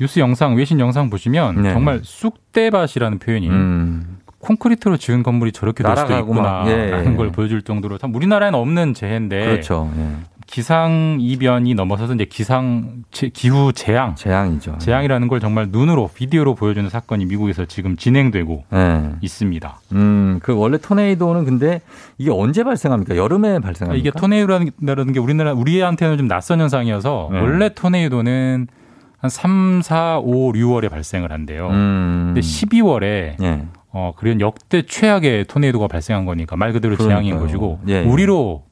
뉴스 0.00 0.18
영상 0.18 0.56
외신 0.56 0.80
영상 0.80 1.10
보시면 1.10 1.62
네. 1.62 1.72
정말 1.72 2.00
쑥대밭이라는 2.02 3.20
표현이 3.20 3.48
음. 3.50 4.18
콘크리트로 4.40 4.96
지은 4.96 5.22
건물이 5.22 5.52
저렇게 5.52 5.84
될 5.84 5.96
수도 5.96 6.08
막, 6.08 6.16
예, 6.16 6.20
있구나라는 6.20 7.12
예. 7.12 7.16
걸 7.16 7.30
보여줄 7.30 7.62
정도로 7.62 7.98
참 7.98 8.14
우리나라에는 8.14 8.58
없는 8.58 8.94
재해인데 8.94 9.44
그렇죠. 9.44 9.90
예. 9.96 10.08
기상 10.54 11.16
이변이 11.20 11.74
넘어서서 11.74 12.14
이제 12.14 12.26
기상 12.26 13.02
제- 13.10 13.28
기후 13.28 13.72
재앙 13.72 14.14
재앙이죠. 14.14 14.76
재앙이라는 14.78 15.26
걸 15.26 15.40
정말 15.40 15.66
눈으로 15.70 16.08
비디오로 16.14 16.54
보여주는 16.54 16.88
사건이 16.88 17.26
미국에서 17.26 17.64
지금 17.64 17.96
진행되고 17.96 18.62
예. 18.72 19.10
있습니다. 19.20 19.80
음, 19.94 20.38
그 20.44 20.54
원래 20.56 20.78
토네이도는 20.78 21.44
근데 21.44 21.80
이게 22.18 22.30
언제 22.30 22.62
발생합니까? 22.62 23.16
여름에 23.16 23.58
발생합니까? 23.58 23.98
이게 23.98 24.12
토네이도라는 24.16 25.12
게 25.12 25.18
우리나라 25.18 25.54
우리한테는 25.54 26.18
좀 26.18 26.28
낯선 26.28 26.60
현상이어서 26.60 27.30
네. 27.32 27.40
원래 27.40 27.74
토네이도는 27.74 28.68
한 29.18 29.28
3, 29.30 29.80
4, 29.82 30.20
5, 30.20 30.52
6월에 30.52 30.88
발생을 30.88 31.32
한대요. 31.32 31.66
음. 31.70 32.26
근데 32.32 32.40
12월에 32.42 33.42
예. 33.42 33.62
어 33.90 34.12
그런 34.16 34.40
역대 34.40 34.82
최악의 34.82 35.46
토네이도가 35.46 35.88
발생한 35.88 36.26
거니까 36.26 36.54
말 36.54 36.72
그대로 36.72 36.96
재앙인 36.96 37.34
그러니까요. 37.34 37.40
것이고 37.40 37.78
예, 37.88 37.92
예. 37.94 38.00
우리로 38.04 38.62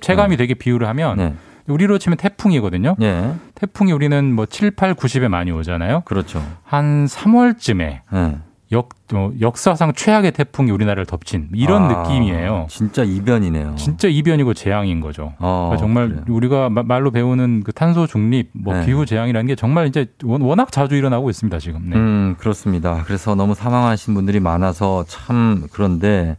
체감이 0.00 0.36
되게 0.36 0.54
비유를 0.54 0.86
하면 0.88 1.16
네. 1.16 1.34
우리로 1.66 1.98
치면 1.98 2.16
태풍이거든요. 2.16 2.96
예. 3.00 3.34
태풍이 3.54 3.92
우리는 3.92 4.34
뭐 4.34 4.46
7, 4.46 4.72
8, 4.72 4.94
90에 4.94 5.28
많이 5.28 5.50
오잖아요. 5.52 6.02
그렇죠. 6.04 6.44
한 6.64 7.06
3월쯤에 7.06 8.00
예. 8.12 8.38
역, 8.72 8.90
어, 9.12 9.32
역사상 9.40 9.94
최악의 9.94 10.30
태풍이 10.30 10.70
우리나라를 10.70 11.04
덮친 11.04 11.48
이런 11.52 11.84
아, 11.90 12.02
느낌이에요. 12.04 12.66
진짜 12.70 13.02
이변이네요. 13.02 13.74
진짜 13.74 14.06
이변이고 14.06 14.54
재앙인 14.54 15.00
거죠. 15.00 15.32
어, 15.40 15.70
그러니까 15.72 15.76
정말 15.78 16.08
그래요. 16.08 16.24
우리가 16.28 16.70
마- 16.70 16.84
말로 16.84 17.10
배우는 17.10 17.64
그 17.64 17.72
탄소 17.72 18.06
중립, 18.06 18.50
뭐 18.52 18.74
네. 18.74 18.86
기후 18.86 19.06
재앙이라는 19.06 19.46
게 19.48 19.56
정말 19.56 19.88
이제 19.88 20.06
원- 20.22 20.42
워낙 20.42 20.70
자주 20.70 20.94
일어나고 20.94 21.30
있습니다 21.30 21.58
지금. 21.58 21.90
네. 21.90 21.96
음, 21.96 22.36
그렇습니다. 22.38 23.02
그래서 23.06 23.34
너무 23.34 23.56
사망하신 23.56 24.14
분들이 24.14 24.38
많아서 24.38 25.04
참 25.08 25.66
그런데 25.72 26.36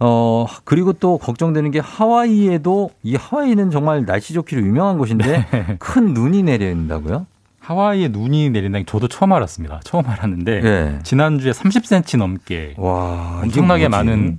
어 0.00 0.46
그리고 0.64 0.94
또 0.94 1.18
걱정되는 1.18 1.70
게 1.70 1.80
하와이에도 1.80 2.90
이 3.02 3.14
하와이는 3.16 3.70
정말 3.70 4.06
날씨 4.06 4.32
좋기로 4.32 4.62
유명한 4.62 4.96
곳인데 4.96 5.24
네. 5.52 5.76
큰 5.78 6.14
눈이 6.14 6.44
내린다고요? 6.44 7.26
하와이에 7.64 8.08
눈이 8.08 8.50
내린다는 8.50 8.84
게 8.84 8.90
저도 8.90 9.08
처음 9.08 9.32
알았습니다. 9.32 9.80
처음 9.84 10.06
알았는데 10.06 10.60
네. 10.60 10.98
지난주에 11.02 11.52
30cm 11.52 12.18
넘게 12.18 12.74
와, 12.76 13.40
엄청나게? 13.42 13.88
많은 13.88 14.38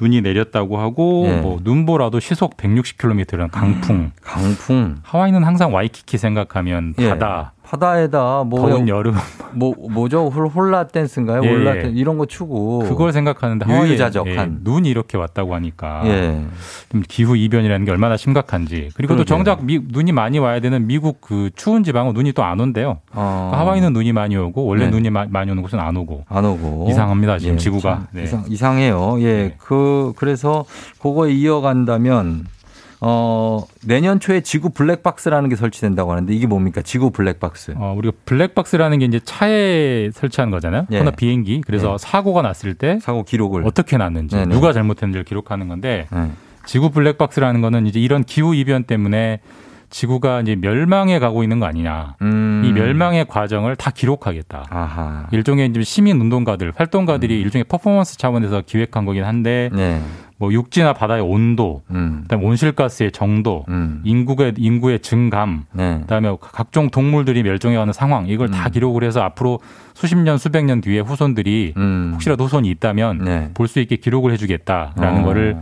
눈이 0.00 0.22
내렸다고 0.22 0.78
하고 0.78 1.24
네. 1.26 1.40
뭐 1.40 1.60
눈보라도 1.62 2.20
시속 2.20 2.56
160km라는 2.56 3.50
강풍. 3.50 4.12
강풍. 4.22 4.96
하와이는 5.02 5.44
항상 5.44 5.74
와이키키 5.74 6.18
생각하면 6.18 6.94
예. 6.98 7.10
바다, 7.10 7.52
바다에다 7.64 8.44
뭐 8.44 8.60
더운 8.68 8.88
여름 8.88 9.14
뭐 9.54 9.74
뭐죠? 9.90 10.28
훌- 10.28 10.48
훌라 10.48 10.86
댄스인가요? 10.88 11.42
예, 11.44 11.48
훌라 11.48 11.76
예. 11.76 11.82
댄스 11.82 11.96
이런 11.96 12.18
거 12.18 12.26
추고 12.26 12.80
그걸 12.80 13.12
생각하는데 13.12 13.66
유유자적한. 13.68 14.34
예, 14.36 14.58
눈이 14.62 14.88
이렇게 14.88 15.16
왔다고 15.16 15.54
하니까 15.54 16.02
예. 16.06 16.44
좀 16.90 17.02
기후 17.08 17.36
이변이라는 17.36 17.84
게 17.86 17.90
얼마나 17.90 18.16
심각한지 18.16 18.90
그리고 18.94 19.14
또 19.14 19.24
그러게요. 19.24 19.24
정작 19.24 19.64
미- 19.64 19.80
눈이 19.82 20.12
많이 20.12 20.38
와야 20.38 20.60
되는 20.60 20.86
미국 20.86 21.20
그 21.20 21.50
추운 21.56 21.82
지방은 21.84 22.12
눈이 22.12 22.32
또 22.32 22.44
안 22.44 22.60
온대요. 22.60 22.98
어. 23.12 23.48
그러니까 23.50 23.58
하와이는 23.60 23.92
눈이 23.94 24.12
많이 24.12 24.36
오고 24.36 24.66
원래 24.66 24.84
네. 24.84 24.90
눈이 24.90 25.08
마- 25.08 25.26
많이 25.30 25.50
오는 25.50 25.62
곳은 25.62 25.80
안 25.80 25.96
오고 25.96 26.24
안 26.28 26.44
오고 26.44 26.88
이상합니다 26.90 27.38
지금 27.38 27.54
예, 27.54 27.58
지구가. 27.58 27.94
참 27.94 28.06
네. 28.12 28.24
이상, 28.24 28.44
이상해요. 28.48 29.16
예, 29.22 29.54
그 29.58 30.12
그래서 30.16 30.66
그거 31.00 31.26
이어간다면 31.28 32.44
어 33.06 33.62
내년 33.84 34.18
초에 34.18 34.40
지구 34.40 34.70
블랙박스라는 34.70 35.50
게 35.50 35.56
설치된다고 35.56 36.12
하는데 36.12 36.32
이게 36.32 36.46
뭡니까? 36.46 36.80
지구 36.80 37.10
블랙박스. 37.10 37.74
어, 37.76 37.94
우리가 37.98 38.16
블랙박스라는 38.24 39.00
게 39.00 39.04
이제 39.04 39.20
차에 39.22 40.10
설치하는 40.10 40.50
거잖아요. 40.50 40.86
예. 40.90 40.98
하나 40.98 41.10
비행기. 41.10 41.60
그래서 41.66 41.92
예. 41.94 41.98
사고가 41.98 42.40
났을 42.40 42.72
때 42.72 42.98
사고 43.02 43.22
기록을 43.24 43.66
어떻게 43.66 43.98
났는지 43.98 44.36
네네. 44.36 44.54
누가 44.54 44.72
잘못했는지를 44.72 45.24
기록하는 45.24 45.68
건데 45.68 46.06
네. 46.10 46.30
지구 46.64 46.90
블랙박스라는 46.90 47.60
거는 47.60 47.86
이제 47.86 48.00
이런 48.00 48.24
기후 48.24 48.54
이변 48.54 48.84
때문에 48.84 49.40
지구가 49.90 50.40
이제 50.40 50.56
멸망해 50.56 51.18
가고 51.18 51.42
있는 51.42 51.60
거 51.60 51.66
아니냐. 51.66 52.16
음. 52.22 52.62
이 52.64 52.72
멸망의 52.72 53.26
과정을 53.28 53.76
다 53.76 53.90
기록하겠다. 53.90 54.66
아하. 54.68 55.28
일종의 55.30 55.68
이제 55.68 55.82
시민 55.82 56.20
운동가들, 56.20 56.72
활동가들이 56.74 57.40
일종의 57.40 57.64
퍼포먼스 57.64 58.18
차원에서 58.18 58.62
기획한 58.66 59.04
거긴 59.04 59.24
한데 59.24 59.68
음. 59.72 59.76
네. 59.76 60.00
뭐 60.36 60.52
육지나 60.52 60.94
바다의 60.94 61.22
온도, 61.22 61.82
음. 61.90 62.20
그다음 62.22 62.44
온실가스의 62.44 63.12
정도, 63.12 63.64
음. 63.68 64.00
인구의 64.04 64.54
인구의 64.56 65.00
증감, 65.00 65.64
네. 65.72 66.00
그다음에 66.00 66.36
각종 66.40 66.90
동물들이 66.90 67.42
멸종해가는 67.42 67.92
상황 67.92 68.26
이걸 68.26 68.50
다 68.50 68.66
음. 68.66 68.70
기록을 68.72 69.04
해서 69.04 69.20
앞으로 69.22 69.60
수십 69.94 70.16
년, 70.16 70.36
수백 70.36 70.64
년 70.64 70.80
뒤에 70.80 71.00
후손들이 71.00 71.74
음. 71.76 72.10
혹시라도 72.14 72.44
후손이 72.44 72.68
있다면 72.68 73.18
네. 73.18 73.50
볼수 73.54 73.78
있게 73.80 73.96
기록을 73.96 74.32
해주겠다라는 74.32 75.22
어. 75.22 75.24
거를 75.24 75.56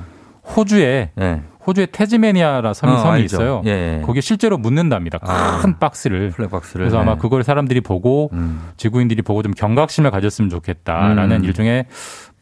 호주에 0.57 1.11
네. 1.15 1.43
호주에 1.67 1.87
테즈메니아라 1.93 2.75
섬이 2.75 2.93
어, 2.93 2.99
섬이 2.99 3.13
알죠. 3.13 3.25
있어요. 3.25 3.63
예, 3.67 3.71
예. 3.71 4.03
거기에 4.05 4.21
실제로 4.21 4.59
묻는답니다. 4.59 5.19
큰 5.19 5.31
아. 5.31 5.77
박스를. 5.79 6.31
블랙박스를. 6.31 6.85
그래서 6.85 6.99
아마 6.99 7.15
네. 7.15 7.21
그걸 7.21 7.45
사람들이 7.45 7.81
보고 7.83 8.31
음. 8.33 8.61
지구인들이 8.77 9.23
보고 9.23 9.43
좀 9.43 9.53
경각심을 9.53 10.11
가졌으면 10.11 10.51
좋겠다라는 10.51 11.37
음. 11.37 11.45
일종의 11.45 11.87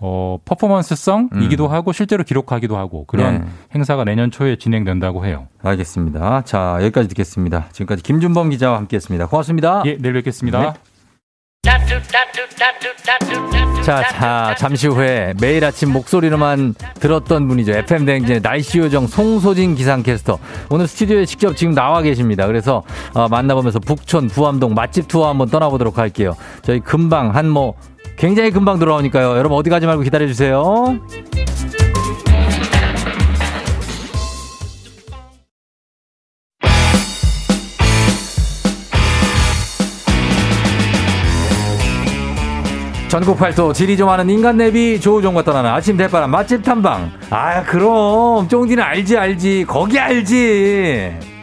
어, 0.02 0.38
퍼포먼스성이기도 0.44 1.66
음. 1.66 1.72
하고 1.72 1.92
실제로 1.92 2.24
기록하기도 2.24 2.76
하고 2.76 3.04
그런 3.06 3.42
네. 3.42 3.44
행사가 3.74 4.04
내년 4.04 4.30
초에 4.30 4.56
진행된다고 4.56 5.26
해요. 5.26 5.46
알겠습니다. 5.62 6.42
자, 6.44 6.78
여기까지 6.80 7.08
듣겠습니다. 7.08 7.66
지금까지 7.72 8.02
김준범 8.02 8.50
기자와 8.50 8.78
함께 8.78 8.96
했습니다. 8.96 9.26
고맙습니다. 9.26 9.82
예, 9.84 9.98
내일 9.98 10.14
뵙겠습니다. 10.14 10.60
네. 10.60 10.72
자, 13.84 14.02
자, 14.08 14.54
잠시 14.56 14.86
후에 14.86 15.34
매일 15.40 15.64
아침 15.64 15.92
목소리로만 15.92 16.74
들었던 16.94 17.48
분이죠. 17.48 17.72
FM 17.72 18.04
대행진의 18.06 18.40
날씨 18.40 18.78
요정 18.78 19.06
송소진 19.06 19.74
기상캐스터. 19.74 20.38
오늘 20.70 20.86
스튜디오에 20.86 21.26
직접 21.26 21.56
지금 21.56 21.74
나와 21.74 22.00
계십니다. 22.00 22.46
그래서 22.46 22.82
어, 23.14 23.28
만나보면서 23.28 23.80
북촌, 23.80 24.28
부암동 24.28 24.74
맛집 24.74 25.08
투어 25.08 25.28
한번 25.28 25.48
떠나보도록 25.48 25.98
할게요. 25.98 26.34
저희 26.62 26.80
금방 26.80 27.34
한뭐 27.34 27.74
굉장히 28.20 28.50
금방 28.50 28.78
들어오니까요. 28.78 29.38
여러분 29.38 29.56
어디 29.56 29.70
가지 29.70 29.86
말고 29.86 30.02
기다려주세요. 30.02 31.00
전국 43.08 43.38
팔도 43.38 43.72
지리 43.72 43.96
좀 43.96 44.08
아는 44.10 44.28
인간 44.28 44.58
내비 44.58 45.00
조우종과 45.00 45.42
떠나는 45.42 45.70
아침 45.70 45.96
대바람 45.96 46.30
맛집 46.30 46.62
탐방. 46.62 47.10
아 47.30 47.62
그럼 47.62 48.46
쫑디는 48.48 48.82
알지 48.82 49.16
알지 49.16 49.64
거기 49.66 49.98
알지. 49.98 51.39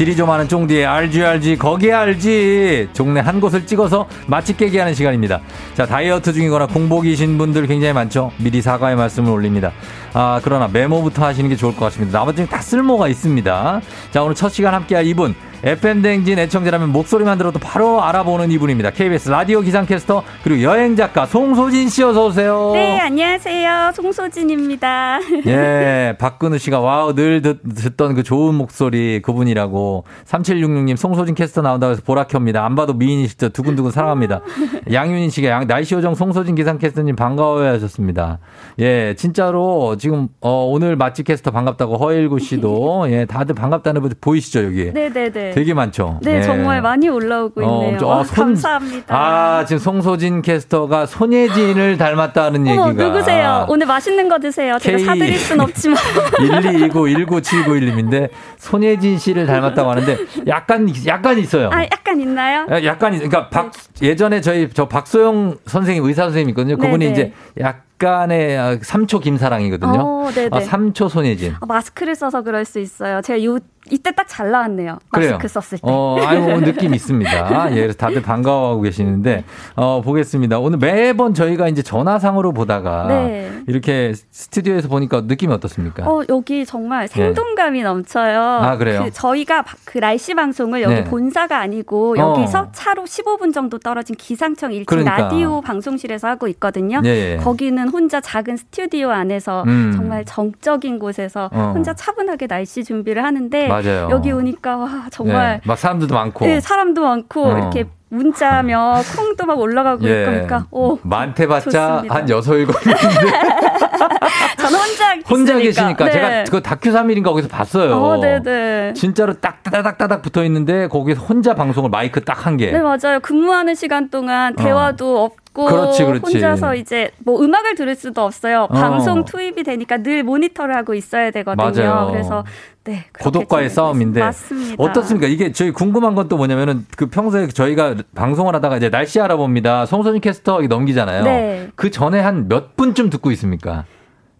지리 0.00 0.16
좀 0.16 0.30
아는 0.30 0.48
쫑디의 0.48 0.86
알지 0.86 1.22
알지 1.22 1.56
거기 1.58 1.92
알지 1.92 2.88
종래 2.94 3.20
한 3.20 3.38
곳을 3.38 3.66
찍어서 3.66 4.08
맛집 4.28 4.56
깨기 4.56 4.78
하는 4.78 4.94
시간입니다. 4.94 5.42
자 5.74 5.84
다이어트 5.84 6.32
중이거나 6.32 6.68
공복이신 6.68 7.36
분들 7.36 7.66
굉장히 7.66 7.92
많죠. 7.92 8.32
미리 8.38 8.62
사과의 8.62 8.96
말씀을 8.96 9.30
올립니다. 9.30 9.72
아 10.14 10.40
그러나 10.42 10.68
메모부터 10.68 11.22
하시는 11.22 11.50
게 11.50 11.54
좋을 11.54 11.76
것 11.76 11.84
같습니다. 11.84 12.18
나머지는 12.18 12.48
다 12.48 12.62
쓸모가 12.62 13.08
있습니다. 13.08 13.82
자 14.10 14.22
오늘 14.22 14.34
첫 14.34 14.48
시간 14.48 14.72
함께할 14.72 15.06
이분 15.06 15.34
FM 15.62 16.00
대행진 16.00 16.38
애청자라면 16.38 16.88
목소리만 16.88 17.36
들어도 17.36 17.58
바로 17.58 18.02
알아보는 18.02 18.50
이분입니다. 18.50 18.92
KBS 18.92 19.28
라디오 19.28 19.60
기상캐스터 19.60 20.22
그리고 20.42 20.62
여행 20.62 20.96
작가 20.96 21.26
송소진 21.26 21.90
씨 21.90 22.02
어서 22.02 22.26
오세요. 22.26 22.70
네, 22.72 22.98
안녕하세요. 22.98 23.92
송소진입니다. 23.94 25.20
예, 25.46 26.16
박근우 26.18 26.56
씨가 26.56 26.80
와우 26.80 27.14
늘 27.14 27.42
듣, 27.42 27.60
듣던 27.62 28.14
그 28.14 28.22
좋은 28.22 28.54
목소리 28.54 29.20
그분이라고 29.20 30.04
3766님 30.24 30.96
송소진 30.96 31.34
캐스터 31.34 31.60
나온다고 31.60 31.92
해서 31.92 32.00
보라 32.06 32.23
켭니다. 32.23 32.64
안 32.64 32.74
봐도 32.74 32.94
미인이시죠. 32.94 33.50
두근두근 33.50 33.90
사랑합니다. 33.90 34.40
양윤인 34.90 35.28
씨가 35.28 35.50
양, 35.50 35.66
날씨 35.66 35.94
요정 35.94 36.14
송소진 36.14 36.54
기상캐스터님 36.54 37.16
반가워요 37.16 37.68
하셨습니다. 37.74 38.38
예, 38.78 39.14
진짜로 39.14 39.96
지금 39.98 40.28
어, 40.40 40.64
오늘 40.64 40.96
맛집 40.96 41.26
캐스터 41.26 41.50
반갑다고 41.50 41.98
허일구 41.98 42.38
씨도 42.38 43.08
예, 43.10 43.26
다들 43.26 43.54
반갑다는 43.54 44.00
분 44.00 44.14
보이시죠 44.22 44.64
여기? 44.64 44.90
네, 44.94 45.10
네, 45.10 45.30
네. 45.30 45.49
되게 45.52 45.74
많죠. 45.74 46.18
네, 46.22 46.38
예. 46.38 46.42
정말 46.42 46.80
많이 46.82 47.08
올라오고 47.08 47.60
어, 47.64 47.84
있네요. 47.90 48.06
와, 48.06 48.18
어, 48.18 48.24
손- 48.24 48.46
감사합니다. 48.46 49.14
아, 49.14 49.64
지금 49.64 49.78
송소진 49.78 50.42
캐스터가 50.42 51.06
손예진을 51.06 51.96
닮았다는 51.98 52.60
어머, 52.68 52.88
얘기가. 52.88 53.04
누구세요? 53.04 53.66
오늘 53.68 53.86
맛있는 53.86 54.28
거 54.28 54.38
드세요. 54.38 54.78
제가 54.80 54.98
사드릴 54.98 55.38
순 55.38 55.60
없지만. 55.60 55.96
129-19791님인데 56.40 58.28
손예진 58.58 59.18
씨를 59.18 59.46
닮았다고 59.46 59.90
하는데 59.90 60.16
약간 60.46 60.90
약간 61.06 61.38
있어요. 61.38 61.70
아, 61.72 61.82
약간 61.84 62.20
있나요? 62.20 62.66
야- 62.70 62.84
약간 62.84 63.12
그러니까 63.12 63.48
박 63.48 63.70
예전에 64.02 64.40
저희 64.40 64.68
저 64.72 64.88
박소영 64.88 65.56
선생님 65.66 66.04
의사 66.04 66.22
선생님 66.24 66.50
있거든요. 66.50 66.76
그분이 66.76 67.06
네네. 67.06 67.12
이제 67.12 67.32
약 67.60 67.84
간의 68.10 68.58
아, 68.58 68.78
삼초 68.82 69.20
김사랑이거든요. 69.20 70.00
어, 70.00 70.30
네네. 70.34 70.48
아, 70.52 70.60
삼초 70.60 71.08
손예진. 71.08 71.54
아, 71.60 71.66
마스크를 71.66 72.14
써서 72.16 72.42
그럴 72.42 72.64
수 72.64 72.80
있어요. 72.80 73.20
제가 73.20 73.44
요 73.44 73.58
이때 73.90 74.12
딱 74.12 74.26
잘 74.30 74.50
나왔네요. 74.50 74.98
마스크 75.10 75.36
그래요. 75.36 75.38
썼을 75.48 75.78
때. 75.78 75.78
어, 75.82 76.18
아유, 76.24 76.60
느낌 76.60 76.94
있습니다. 76.94 77.70
예, 77.72 77.74
그래서 77.80 77.96
다들 77.98 78.22
반가워하고 78.22 78.82
계시는데, 78.82 79.42
어, 79.74 80.00
보겠습니다. 80.04 80.58
오늘 80.60 80.78
매번 80.78 81.34
저희가 81.34 81.66
이제 81.68 81.82
전화상으로 81.82 82.52
보다가 82.52 83.06
네. 83.08 83.50
이렇게 83.66 84.12
스튜디오에서 84.30 84.88
보니까 84.88 85.22
느낌이 85.22 85.52
어떻습니까? 85.52 86.04
어, 86.08 86.22
여기 86.28 86.64
정말 86.64 87.08
생동감이 87.08 87.82
넘쳐요. 87.82 88.40
아, 88.40 88.76
그래요? 88.76 89.02
그 89.04 89.10
저희가 89.10 89.62
바- 89.62 89.76
그 89.84 89.98
날씨 89.98 90.34
방송을 90.34 90.82
여기 90.82 90.94
네. 90.94 91.04
본사가 91.04 91.58
아니고 91.58 92.14
어. 92.18 92.36
여기서 92.36 92.68
차로 92.72 93.04
15분 93.04 93.52
정도 93.52 93.78
떨어진 93.78 94.14
기상청 94.14 94.70
1층 94.72 94.86
그러니까. 94.86 95.16
라디오 95.16 95.60
방송실에서 95.62 96.28
하고 96.28 96.46
있거든요. 96.48 97.00
예, 97.04 97.32
예. 97.32 97.36
거기는 97.38 97.89
혼자 97.90 98.20
작은 98.20 98.56
스튜디오 98.56 99.10
안에서 99.10 99.64
음. 99.66 99.92
정말 99.94 100.24
정적인 100.24 100.98
곳에서 100.98 101.50
어. 101.52 101.72
혼자 101.74 101.94
차분하게 101.94 102.46
날씨 102.46 102.84
준비를 102.84 103.22
하는데 103.24 103.68
맞아요. 103.68 104.08
여기 104.10 104.32
오니까 104.32 104.76
와 104.76 105.06
정말 105.10 105.60
예, 105.62 105.68
막 105.68 105.78
사람들도 105.78 106.14
많고. 106.14 106.46
네, 106.46 106.60
사람도 106.60 107.02
많고 107.02 107.44
어. 107.46 107.58
이렇게 107.58 107.84
문자며 108.10 109.00
콩도 109.16 109.46
막 109.46 109.58
올라가고 109.58 110.04
예. 110.08 110.24
그러니까 110.24 110.66
오 110.70 110.98
많대봤자. 111.02 112.04
한 112.08 112.28
여섯 112.28 112.56
일곱 112.56 112.74
명인데 112.84 113.38
저는 114.58 114.78
혼자 114.78 115.14
혼자. 115.28 115.58
계시니까 115.58 116.04
네. 116.06 116.10
제가 116.10 116.44
그 116.50 116.60
다큐 116.62 116.90
3일인가 116.90 117.24
거기서 117.24 117.48
봤어요. 117.48 117.94
어, 117.96 118.20
네네. 118.20 118.92
진짜로 118.94 119.32
딱 119.34 119.62
따닥 119.62 119.96
따닥 119.96 120.22
붙어 120.22 120.44
있는데 120.44 120.88
거기서 120.88 121.20
혼자 121.22 121.54
방송을 121.54 121.88
마이크 121.90 122.22
딱 122.24 122.40
한 122.46 122.56
개. 122.56 122.70
네 122.72 122.80
맞아요. 122.80 123.20
근무하는 123.22 123.74
시간 123.74 124.08
동안 124.10 124.54
대화도 124.56 125.22
없고 125.24 125.66
어. 125.66 125.68
그렇지, 125.68 126.04
그렇지. 126.04 126.22
혼자서 126.34 126.74
이제 126.74 127.10
뭐 127.24 127.42
음악을 127.42 127.74
들을 127.74 127.94
수도 127.94 128.22
없어요. 128.22 128.62
어. 128.62 128.74
방송 128.74 129.24
투입이 129.24 129.62
되니까 129.62 129.98
늘 129.98 130.22
모니터를 130.24 130.74
하고 130.74 130.94
있어야 130.94 131.30
되거든요. 131.30 131.70
맞아요. 131.94 132.08
그래서 132.10 132.44
네 132.84 133.04
고독과의 133.22 133.68
싸움인데. 133.70 134.20
맞습니다. 134.20 134.82
어떻습니까? 134.82 135.26
이게 135.26 135.52
저희 135.52 135.70
궁금한 135.70 136.14
건 136.14 136.28
또 136.28 136.36
뭐냐면은 136.36 136.86
그 136.96 137.06
평소에 137.06 137.48
저희가 137.48 137.96
방송을 138.14 138.54
하다가 138.54 138.76
이제 138.78 138.88
날씨 138.90 139.20
알아봅니다. 139.20 139.84
송소진 139.86 140.20
캐스터 140.20 140.60
넘기잖아요. 140.62 141.24
네. 141.24 141.68
그 141.74 141.90
전에 141.90 142.20
한 142.20 142.48
몇 142.48 142.76
분쯤 142.76 143.10
듣고 143.10 143.30
있습니까? 143.32 143.84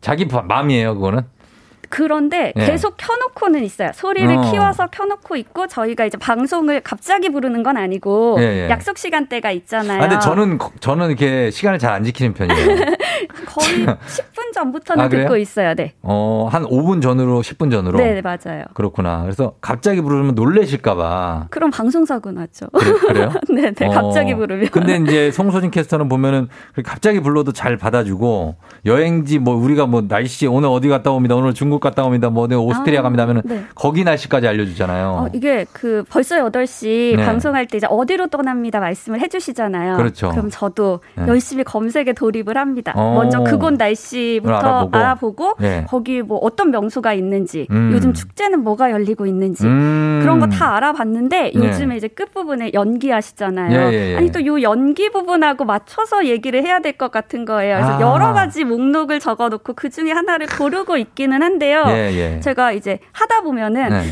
자기 0.01 0.27
바- 0.29 0.43
마음이에요, 0.43 0.95
그거는. 0.95 1.23
그런데 1.91 2.53
예. 2.57 2.65
계속 2.67 2.95
켜놓고는 2.97 3.63
있어요. 3.65 3.91
소리를 3.95 4.35
어. 4.35 4.51
키워서 4.51 4.87
켜놓고 4.87 5.37
있고 5.37 5.67
저희가 5.67 6.07
이제 6.07 6.17
방송을 6.17 6.81
갑자기 6.83 7.29
부르는 7.31 7.63
건 7.63 7.77
아니고 7.77 8.37
예, 8.39 8.65
예. 8.65 8.71
약속 8.71 8.97
시간대가 8.97 9.51
있잖아요. 9.51 9.99
아, 10.03 10.09
근데 10.09 10.19
저는 10.21 10.57
거- 10.59 10.71
저는 10.81 11.09
이렇게 11.09 11.51
시간을 11.51 11.79
잘 11.79 11.91
안 11.91 12.05
지키는 12.05 12.35
편이에요. 12.35 12.67
거의 13.47 13.85
10분 13.85 14.53
전부터는 14.55 15.05
아? 15.05 15.09
듣고 15.09 15.37
있어요. 15.37 15.75
네. 15.75 15.93
어, 16.03 16.49
한 16.51 16.65
5분 16.65 17.03
전으로 17.03 17.41
10분 17.43 17.71
전으로. 17.73 17.99
네, 17.99 18.15
네, 18.15 18.23
맞아요. 18.23 18.63
그렇구나. 18.75 19.23
그래서 19.23 19.55
갑자기 19.61 20.01
부르면 20.01 20.37
놀래실까 20.37 20.95
봐. 20.95 21.47
그럼 21.51 21.71
방송 21.71 22.05
사고 22.05 22.31
나죠. 22.31 22.67
그래, 22.71 23.23
요 23.25 23.33
네, 23.53 23.73
네. 23.73 23.89
갑자기 23.89 24.35
부르면. 24.37 24.69
근데 24.69 24.97
이제 24.99 25.33
송소진 25.33 25.73
캐스터는 25.73 26.09
보면은 26.09 26.49
갑자기 26.85 27.19
불러도 27.21 27.53
잘 27.53 27.77
받아주고 27.77 28.55
여행지 28.87 29.41
뭐 29.41 29.57
우리가 29.57 29.87
뭐 29.87 30.03
날씨 30.07 30.47
오늘 30.47 30.69
어디 30.69 30.89
갔다 30.89 31.11
옵니다. 31.11 31.35
오늘 31.35 31.53
중국 31.53 31.80
갔다 31.81 32.05
옵니다. 32.05 32.31
뭐 32.31 32.45
오늘 32.45 32.57
오스트리아 32.59 33.01
아, 33.01 33.03
갑니다 33.03 33.23
하면은 33.25 33.43
네. 33.45 33.65
거기 33.75 34.05
날씨까지 34.05 34.47
알려주잖아요. 34.47 35.07
어, 35.09 35.29
이게 35.33 35.67
그 35.73 36.05
벌써 36.09 36.37
8시 36.37 37.17
네. 37.17 37.25
방송할 37.25 37.67
때 37.67 37.79
이제 37.79 37.87
어디로 37.89 38.29
떠납니다 38.29 38.81
말씀을 38.81 39.21
해주시잖아요. 39.21 39.97
그렇죠. 39.97 40.33
럼 40.37 40.49
저도 40.51 41.01
네. 41.17 41.27
열심히 41.29 41.65
검색에 41.65 42.13
돌입을 42.13 42.57
합니다. 42.57 42.93
어. 42.97 43.15
먼저 43.15 43.43
그곳 43.45 43.75
날씨부터 43.75 44.53
알아보고. 44.53 44.97
알아보고, 44.97 45.55
네. 45.59 45.85
거기 45.89 46.23
뭐 46.23 46.39
어떤 46.39 46.71
명소가 46.71 47.13
있는지 47.15 47.67
음. 47.71 47.91
요즘 47.93 48.13
축제는 48.13 48.63
뭐가 48.63 48.91
열리고 48.91 49.27
있는지 49.27 49.67
음. 49.67 50.19
그런 50.23 50.39
거 50.39 50.47
다 50.51 50.75
알아봤는데 50.77 51.53
네. 51.53 51.53
요즘에 51.55 51.97
이제 51.97 52.09
끝부분에 52.09 52.73
연기하시잖아요. 52.75 53.79
예, 53.79 53.93
예, 53.93 54.13
예. 54.13 54.17
아니 54.17 54.31
또 54.33 54.41
요 54.41 54.61
연기 54.63 55.11
부분하고 55.11 55.65
맞춰서 55.65 56.27
얘기를 56.27 56.63
해야 56.65 56.81
될 56.81 56.91
것 57.01 57.11
같은 57.13 57.45
거예요. 57.45 57.77
그래서 57.77 57.97
아. 57.99 58.01
여러 58.01 58.33
가지 58.33 58.65
목록을 58.65 59.21
적어놓고 59.21 59.75
그 59.75 59.89
중에 59.91 60.11
하나를 60.11 60.47
고르고 60.49 60.97
있기는 60.97 61.41
한데 61.43 61.70
요. 61.73 61.85
예, 61.89 62.11
예. 62.37 62.41
제가 62.41 62.73
이제 62.73 62.99
하다 63.13 63.43
보면은 63.43 63.89
네. 63.91 64.05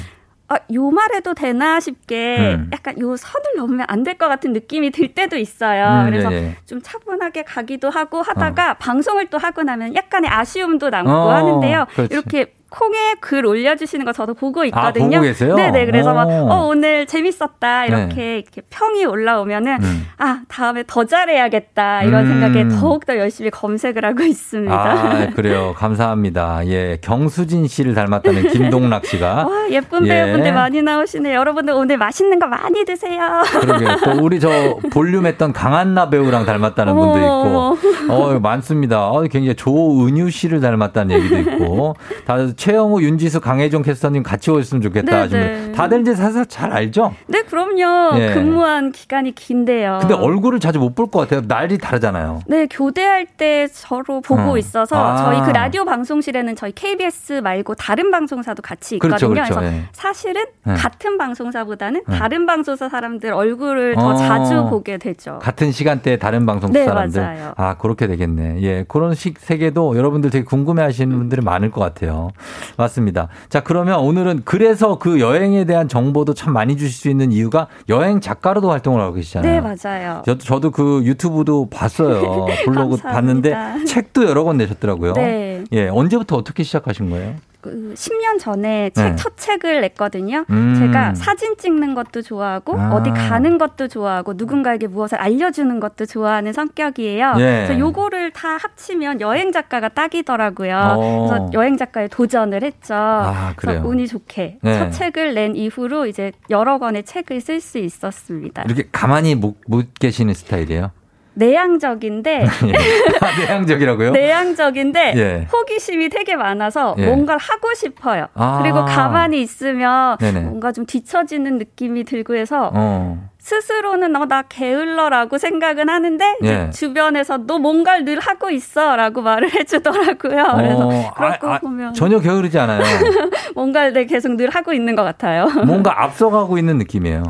아, 0.51 0.57
요 0.73 0.91
말해도 0.91 1.35
되나 1.35 1.79
싶게 1.79 2.55
음. 2.57 2.71
약간 2.73 2.99
요 3.01 3.17
선을 3.17 3.57
넘으면 3.59 3.85
안 3.89 4.03
될 4.03 4.17
것 4.17 4.29
같은 4.29 4.55
느낌이 4.55 4.91
들 4.91 5.13
때도 5.15 5.37
있어요. 5.37 6.05
음, 6.05 6.11
그래서 6.11 6.33
예, 6.33 6.37
예. 6.37 6.57
좀 6.65 6.81
차분하게 6.83 7.43
가기도 7.43 7.91
하고 7.91 8.23
하다가 8.23 8.75
방송을 8.75 9.27
또 9.29 9.37
하고 9.37 9.63
나면 9.63 9.95
약간의 9.95 10.31
아쉬움도 10.31 10.89
남고 10.89 11.11
어, 11.11 11.31
하는데요. 11.33 11.87
그렇지. 11.95 12.15
이렇게 12.15 12.55
콩에 12.71 13.15
글 13.21 13.47
올려주시는 13.47 14.05
거 14.05 14.13
저도 14.13 14.35
보고 14.35 14.65
있거든요. 14.67 15.07
아, 15.07 15.21
보고 15.21 15.23
계세요? 15.23 15.55
네네. 15.55 15.87
그래서 15.87 16.13
막, 16.13 16.29
어. 16.29 16.47
어, 16.51 16.67
오늘 16.67 17.07
재밌었다. 17.07 17.87
이렇게, 17.87 18.15
네. 18.15 18.39
이렇게 18.39 18.61
평이 18.69 19.07
올라오면은, 19.07 19.83
음. 19.83 20.07
아, 20.19 20.43
다음에 20.49 20.85
더 20.87 21.05
잘해야겠다. 21.05 22.03
이런 22.03 22.27
음. 22.27 22.41
생각에 22.41 22.69
더욱더 22.69 23.17
열심히 23.17 23.51
검색을 23.51 24.05
하고 24.05 24.23
있습니다. 24.23 24.75
아, 24.75 25.31
그래요. 25.35 25.73
감사합니다. 25.77 26.67
예. 26.67 26.99
경수진 27.01 27.67
씨를 27.67 27.95
닮았다는 27.95 28.49
김동락 28.51 29.07
씨가. 29.07 29.47
와, 29.49 29.71
예쁜 29.71 30.07
예. 30.07 30.25
배우분들 30.25 30.53
많이 30.53 30.83
나오시네요. 30.83 31.39
여러분들 31.39 31.73
오늘 31.73 31.97
맛있는 31.97 32.39
거 32.39 32.47
많이 32.49 32.85
드세요. 32.85 33.43
그러게요. 33.61 33.97
또 34.05 34.11
우리 34.23 34.41
저 34.41 34.51
볼륨했던 34.93 35.55
강한나 35.55 36.11
배우랑 36.11 36.45
닮았다는 36.45 36.95
분도 36.95 37.19
있고. 37.19 38.13
어, 38.13 38.39
많습니다. 38.41 39.09
어, 39.09 39.23
굉장히 39.23 39.55
조은유 39.55 40.31
씨를 40.31 40.61
닮았다는 40.61 41.17
얘기도 41.17 41.39
있고, 41.39 41.97
다들 42.27 42.58
최영우, 42.59 43.01
윤지수, 43.03 43.41
강혜종 43.41 43.83
캐스터님 43.83 44.25
같이 44.25 44.51
오셨으면 44.51 44.83
좋겠다. 44.83 45.11
네, 45.11 45.17
하시면 45.23 45.47
네. 45.71 45.73
다들 45.73 46.01
이제 46.01 46.15
사실 46.17 46.45
잘 46.47 46.73
알죠? 46.73 47.15
네, 47.29 47.43
그럼요. 47.43 48.19
예. 48.21 48.35
근무한 48.35 48.91
기간이 48.91 49.33
긴데요. 49.35 49.99
근데 50.01 50.15
얼굴을 50.15 50.59
자주 50.61 50.79
못 50.81 50.95
볼 50.99 51.07
것 51.07 51.21
같아요. 51.21 51.43
날이 51.47 51.79
다르잖아요. 51.79 52.41
네, 52.49 52.67
교대할 52.67 53.27
때 53.27 53.69
서로 53.71 54.21
보고 54.21 54.53
어. 54.55 54.59
있어서 54.59 54.97
아. 54.97 55.17
저희 55.17 55.41
그 55.43 55.51
라디오 55.51 55.85
방송실에는 55.85 56.57
저희 56.57 56.73
KBS 56.73 57.35
말고 57.35 57.77
다른 57.77 58.11
방송사도 58.11 58.61
같이 58.63 58.97
있거든요. 58.97 59.17
그렇죠, 59.17 59.29
그렇죠. 59.29 59.61
래서 59.61 59.65
예. 59.77 59.83
사실은 59.93 60.45
네. 60.67 60.75
같은 60.75 61.17
방송사보다는 61.17 62.03
네. 62.09 62.19
다른 62.19 62.45
방송사 62.47 62.89
사람들 62.89 63.33
얼굴을 63.33 63.95
더 63.95 64.09
어. 64.09 64.15
자주 64.17 64.67
보게 64.69 64.99
되죠. 64.99 65.39
같은 65.41 65.71
시간대에 65.71 66.17
다른 66.17 66.45
방송 66.45 66.73
네, 66.73 66.85
사람들. 66.85 67.23
맞아요. 67.23 67.53
아, 67.57 67.77
그렇게 67.79 68.09
되겠네. 68.09 68.61
예. 68.63 68.85
그런 68.89 69.15
식 69.15 69.39
세계도 69.39 69.97
여러분들 69.97 70.31
되게 70.31 70.45
궁금해 70.45 70.83
하시는 70.83 71.17
분들이 71.17 71.41
많을 71.43 71.71
것 71.71 71.81
같아요. 71.81 72.31
맞습니다. 72.77 73.29
자, 73.49 73.61
그러면 73.61 74.01
오늘은 74.01 74.43
그래서 74.45 74.99
그 74.99 75.21
여행에 75.21 75.65
대한 75.65 75.89
정보도 75.89 76.35
참 76.35 76.53
많이 76.53 76.77
주실 76.77 76.93
수 76.93 77.09
있는 77.09 77.33
이유가 77.33 77.69
여행 77.89 78.21
작가로도 78.21 78.71
활동을 78.71 79.01
하고 79.01 79.15
계시잖아요. 79.15 79.53
네, 79.53 79.61
맞아요. 79.61 80.23
저도, 80.25 80.39
저도 80.45 80.71
그 80.71 81.03
유튜브도 81.05 81.69
봤어요. 81.71 82.47
블로그. 82.65 82.97
봤는데 82.99 83.55
책도 83.87 84.27
여러 84.27 84.45
권 84.45 84.57
내셨더라고요. 84.59 85.13
네. 85.15 85.65
예. 85.73 85.89
언제부터 85.89 86.37
어떻게 86.37 86.63
시작하신 86.63 87.11
거예요? 87.11 87.35
그 87.61 87.93
10년 87.95 88.39
전에 88.39 88.91
네. 88.91 88.91
책, 88.91 89.17
첫 89.17 89.37
책을 89.37 89.81
냈거든요. 89.81 90.45
음. 90.51 90.77
제가 90.79 91.15
사진 91.15 91.57
찍는 91.57 91.95
것도 91.95 92.23
좋아하고 92.23 92.79
아. 92.79 92.95
어디 92.95 93.11
가는 93.11 93.59
것도 93.59 93.89
좋아하고 93.89 94.35
누군가에게 94.37 94.87
무엇을 94.87 95.19
알려주는 95.19 95.81
것도 95.81 96.07
좋아하는 96.07 96.53
성격이에요. 96.53 97.35
예. 97.39 97.65
그래서 97.67 97.79
요거를 97.79 98.31
다 98.33 98.57
합치면 98.57 99.21
여행 99.21 99.51
작가가 99.51 99.89
딱이더라고요. 99.89 100.77
어. 100.77 101.27
그래서 101.29 101.51
여행 101.53 101.77
작가에 101.77 102.07
도전을 102.09 102.63
했죠. 102.63 102.95
아, 102.95 103.55
그래요? 103.57 103.81
그래서 103.81 103.89
운이 103.89 104.07
좋게 104.07 104.59
네. 104.63 104.79
첫 104.79 104.91
책을 104.91 105.35
낸 105.35 105.57
이후로 105.57 106.07
이제 106.07 106.33
여러 106.51 106.79
권의 106.79 107.05
책을 107.05 107.41
쓸 107.41 107.61
수 107.61 107.79
있었습니다. 107.79 108.63
이렇게 108.63 108.89
가만히 108.93 109.35
못, 109.35 109.57
못 109.67 109.93
계시는 109.95 110.35
스타일이에요? 110.35 110.93
내향적인데 111.39 112.41
예. 112.67 112.73
아, 113.21 113.39
내향적이라고요? 113.39 114.11
내향적인데 114.11 115.13
예. 115.17 115.47
호기심이 115.53 116.09
되게 116.09 116.37
많아서 116.37 116.95
예. 116.99 117.07
뭔가를 117.07 117.41
하고 117.41 117.73
싶어요. 117.75 118.27
아. 118.35 118.61
그리고 118.63 118.85
가만히 118.85 119.41
있으면 119.41 120.19
네네. 120.19 120.41
뭔가 120.41 120.73
좀 120.73 120.85
뒤처지는 120.85 121.59
느낌이 121.59 122.05
들고 122.05 122.35
해서 122.35 122.71
어. 122.75 123.29
스스로는 123.39 124.15
어, 124.17 124.27
나 124.27 124.43
게을러라고 124.43 125.39
생각은 125.39 125.89
하는데 125.89 126.37
예. 126.43 126.71
주변에서 126.71 127.39
너 127.47 127.59
뭔가를 127.59 128.05
늘 128.05 128.19
하고 128.19 128.51
있어라고 128.51 129.23
말을 129.23 129.55
해주더라고요. 129.55 130.45
그래서 130.57 130.89
어, 130.89 131.15
그렇고 131.15 131.49
아, 131.49 131.55
아, 131.55 131.59
보면 131.59 131.95
전혀 131.95 132.19
게으르지 132.19 132.59
않아요. 132.59 132.83
뭔가를 133.55 133.93
내 133.93 134.05
계속 134.05 134.33
늘 134.37 134.51
하고 134.51 134.73
있는 134.73 134.95
것 134.97 135.05
같아요. 135.05 135.47
뭔가 135.65 136.03
앞서가고 136.03 136.59
있는 136.59 136.79
느낌이에요. 136.79 137.23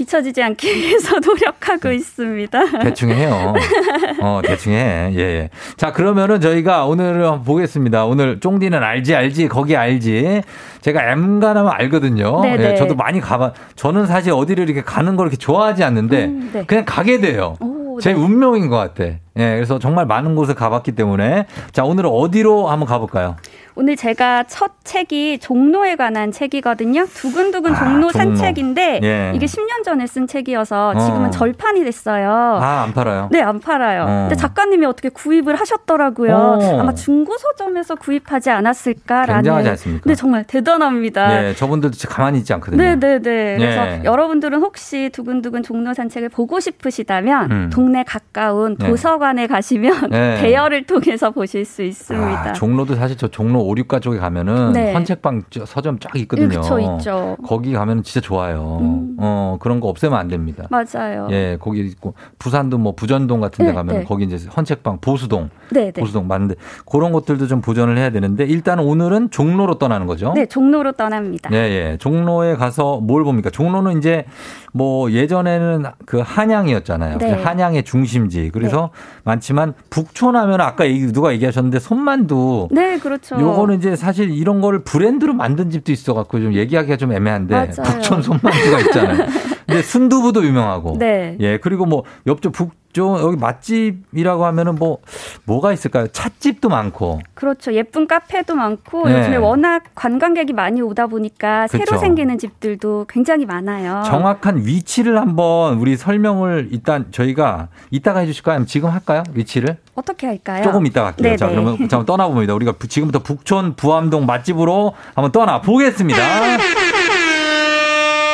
뒤처지지 0.00 0.42
않기 0.42 0.74
위해서 0.74 1.18
노력하고 1.20 1.90
있습니다. 1.92 2.80
대충 2.82 3.10
해요. 3.10 3.52
어, 4.22 4.40
대충 4.42 4.72
해. 4.72 5.12
예, 5.14 5.18
예. 5.18 5.50
자, 5.76 5.92
그러면은 5.92 6.40
저희가 6.40 6.86
오늘 6.86 7.24
한번 7.24 7.42
보겠습니다. 7.42 8.06
오늘 8.06 8.40
쫑디는 8.40 8.82
알지, 8.82 9.14
알지, 9.14 9.48
거기 9.48 9.76
알지. 9.76 10.42
제가 10.80 11.10
M 11.10 11.40
가나면 11.40 11.72
알거든요. 11.72 12.40
네네. 12.42 12.72
예, 12.72 12.74
저도 12.76 12.94
많이 12.94 13.20
가봐. 13.20 13.52
저는 13.76 14.06
사실 14.06 14.32
어디를 14.32 14.64
이렇게 14.64 14.82
가는 14.82 15.16
걸 15.16 15.26
이렇게 15.26 15.36
좋아하지 15.36 15.84
않는데 15.84 16.24
음, 16.24 16.50
네. 16.52 16.64
그냥 16.66 16.84
가게 16.86 17.20
돼요. 17.20 17.56
제 18.00 18.12
운명인 18.12 18.68
것 18.68 18.76
같아. 18.76 19.16
예, 19.36 19.54
그래서 19.54 19.78
정말 19.78 20.06
많은 20.06 20.34
곳을 20.34 20.54
가봤기 20.54 20.92
때문에 20.92 21.46
자, 21.72 21.84
오늘은 21.84 22.10
어디로 22.10 22.68
한번 22.68 22.88
가볼까요? 22.88 23.36
오늘 23.76 23.96
제가 23.96 24.44
첫 24.44 24.72
책이 24.84 25.38
종로에 25.38 25.96
관한 25.96 26.32
책이거든요. 26.32 27.06
두근두근 27.06 27.74
아, 27.74 27.78
종로 27.78 28.10
종로. 28.10 28.34
산책인데 28.34 29.00
예. 29.02 29.32
이게 29.34 29.46
10년 29.46 29.84
전에 29.84 30.06
쓴 30.06 30.26
책이어서 30.26 30.98
지금은 30.98 31.28
어. 31.28 31.30
절판이 31.30 31.84
됐어요. 31.84 32.30
아, 32.30 32.82
안 32.82 32.92
팔아요? 32.92 33.28
네, 33.30 33.40
안 33.40 33.60
팔아요. 33.60 34.02
어. 34.02 34.06
근데 34.28 34.34
작가님이 34.34 34.84
어떻게 34.86 35.08
구입을 35.08 35.54
하셨더라고요. 35.54 36.34
어. 36.34 36.80
아마 36.80 36.94
중고 36.94 37.38
서점에서 37.38 37.94
구입하지 37.94 38.50
않았을까라는. 38.50 39.34
굉장하지 39.42 39.68
않습니까? 39.70 40.02
네, 40.04 40.14
정말 40.14 40.44
대단합니다. 40.44 41.44
예, 41.48 41.54
저분들도 41.54 41.96
가만히 42.08 42.40
있지 42.40 42.52
않거든요. 42.54 42.82
네, 42.82 42.96
네, 42.96 43.18
네. 43.20 43.56
그래서 43.56 43.86
예. 43.86 44.02
여러분들은 44.04 44.60
혹시 44.60 45.10
두근두근 45.12 45.62
종로 45.62 45.94
산책을 45.94 46.28
보고 46.28 46.60
싶으시다면 46.60 47.50
음. 47.50 47.70
동네 47.72 48.02
가까운 48.02 48.76
네. 48.76 48.86
도서관에 49.20 49.46
가시면 49.46 50.10
네. 50.10 50.34
대여를 50.40 50.84
통해서 50.86 51.30
보실 51.30 51.64
수 51.66 51.82
있습니다. 51.82 52.50
아, 52.50 52.52
종로도 52.54 52.94
사실 52.94 53.16
저 53.18 53.28
종로 53.28 53.60
5, 53.60 53.74
6가 53.74 54.00
쪽에 54.00 54.18
가면은 54.18 54.72
네. 54.72 54.92
헌책방 54.94 55.42
저- 55.50 55.66
서점 55.66 55.98
쫙 55.98 56.16
있거든요. 56.16 56.48
네, 56.48 56.56
그쵸, 56.56 56.78
있죠. 56.80 57.36
거기 57.46 57.72
가면은 57.74 58.02
진짜 58.02 58.20
좋아요. 58.20 58.78
음. 58.80 59.16
어, 59.18 59.58
그런 59.60 59.78
거 59.80 59.88
없애면 59.88 60.18
안 60.18 60.28
됩니다. 60.28 60.66
맞아요. 60.70 61.28
예, 61.30 61.58
거기 61.60 61.80
있고 61.80 62.14
부산도 62.38 62.78
뭐 62.78 62.94
부전동 62.94 63.40
같은 63.40 63.64
데 63.64 63.70
네, 63.70 63.74
가면 63.76 63.98
네. 63.98 64.04
거기 64.04 64.24
이제 64.24 64.38
헌책방 64.56 64.98
보수동 65.00 65.50
네, 65.70 65.92
네. 65.92 66.00
보수동 66.00 66.26
맞는데 66.26 66.54
그런 66.90 67.12
것들도 67.12 67.46
좀 67.46 67.60
보존을 67.60 67.98
해야 67.98 68.10
되는데 68.10 68.44
일단 68.44 68.78
오늘은 68.80 69.30
종로로 69.30 69.74
떠나는 69.78 70.06
거죠. 70.06 70.32
네, 70.34 70.46
종로로 70.46 70.92
떠납니다. 70.92 71.50
예, 71.52 71.56
예. 71.56 71.96
종로에 72.00 72.54
가서 72.56 73.00
뭘 73.00 73.22
봅니까? 73.24 73.50
종로는 73.50 73.98
이제 73.98 74.24
뭐 74.72 75.10
예전에는 75.10 75.84
그 76.06 76.18
한양이었잖아요. 76.18 77.18
네. 77.18 77.32
한양의 77.32 77.84
중심지. 77.84 78.50
그래서 78.52 78.90
많지만 79.24 79.74
북촌하면 79.90 80.60
아까 80.60 80.84
누가 81.12 81.32
얘기하셨는데 81.32 81.78
손만두. 81.78 82.68
네, 82.70 82.98
그렇죠. 82.98 83.40
요거는 83.40 83.78
이제 83.78 83.96
사실 83.96 84.30
이런 84.30 84.60
거를 84.60 84.82
브랜드로 84.84 85.34
만든 85.34 85.70
집도 85.70 85.92
있어 85.92 86.14
갖고 86.14 86.40
좀 86.40 86.54
얘기하기가 86.54 86.96
좀 86.96 87.12
애매한데 87.12 87.54
맞아요. 87.54 87.70
북촌 87.84 88.22
손만두가 88.22 88.80
있잖아요. 88.80 89.26
근데 89.66 89.82
순두부도 89.82 90.44
유명하고. 90.44 90.96
네. 90.98 91.36
예 91.40 91.58
그리고 91.58 91.86
뭐 91.86 92.04
옆쪽 92.26 92.52
북 92.52 92.79
쪽 92.92 93.20
여기 93.20 93.36
맛집이라고 93.36 94.44
하면은 94.46 94.74
뭐 94.74 94.98
뭐가 95.44 95.72
있을까요? 95.72 96.08
찻집도 96.08 96.68
많고. 96.68 97.20
그렇죠. 97.34 97.72
예쁜 97.72 98.06
카페도 98.06 98.54
많고 98.54 99.08
네. 99.08 99.18
요즘에 99.18 99.36
워낙 99.36 99.84
관광객이 99.94 100.52
많이 100.52 100.82
오다 100.82 101.06
보니까 101.06 101.66
새로 101.68 101.84
그쵸. 101.84 101.98
생기는 101.98 102.36
집들도 102.38 103.06
굉장히 103.08 103.46
많아요. 103.46 104.02
정확한 104.06 104.66
위치를 104.66 105.18
한번 105.18 105.78
우리 105.78 105.96
설명을 105.96 106.68
일단 106.72 107.06
저희가 107.12 107.68
이따가 107.90 108.20
해 108.20 108.26
주실까요? 108.26 108.54
아니면 108.56 108.66
지금 108.66 108.90
할까요? 108.90 109.22
위치를? 109.34 109.76
어떻게 109.94 110.26
할까요? 110.26 110.64
조금 110.64 110.86
이따가 110.86 111.08
할게요. 111.08 111.36
자, 111.36 111.46
네네. 111.46 111.60
그러면 111.60 111.88
자, 111.88 111.96
한번 111.98 112.06
떠나 112.06 112.26
봅니다. 112.28 112.54
우리가 112.54 112.72
부- 112.72 112.88
지금부터 112.88 113.20
북촌 113.20 113.76
부암동 113.76 114.26
맛집으로 114.26 114.94
한번 115.14 115.30
떠나 115.32 115.60
보겠습니다. 115.60 116.18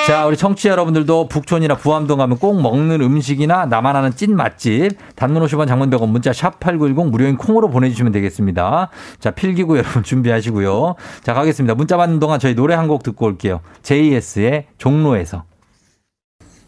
자, 0.06 0.24
우리 0.24 0.36
청취자 0.36 0.70
여러분들도 0.70 1.26
북촌이나 1.26 1.74
부암동 1.76 2.18
가면 2.18 2.38
꼭 2.38 2.60
먹는 2.62 3.00
음식이나 3.00 3.66
나만 3.66 3.96
아는 3.96 4.12
찐 4.14 4.36
맛집 4.36 4.92
단문 5.16 5.42
50원 5.42 5.66
장문 5.66 5.90
100원 5.90 6.08
문자 6.10 6.32
샵 6.32 6.60
8910 6.60 7.10
무료인 7.10 7.36
콩으로 7.36 7.68
보내주시면 7.70 8.12
되겠습니다. 8.12 8.90
자, 9.18 9.30
필기구 9.32 9.76
여러분 9.78 10.02
준비하시고요. 10.04 10.94
자, 11.24 11.34
가겠습니다. 11.34 11.74
문자 11.74 11.96
받는 11.96 12.20
동안 12.20 12.38
저희 12.38 12.54
노래 12.54 12.74
한 12.74 12.86
곡 12.86 13.02
듣고 13.02 13.26
올게요. 13.26 13.60
JS의 13.82 14.66
종로에서. 14.78 15.42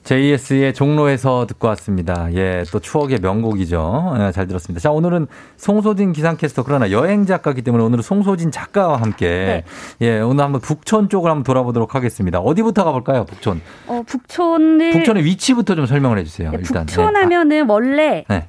JS의 0.08 0.72
종로에서 0.72 1.46
듣고 1.46 1.68
왔습니다. 1.68 2.32
예, 2.32 2.64
또 2.72 2.80
추억의 2.80 3.18
명곡이죠. 3.20 4.14
예, 4.18 4.32
잘 4.32 4.46
들었습니다. 4.46 4.80
자, 4.80 4.90
오늘은 4.90 5.26
송소진 5.58 6.12
기상캐스터 6.12 6.62
그러나 6.62 6.90
여행 6.90 7.26
작가기 7.26 7.60
때문에 7.60 7.84
오늘은 7.84 8.00
송소진 8.00 8.50
작가와 8.50 9.02
함께 9.02 9.64
예, 10.00 10.20
오늘 10.20 10.44
한번 10.44 10.62
북촌 10.62 11.10
쪽을 11.10 11.30
한번 11.30 11.44
돌아보도록 11.44 11.94
하겠습니다. 11.94 12.38
어디부터 12.38 12.84
가볼까요, 12.84 13.26
북촌? 13.26 13.60
어, 13.86 14.02
북촌을 14.06 14.92
북촌의 14.92 15.24
위치부터 15.26 15.74
좀 15.74 15.84
설명을 15.84 16.18
해주세요. 16.20 16.52
네, 16.52 16.58
일단. 16.58 16.86
북촌하면은 16.86 17.68
원래 17.68 18.24
네. 18.28 18.48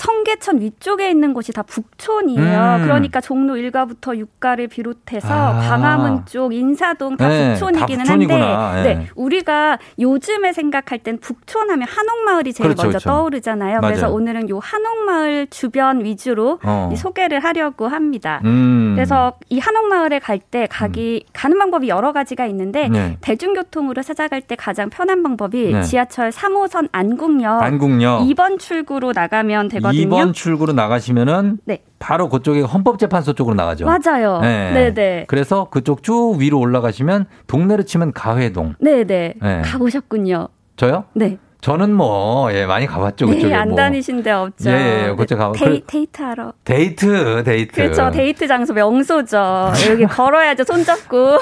청계천 0.00 0.62
위쪽에 0.62 1.10
있는 1.10 1.34
곳이 1.34 1.52
다 1.52 1.62
북촌이에요. 1.62 2.76
음. 2.78 2.82
그러니까 2.84 3.20
종로 3.20 3.54
1가부터 3.56 4.26
6가를 4.40 4.70
비롯해서 4.70 5.28
아. 5.28 5.60
광화문 5.60 6.24
쪽, 6.24 6.54
인사동 6.54 7.18
다 7.18 7.28
네, 7.28 7.50
북촌이기는 7.52 8.04
다. 8.04 8.12
한데 8.12 8.82
네. 8.82 8.94
네, 8.94 9.06
우리가 9.14 9.78
요즘에 9.98 10.54
생각할 10.54 11.00
땐 11.00 11.18
북촌하면 11.20 11.86
한옥마을이 11.86 12.54
제일 12.54 12.68
그렇죠, 12.68 12.84
먼저 12.84 12.98
그렇죠. 12.98 13.10
떠오르잖아요. 13.10 13.80
그래서 13.82 14.02
맞아요. 14.06 14.14
오늘은 14.14 14.48
요 14.48 14.58
한옥마을 14.58 15.48
주변 15.50 16.02
위주로 16.02 16.58
어. 16.64 16.88
이 16.92 16.96
소개를 16.96 17.40
하려고 17.44 17.86
합니다. 17.86 18.40
음. 18.44 18.92
그래서 18.96 19.34
이 19.50 19.58
한옥마을에 19.58 20.18
갈 20.18 20.40
때 20.50 20.66
가기 20.70 21.26
가는 21.34 21.58
방법이 21.58 21.88
여러 21.88 22.12
가지가 22.12 22.46
있는데 22.46 22.88
네. 22.88 23.18
대중교통으로 23.20 24.02
찾아갈 24.02 24.40
때 24.40 24.56
가장 24.56 24.88
편한 24.88 25.22
방법이 25.22 25.72
네. 25.72 25.82
지하철 25.82 26.30
3호선 26.30 26.88
안국역 26.90 27.62
안국역. 27.62 28.22
2번 28.22 28.58
출구로 28.58 29.12
나가면 29.14 29.68
되거든요. 29.68 29.89
2번 29.92 30.34
출구로 30.34 30.72
나가시면은 30.72 31.58
네. 31.64 31.82
바로 31.98 32.28
그쪽에 32.28 32.60
헌법재판소 32.62 33.34
쪽으로 33.34 33.54
나가죠. 33.54 33.86
맞아요. 33.86 34.40
네. 34.40 34.72
네네. 34.72 35.24
그래서 35.28 35.68
그쪽 35.70 36.02
쭉 36.02 36.36
위로 36.38 36.58
올라가시면 36.58 37.26
동네로 37.46 37.84
치면 37.84 38.12
가회동. 38.12 38.74
네네. 38.80 39.34
네. 39.40 39.62
가보셨군요. 39.62 40.48
저요? 40.76 41.04
네. 41.14 41.38
저는 41.60 41.92
뭐, 41.92 42.50
예, 42.54 42.64
많이 42.64 42.86
가봤죠. 42.86 43.26
그쪽에. 43.26 43.48
네, 43.48 43.54
안 43.54 43.68
뭐. 43.68 43.76
다니신 43.76 44.22
데 44.22 44.30
없죠. 44.30 44.70
예, 44.70 45.08
예, 45.10 45.14
그쪽 45.14 45.36
가봐. 45.36 45.52
데이, 45.58 45.80
그- 45.80 45.86
데이트 45.86 46.22
하러. 46.22 46.52
데이트, 46.64 47.42
데이트. 47.44 47.72
그렇죠. 47.74 48.10
데이트 48.10 48.46
장소 48.48 48.72
명소죠. 48.72 49.72
여기 49.90 50.06
걸어야죠. 50.06 50.64
손잡고. 50.64 51.38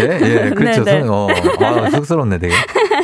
예, 0.00 0.18
예, 0.22 0.50
그렇죠. 0.56 0.84
네, 0.84 0.92
네. 1.00 1.04
손- 1.04 1.10
어, 1.10 1.28
아, 1.60 1.90
쑥스럽네, 1.90 2.38
되게. 2.38 2.54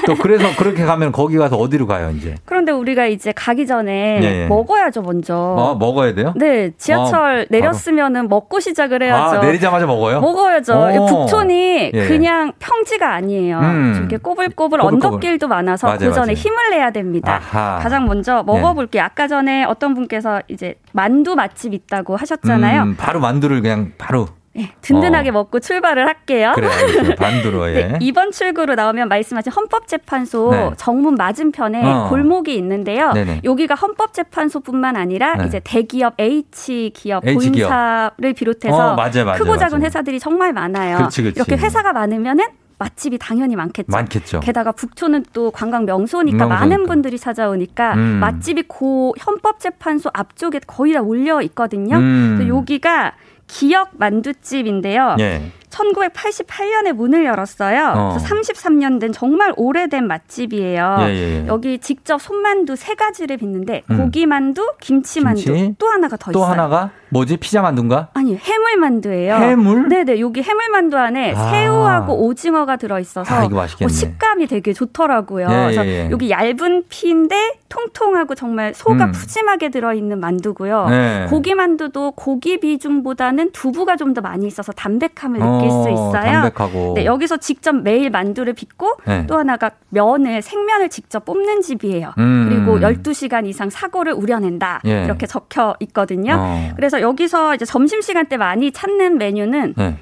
또 0.06 0.14
그래서 0.16 0.44
그렇게 0.56 0.84
가면 0.84 1.12
거기 1.12 1.36
가서 1.36 1.56
어디로 1.56 1.86
가요, 1.86 2.10
이제? 2.16 2.34
그런데 2.46 2.72
우리가 2.72 3.06
이제 3.06 3.32
가기 3.36 3.66
전에 3.66 4.20
예, 4.22 4.42
예. 4.44 4.46
먹어야죠, 4.46 5.02
먼저. 5.02 5.36
어, 5.36 5.74
먹어야 5.74 6.14
돼요? 6.14 6.32
네, 6.36 6.70
지하철 6.78 7.42
아. 7.42 7.44
내렸으면은 7.50 8.28
먹고 8.28 8.58
시작을 8.58 9.02
해야죠. 9.02 9.38
아, 9.38 9.42
내리자마자 9.44 9.84
먹어요? 9.86 10.20
먹어야죠. 10.20 10.88
오. 10.98 11.06
북촌이 11.06 11.90
예. 11.92 12.06
그냥 12.08 12.52
평지가 12.58 13.12
아니에요. 13.14 13.58
음. 13.58 13.94
이렇게 13.98 14.16
꼬불꼬불 14.16 14.78
꼬불꼬불. 14.80 14.80
언덕길도 15.10 15.48
많아서 15.48 15.86
맞아요, 15.88 15.98
그 15.98 16.21
전에. 16.26 16.34
힘을 16.34 16.70
내야 16.70 16.90
됩니다. 16.90 17.40
아하. 17.52 17.78
가장 17.82 18.06
먼저 18.06 18.42
먹어볼게요. 18.44 19.02
아까 19.02 19.28
전에 19.28 19.64
어떤 19.64 19.94
분께서 19.94 20.40
이제 20.48 20.74
만두 20.92 21.34
맛집 21.34 21.74
있다고 21.74 22.16
하셨잖아요. 22.16 22.82
음, 22.82 22.96
바로 22.96 23.20
만두를 23.20 23.62
그냥 23.62 23.92
바로. 23.98 24.26
예, 24.54 24.68
든든하게 24.82 25.30
어. 25.30 25.32
먹고 25.32 25.60
출발을 25.60 26.06
할게요. 26.06 26.52
그래. 26.54 26.68
반두로, 27.14 27.70
예. 27.74 27.86
네, 27.86 27.98
이번 28.02 28.32
출구로 28.32 28.74
나오면 28.74 29.08
말씀하신 29.08 29.50
헌법재판소 29.50 30.50
네. 30.50 30.70
정문 30.76 31.14
맞은편에 31.14 31.82
어. 31.82 32.08
골목이 32.10 32.54
있는데요. 32.56 33.12
네네. 33.12 33.40
여기가 33.44 33.74
헌법재판소뿐만 33.74 34.96
아니라 34.96 35.36
네. 35.36 35.46
이제 35.46 35.60
대기업 35.64 36.20
H 36.20 36.90
기업 36.94 37.26
H 37.26 37.50
기업. 37.50 37.68
본사를 37.68 38.32
비롯해서 38.34 38.92
어, 38.92 38.94
맞아요, 38.94 39.24
맞아요, 39.24 39.38
크고 39.38 39.56
작은 39.56 39.78
맞아요. 39.78 39.86
회사들이 39.86 40.20
정말 40.20 40.52
많아요. 40.52 40.98
그렇지, 40.98 41.22
그렇지. 41.22 41.40
이렇게 41.40 41.56
회사가 41.56 41.94
많으면은 41.94 42.44
맛집이 42.82 43.18
당연히 43.18 43.54
많겠죠. 43.56 43.86
많겠죠. 43.90 44.40
게다가 44.40 44.72
북촌은 44.72 45.26
또 45.32 45.50
관광 45.50 45.84
명소니까 45.84 46.44
명소니까. 46.46 46.48
많은 46.48 46.86
분들이 46.86 47.18
찾아오니까 47.18 47.94
음. 47.94 48.00
맛집이 48.20 48.64
고 48.66 49.14
헌법재판소 49.24 50.10
앞쪽에 50.12 50.60
거의 50.66 50.94
다 50.94 51.00
올려 51.00 51.40
있거든요. 51.42 51.96
음. 51.96 52.44
여기가 52.48 53.12
기역 53.46 53.90
만두집인데요. 53.98 55.16
예. 55.20 55.42
1988년에 55.70 56.92
문을 56.92 57.24
열었어요. 57.24 57.92
어. 57.96 58.08
그래서 58.16 58.26
33년 58.34 59.00
된 59.00 59.12
정말 59.12 59.52
오래된 59.56 60.06
맛집이에요. 60.06 60.96
예, 61.00 61.04
예, 61.08 61.42
예. 61.42 61.46
여기 61.46 61.78
직접 61.78 62.20
손만두 62.20 62.76
세 62.76 62.94
가지를 62.94 63.36
빚는데 63.38 63.82
음. 63.90 63.96
고기만두, 63.98 64.74
김치만두 64.80 65.42
김치? 65.54 65.74
또 65.78 65.88
하나가 65.88 66.16
더 66.16 66.32
또 66.32 66.40
있어요. 66.40 66.50
하나가 66.50 66.90
뭐지? 67.12 67.36
피자 67.38 67.60
만두인가? 67.62 68.08
아니요, 68.14 68.38
해물 68.40 68.76
만두예요. 68.78 69.34
해물? 69.34 69.88
네네, 69.88 70.20
여기 70.20 70.42
해물 70.42 70.70
만두 70.70 70.96
안에 70.96 71.34
아. 71.34 71.50
새우하고 71.50 72.24
오징어가 72.26 72.76
들어있어서 72.76 73.34
아, 73.34 73.44
이거 73.44 73.56
맛있겠네. 73.56 73.90
어, 73.90 73.92
식감이 73.92 74.46
되게 74.46 74.72
좋더라고요. 74.72 75.46
예, 75.50 75.54
그래서 75.54 75.86
예, 75.86 76.06
예. 76.06 76.10
여기 76.10 76.30
얇은 76.30 76.84
피인데 76.88 77.54
통통하고 77.68 78.34
정말 78.34 78.74
소가 78.74 79.06
음. 79.06 79.12
푸짐하게 79.12 79.70
들어있는 79.70 80.20
만두고요. 80.20 80.86
네. 80.88 81.26
고기 81.30 81.54
만두도 81.54 82.12
고기 82.12 82.60
비중보다는 82.60 83.50
두부가 83.52 83.96
좀 83.96 84.12
더 84.12 84.20
많이 84.20 84.46
있어서 84.46 84.72
담백함을 84.72 85.40
느낄 85.40 85.70
수 85.70 85.76
어, 85.76 85.88
있어요. 85.88 86.42
담백하고. 86.42 86.92
네, 86.96 87.06
여기서 87.06 87.38
직접 87.38 87.74
매일 87.74 88.10
만두를 88.10 88.52
빚고 88.52 88.96
네. 89.06 89.26
또 89.26 89.38
하나가 89.38 89.70
면을 89.88 90.42
생면을 90.42 90.90
직접 90.90 91.24
뽑는 91.24 91.62
집이에요. 91.62 92.12
음. 92.18 92.46
그리고 92.48 92.78
12시간 92.78 93.46
이상 93.46 93.70
사고를 93.70 94.12
우려낸다. 94.12 94.82
예. 94.84 95.04
이렇게 95.04 95.26
적혀 95.26 95.74
있거든요. 95.80 96.36
어. 96.38 96.70
그래서 96.76 97.00
여기서 97.02 97.54
이제 97.54 97.64
점심시간 97.64 98.26
때 98.26 98.36
많이 98.36 98.72
찾는 98.72 99.18
메뉴는 99.18 99.74
네. 99.76 99.96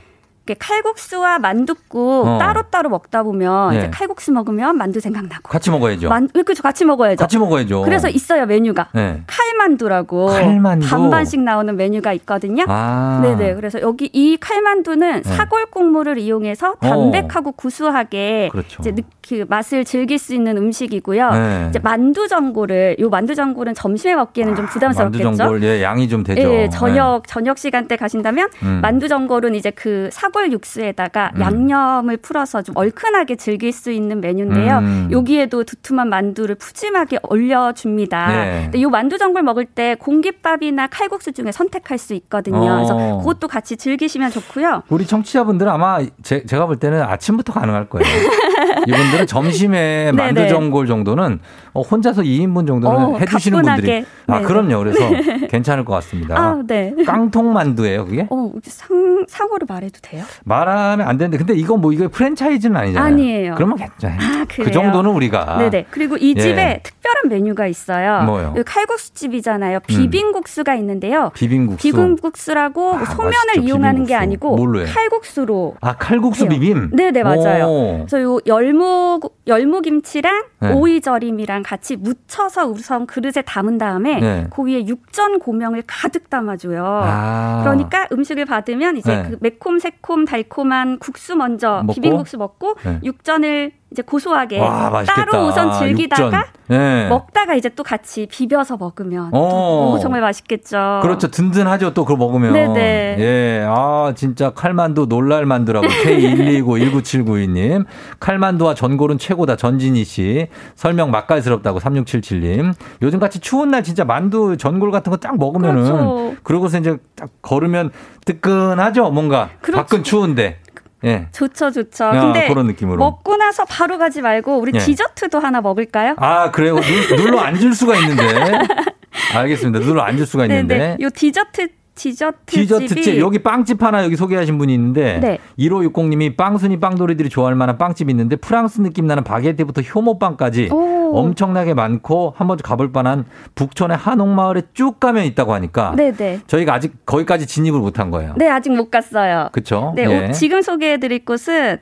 칼국수와 0.58 1.38
만둣국 1.38 2.26
어. 2.26 2.38
따로따로 2.38 2.88
먹다 2.90 3.22
보면 3.22 3.74
예. 3.74 3.78
이제 3.78 3.90
칼국수 3.90 4.32
먹으면 4.32 4.76
만두 4.76 5.00
생각나고. 5.00 5.48
같이 5.48 5.70
먹어야죠. 5.70 6.08
만, 6.08 6.28
그렇죠. 6.28 6.62
같이 6.62 6.84
먹어야죠. 6.84 7.16
같이 7.20 7.38
먹어야죠. 7.38 7.82
그래서 7.82 8.08
있어요, 8.08 8.46
메뉴가. 8.46 8.88
네. 8.94 9.22
칼만두라고 9.26 10.26
칼만두. 10.26 10.88
반반씩 10.88 11.40
나오는 11.42 11.74
메뉴가 11.76 12.12
있거든요. 12.14 12.64
아. 12.68 13.20
네네. 13.22 13.54
그래서 13.54 13.80
여기 13.80 14.08
이 14.12 14.36
칼만두는 14.38 15.22
네. 15.22 15.28
사골 15.36 15.66
국물을 15.66 16.18
이용해서 16.18 16.74
담백하고 16.80 17.52
구수하게 17.52 18.48
그렇죠. 18.52 18.76
이제 18.80 18.92
느- 18.92 19.02
그 19.28 19.44
맛을 19.48 19.84
즐길 19.84 20.18
수 20.18 20.34
있는 20.34 20.56
음식이고요. 20.56 21.30
네. 21.30 21.66
이제 21.70 21.78
만두 21.78 22.26
전골을 22.26 22.96
요 22.98 23.08
만두 23.10 23.34
전골은 23.34 23.74
점심에 23.74 24.14
먹기에는 24.16 24.56
좀 24.56 24.66
부담스럽겠죠. 24.66 25.24
만두 25.24 25.36
전골 25.38 25.62
예, 25.62 25.82
양이 25.82 26.08
좀 26.08 26.24
되죠. 26.24 26.40
예, 26.40 26.68
저녁 26.68 27.26
저녁 27.28 27.58
시간대 27.58 27.96
가신다면 27.96 28.48
음. 28.62 28.80
만두 28.82 29.06
전골은 29.08 29.54
이제 29.54 29.70
그 29.70 30.08
사골 30.12 30.39
육수에다가 30.48 31.32
음. 31.36 31.40
양념을 31.40 32.16
풀어서 32.18 32.62
좀 32.62 32.76
얼큰하게 32.76 33.36
즐길 33.36 33.72
수 33.72 33.90
있는 33.90 34.20
메뉴인데요. 34.20 34.78
음. 34.78 35.08
여기에도 35.12 35.64
두툼한 35.64 36.08
만두를 36.08 36.54
푸짐하게 36.56 37.18
올려줍니다. 37.28 38.28
네. 38.28 38.60
근데 38.64 38.78
이 38.78 38.86
만두 38.86 39.18
전골 39.18 39.42
먹을 39.42 39.64
때 39.64 39.96
공깃밥이나 39.98 40.86
칼국수 40.88 41.32
중에 41.32 41.52
선택할 41.52 41.98
수 41.98 42.14
있거든요. 42.14 42.56
어. 42.58 42.74
그래서 42.76 43.18
그것도 43.18 43.48
같이 43.48 43.76
즐기시면 43.76 44.30
좋고요. 44.30 44.82
우리 44.88 45.06
청취자분들은 45.06 45.70
아마 45.70 46.00
제, 46.22 46.44
제가 46.44 46.66
볼 46.66 46.76
때는 46.78 47.02
아침부터 47.02 47.52
가능할 47.52 47.88
거예요. 47.88 48.06
이분들은 48.86 49.26
점심에 49.26 50.12
만두 50.12 50.34
네네. 50.34 50.48
전골 50.48 50.86
정도는 50.86 51.40
어, 51.72 51.82
혼자서 51.82 52.22
2인분 52.22 52.66
정도는 52.66 52.96
어, 52.96 53.18
해주시는 53.18 53.56
가뿐하게. 53.58 53.80
분들이 53.82 54.06
아 54.26 54.34
네네. 54.36 54.46
그럼요. 54.46 54.78
그래서 54.78 55.46
괜찮을 55.48 55.84
것 55.84 55.92
같습니다. 55.94 56.36
아, 56.38 56.62
네. 56.66 56.94
깡통 57.06 57.52
만두예요, 57.52 58.06
그게? 58.06 58.26
어, 58.30 58.52
상, 58.64 59.24
상호를 59.28 59.66
말해도 59.68 59.98
돼요? 60.02 60.24
말하면 60.44 61.06
안 61.06 61.16
되는데 61.18 61.38
근데 61.38 61.54
이거 61.54 61.76
뭐 61.76 61.92
이거 61.92 62.08
프랜차이즈는 62.08 62.76
아니잖아요. 62.76 63.12
아니에요. 63.12 63.54
그러면 63.56 63.76
괜찮아요. 63.76 64.18
아, 64.20 64.44
그? 64.48 64.70
정도는 64.70 65.10
우리가 65.10 65.58
네네. 65.58 65.86
그리고 65.90 66.16
이 66.16 66.34
예. 66.36 66.40
집에 66.40 66.80
특별한 66.82 67.28
메뉴가 67.28 67.66
있어요. 67.66 68.22
뭐요? 68.24 68.48
음. 68.48 68.56
여기 68.56 68.62
칼국수 68.64 69.14
집이잖아요. 69.14 69.80
비빔국수가 69.80 70.74
있는데요. 70.76 71.30
비빔국수. 71.34 71.82
비빔국수라고 71.82 72.94
뭐 72.96 73.04
소면을 73.06 73.32
맛있죠, 73.48 73.62
이용하는 73.62 74.02
비빔국수. 74.02 74.08
게 74.08 74.14
아니고 74.14 74.56
뭘로? 74.56 74.84
칼국수로. 74.84 75.74
아 75.80 75.96
칼국수 75.96 76.44
해요. 76.44 76.50
비빔. 76.50 76.90
네네 76.90 77.22
맞아요. 77.22 77.66
오. 77.66 77.96
그래서 78.08 78.22
요 78.22 78.38
열무 78.46 79.20
열무 79.46 79.82
김치랑 79.82 80.44
네. 80.60 80.72
오이 80.72 81.00
절임이랑 81.00 81.62
같이 81.62 81.96
묻혀서 81.96 82.66
우선 82.66 83.06
그릇에 83.06 83.42
담은 83.44 83.78
다음에 83.78 84.20
네. 84.20 84.46
그 84.54 84.62
위에 84.62 84.86
육전 84.86 85.38
고명을 85.38 85.84
가득 85.86 86.28
담아줘요. 86.30 86.84
아. 87.04 87.60
그러니까 87.62 88.06
음식을 88.12 88.44
받으면 88.44 88.96
이제 88.96 89.14
네. 89.16 89.30
그 89.30 89.36
매콤 89.40 89.78
새콤 89.78 90.09
달콤한 90.24 90.98
국수 90.98 91.36
먼저 91.36 91.82
먹고? 91.82 91.94
비빔국수 91.94 92.38
먹고 92.38 92.76
네. 92.84 93.00
육전을 93.04 93.79
이제 93.92 94.02
고소하게 94.02 94.60
와. 94.60 95.02
따로 95.04 95.46
우선 95.46 95.72
즐기다가 95.78 96.24
육전. 96.26 96.42
네. 96.68 97.08
먹다가 97.08 97.54
이제 97.54 97.68
또 97.70 97.82
같이 97.82 98.26
비벼서 98.30 98.76
먹으면 98.76 99.30
어. 99.32 99.90
또 99.94 99.98
정말 99.98 100.20
맛있겠죠. 100.20 101.00
그렇죠. 101.02 101.28
든든하죠. 101.28 101.92
또 101.92 102.04
그거 102.04 102.16
먹으면. 102.16 102.52
네네. 102.52 103.16
예. 103.18 103.64
아, 103.68 104.12
진짜 104.14 104.50
칼만두 104.50 105.06
놀랄 105.08 105.44
만두라고 105.44 105.88
K1291972님. 105.88 107.84
칼만두와 108.20 108.74
전골은 108.74 109.18
최고다. 109.18 109.56
전진희 109.56 110.04
씨. 110.04 110.46
설명 110.76 111.10
맛깔스럽다고 111.10 111.80
3677님. 111.80 112.74
요즘 113.02 113.18
같이 113.18 113.40
추운 113.40 113.70
날 113.70 113.82
진짜 113.82 114.04
만두 114.04 114.56
전골 114.56 114.90
같은 114.92 115.10
거 115.10 115.16
딱 115.20 115.36
먹으면은 115.36 115.82
그렇죠. 115.84 116.34
그러고서 116.44 116.78
이제 116.78 116.96
딱 117.14 117.28
걸으면 117.42 117.90
뜨끈하죠. 118.24 119.10
뭔가. 119.10 119.50
그렇죠. 119.60 119.82
밖은 119.84 120.02
추운데. 120.04 120.58
예. 121.04 121.28
좋죠, 121.32 121.70
좋죠. 121.70 122.04
야, 122.04 122.20
근데 122.20 122.48
그런 122.48 122.66
느낌으로. 122.66 122.98
먹고 122.98 123.36
나서 123.36 123.64
바로 123.64 123.98
가지 123.98 124.20
말고 124.20 124.58
우리 124.58 124.72
예. 124.74 124.78
디저트도 124.78 125.38
하나 125.38 125.60
먹을까요? 125.60 126.14
아, 126.18 126.50
그래요? 126.50 126.76
눌, 126.78 127.16
눌러 127.16 127.40
앉을 127.40 127.74
수가 127.74 127.96
있는데. 127.96 128.22
알겠습니다. 129.34 129.80
눌러 129.84 130.02
앉을 130.02 130.26
수가 130.26 130.44
있는데. 130.46 130.78
네네. 130.78 130.96
요 131.00 131.08
디저트 131.10 131.68
디저트 131.94 132.36
디저트집 132.46 133.18
여기 133.18 133.40
빵집 133.40 133.82
하나 133.82 134.04
여기 134.04 134.16
소개하신 134.16 134.56
분이 134.56 134.72
있는데 134.72 135.18
네. 135.20 135.38
1560님이 135.58 136.34
빵순이 136.34 136.80
빵돌이들이 136.80 137.28
좋아할 137.28 137.54
만한 137.56 137.76
빵집이 137.76 138.10
있는데 138.12 138.36
프랑스 138.36 138.80
느낌 138.80 139.06
나는 139.06 139.22
바게트부터 139.22 139.82
효모빵까지 139.82 140.70
오. 140.72 140.99
엄청나게 141.16 141.74
많고 141.74 142.34
한번 142.36 142.56
가볼 142.58 142.90
만한 142.92 143.24
북촌의 143.54 143.96
한옥마을에 143.96 144.62
쭉 144.74 145.00
가면 145.00 145.24
있다고 145.24 145.52
하니까 145.54 145.94
네네. 145.96 146.40
저희가 146.46 146.74
아직 146.74 147.04
거기까지 147.06 147.46
진입을 147.46 147.80
못한 147.80 148.10
거예요. 148.10 148.34
네, 148.36 148.48
아직 148.48 148.70
못 148.70 148.90
갔어요. 148.90 149.48
그렇죠? 149.52 149.92
네, 149.96 150.28
오- 150.28 150.32
지금 150.32 150.62
소개해드릴 150.62 151.24
곳은 151.24 151.78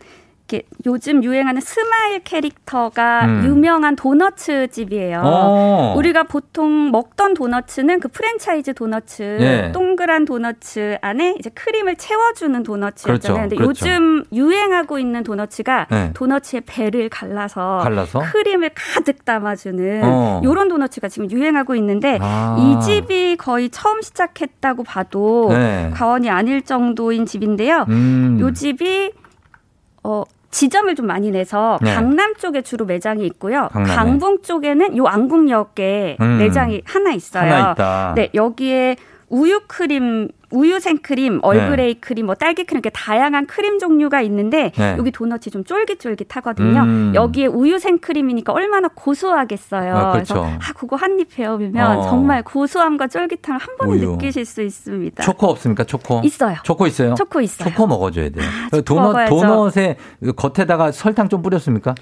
이렇게 0.48 0.62
요즘 0.86 1.22
유행하는 1.22 1.60
스마일 1.60 2.20
캐릭터가 2.24 3.26
음. 3.26 3.42
유명한 3.44 3.94
도너츠 3.94 4.68
집이에요. 4.68 5.20
어. 5.22 5.94
우리가 5.96 6.22
보통 6.22 6.90
먹던 6.90 7.34
도너츠는 7.34 8.00
그 8.00 8.08
프랜차이즈 8.08 8.72
도너츠, 8.72 9.38
예. 9.40 9.72
동그란 9.72 10.24
도너츠 10.24 10.96
안에 11.02 11.36
이제 11.38 11.50
크림을 11.50 11.96
채워주는 11.96 12.62
도너츠였잖아요. 12.62 13.18
그렇죠, 13.18 13.34
근데 13.34 13.56
그렇죠. 13.56 13.86
요즘 13.86 14.24
유행하고 14.32 14.98
있는 14.98 15.22
도너츠가 15.22 15.86
네. 15.90 16.10
도너츠의 16.14 16.62
배를 16.64 17.10
갈라서, 17.10 17.80
갈라서? 17.82 18.20
크림을 18.32 18.70
가득 18.74 19.26
담아주는 19.26 20.00
어. 20.02 20.40
요런 20.42 20.68
도너츠가 20.68 21.08
지금 21.08 21.30
유행하고 21.30 21.74
있는데 21.76 22.18
아. 22.22 22.56
이 22.58 22.84
집이 22.84 23.36
거의 23.36 23.68
처음 23.68 24.00
시작했다고 24.00 24.84
봐도 24.84 25.48
네. 25.50 25.90
과언이 25.92 26.30
아닐 26.30 26.62
정도인 26.62 27.26
집인데요. 27.26 27.84
음. 27.88 28.38
요 28.40 28.50
집이 28.54 29.12
어 30.04 30.24
지점을 30.50 30.94
좀 30.94 31.06
많이 31.06 31.30
내서 31.30 31.78
네. 31.82 31.94
강남 31.94 32.34
쪽에 32.36 32.62
주로 32.62 32.84
매장이 32.86 33.24
있고요. 33.26 33.68
강남에. 33.72 33.94
강북 33.94 34.42
쪽에는 34.42 34.96
요 34.96 35.06
안국역에 35.06 36.16
음. 36.20 36.38
매장이 36.38 36.82
하나 36.84 37.12
있어요. 37.12 37.52
하나. 37.52 38.12
네, 38.14 38.30
여기에 38.34 38.96
우유 39.30 39.60
크림, 39.66 40.28
우유 40.50 40.80
생크림, 40.80 41.40
Earl 41.42 41.68
Grey 41.68 41.94
크림, 42.00 42.24
뭐 42.26 42.34
딸기 42.34 42.64
크림 42.64 42.78
이렇게 42.78 42.88
다양한 42.88 43.44
크림 43.46 43.78
종류가 43.78 44.22
있는데 44.22 44.72
네. 44.74 44.96
여기 44.98 45.10
도넛이 45.10 45.42
좀 45.52 45.64
쫄깃쫄깃하거든요. 45.64 46.80
음. 46.80 47.12
여기에 47.14 47.46
우유 47.46 47.78
생크림이니까 47.78 48.52
얼마나 48.54 48.88
고소하겠어요. 48.94 49.94
아, 49.96 50.12
그렇죠. 50.12 50.34
그래서 50.34 50.56
아 50.58 50.72
그거 50.74 50.96
한 50.96 51.18
입 51.18 51.28
베어보면 51.34 51.98
어. 51.98 52.02
정말 52.02 52.42
고소함과 52.42 53.08
쫄깃함을 53.08 53.60
한 53.60 53.76
번에 53.76 53.92
우유. 53.92 54.12
느끼실 54.12 54.44
수 54.46 54.62
있습니다. 54.62 55.22
초코 55.22 55.48
없습니까? 55.48 55.84
초코? 55.84 56.20
있어요. 56.24 56.56
초코 56.62 56.86
있어요? 56.86 57.14
초코 57.14 57.40
있어요. 57.40 57.68
초코 57.68 57.86
먹어줘야 57.86 58.30
돼요. 58.30 58.44
초코 58.70 58.82
도넛, 58.82 59.04
먹어야죠. 59.08 59.36
도넛에 59.36 59.96
겉에다가 60.36 60.92
설탕 60.92 61.28
좀 61.28 61.42
뿌렸습니까? 61.42 61.94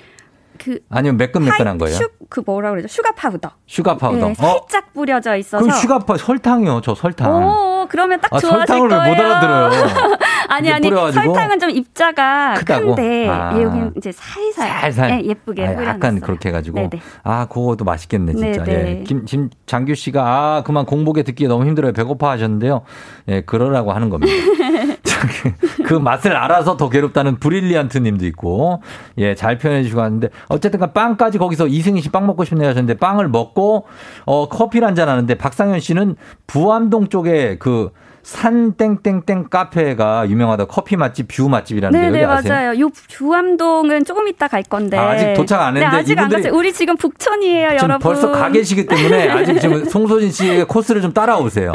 그 0.59 0.79
아니면 0.91 1.17
매끈매끈한 1.17 1.79
거예요? 1.79 1.97
슈, 1.97 2.09
그 2.29 2.43
뭐라 2.45 2.71
그러죠? 2.71 2.89
sugar 2.89 3.13
powder. 3.13 3.51
sugar 3.67 3.97
powder. 3.97 4.27
네, 4.29 4.35
살짝 4.35 4.93
뿌려져 4.93 5.37
있어서. 5.37 5.63
그럼 5.65 5.77
sugar 5.79 5.99
파 6.01 6.17
설탕이요, 6.17 6.81
저 6.83 6.95
설탕. 6.95 7.33
오, 7.33 7.87
그러면 7.89 8.21
딱 8.21 8.33
아, 8.33 8.39
좋아하실 8.39 8.67
설탕을 8.67 8.89
왜 8.91 8.97
거예요. 8.97 9.15
못 9.15 9.21
알아들어요? 9.23 10.17
아니 10.49 10.71
아니 10.71 10.89
뿌려가지고 10.89 11.25
설탕은 11.25 11.59
좀 11.61 11.71
입자가 11.71 12.55
크다고? 12.55 12.95
큰데 12.95 13.29
아. 13.29 13.57
예, 13.57 13.63
여기는 13.63 13.93
이제 13.97 14.13
살살, 14.13 14.81
살살. 14.81 15.11
예, 15.11 15.29
예쁘게 15.29 15.67
아. 15.67 15.85
약간 15.85 16.21
그렇게 16.21 16.49
해가지고. 16.51 16.77
네네. 16.77 17.01
아, 17.23 17.47
그거도 17.47 17.85
맛있겠네, 17.85 18.33
진짜. 18.35 18.65
네네. 18.65 19.01
예. 19.01 19.03
김, 19.05 19.25
김, 19.25 19.51
장규 19.67 19.95
씨가, 19.95 20.23
아, 20.23 20.63
그만 20.65 20.85
공복에 20.87 21.23
듣기 21.23 21.47
너무 21.49 21.67
힘들어요. 21.67 21.93
배고파 21.93 22.31
하셨는데요. 22.31 22.83
예, 23.29 23.41
그러라고 23.43 23.93
하는 23.93 24.09
겁니다. 24.11 24.33
저기, 25.03 25.55
그 25.85 25.95
맛을 25.95 26.37
알아서 26.37 26.77
더 26.77 26.89
괴롭다는 26.89 27.37
브릴리언트 27.39 27.99
님도 27.99 28.27
있고, 28.27 28.83
예, 29.19 29.35
잘 29.35 29.59
표현해 29.59 29.83
주시고 29.83 30.01
하는데, 30.03 30.29
어쨌든 30.49 30.81
간 30.81 30.93
빵까지 30.93 31.39
거기서 31.39 31.67
이승희 31.69 32.01
씨 32.01 32.11
빵 32.11 32.27
먹고 32.27 32.45
싶네요 32.45 32.69
하셨는데, 32.71 32.95
빵을 32.99 33.29
먹고, 33.29 33.87
어, 34.25 34.49
커피를 34.49 34.87
한잔 34.87 35.09
하는데, 35.09 35.35
박상현 35.35 35.81
씨는 35.81 36.17
부암동 36.47 37.09
쪽에 37.09 37.57
그, 37.59 37.91
산 38.27 38.73
땡땡땡 38.73 39.51
카페가 39.51 40.29
유명하다 40.29 40.65
커피 40.65 40.97
맛집 40.97 41.29
view 41.29 41.49
맛집이라는데 41.49 42.07
네네 42.07 42.23
여기 42.25 42.33
아세요? 42.33 42.53
맞아요. 42.53 42.81
요 42.81 42.91
부암동은 43.07 44.05
조금 44.05 44.27
이따 44.27 44.49
갈 44.49 44.65
건데 44.65 44.97
아, 44.97 45.11
아직 45.11 45.33
도착 45.35 45.61
안 45.61 45.77
했는데 45.77 45.97
네, 45.97 46.03
아직 46.03 46.19
안 46.19 46.29
갔어요. 46.29 46.53
우리 46.53 46.73
지금 46.73 46.97
북촌이에요, 46.97 47.69
여러분. 47.69 48.01
벌써 48.01 48.33
가 48.33 48.51
계시기 48.51 48.87
때문에 48.87 49.31
아직 49.31 49.61
지금 49.61 49.85
송소진 49.85 50.33
씨의 50.33 50.65
코스를 50.65 51.03
좀 51.03 51.13
따라오세요. 51.13 51.71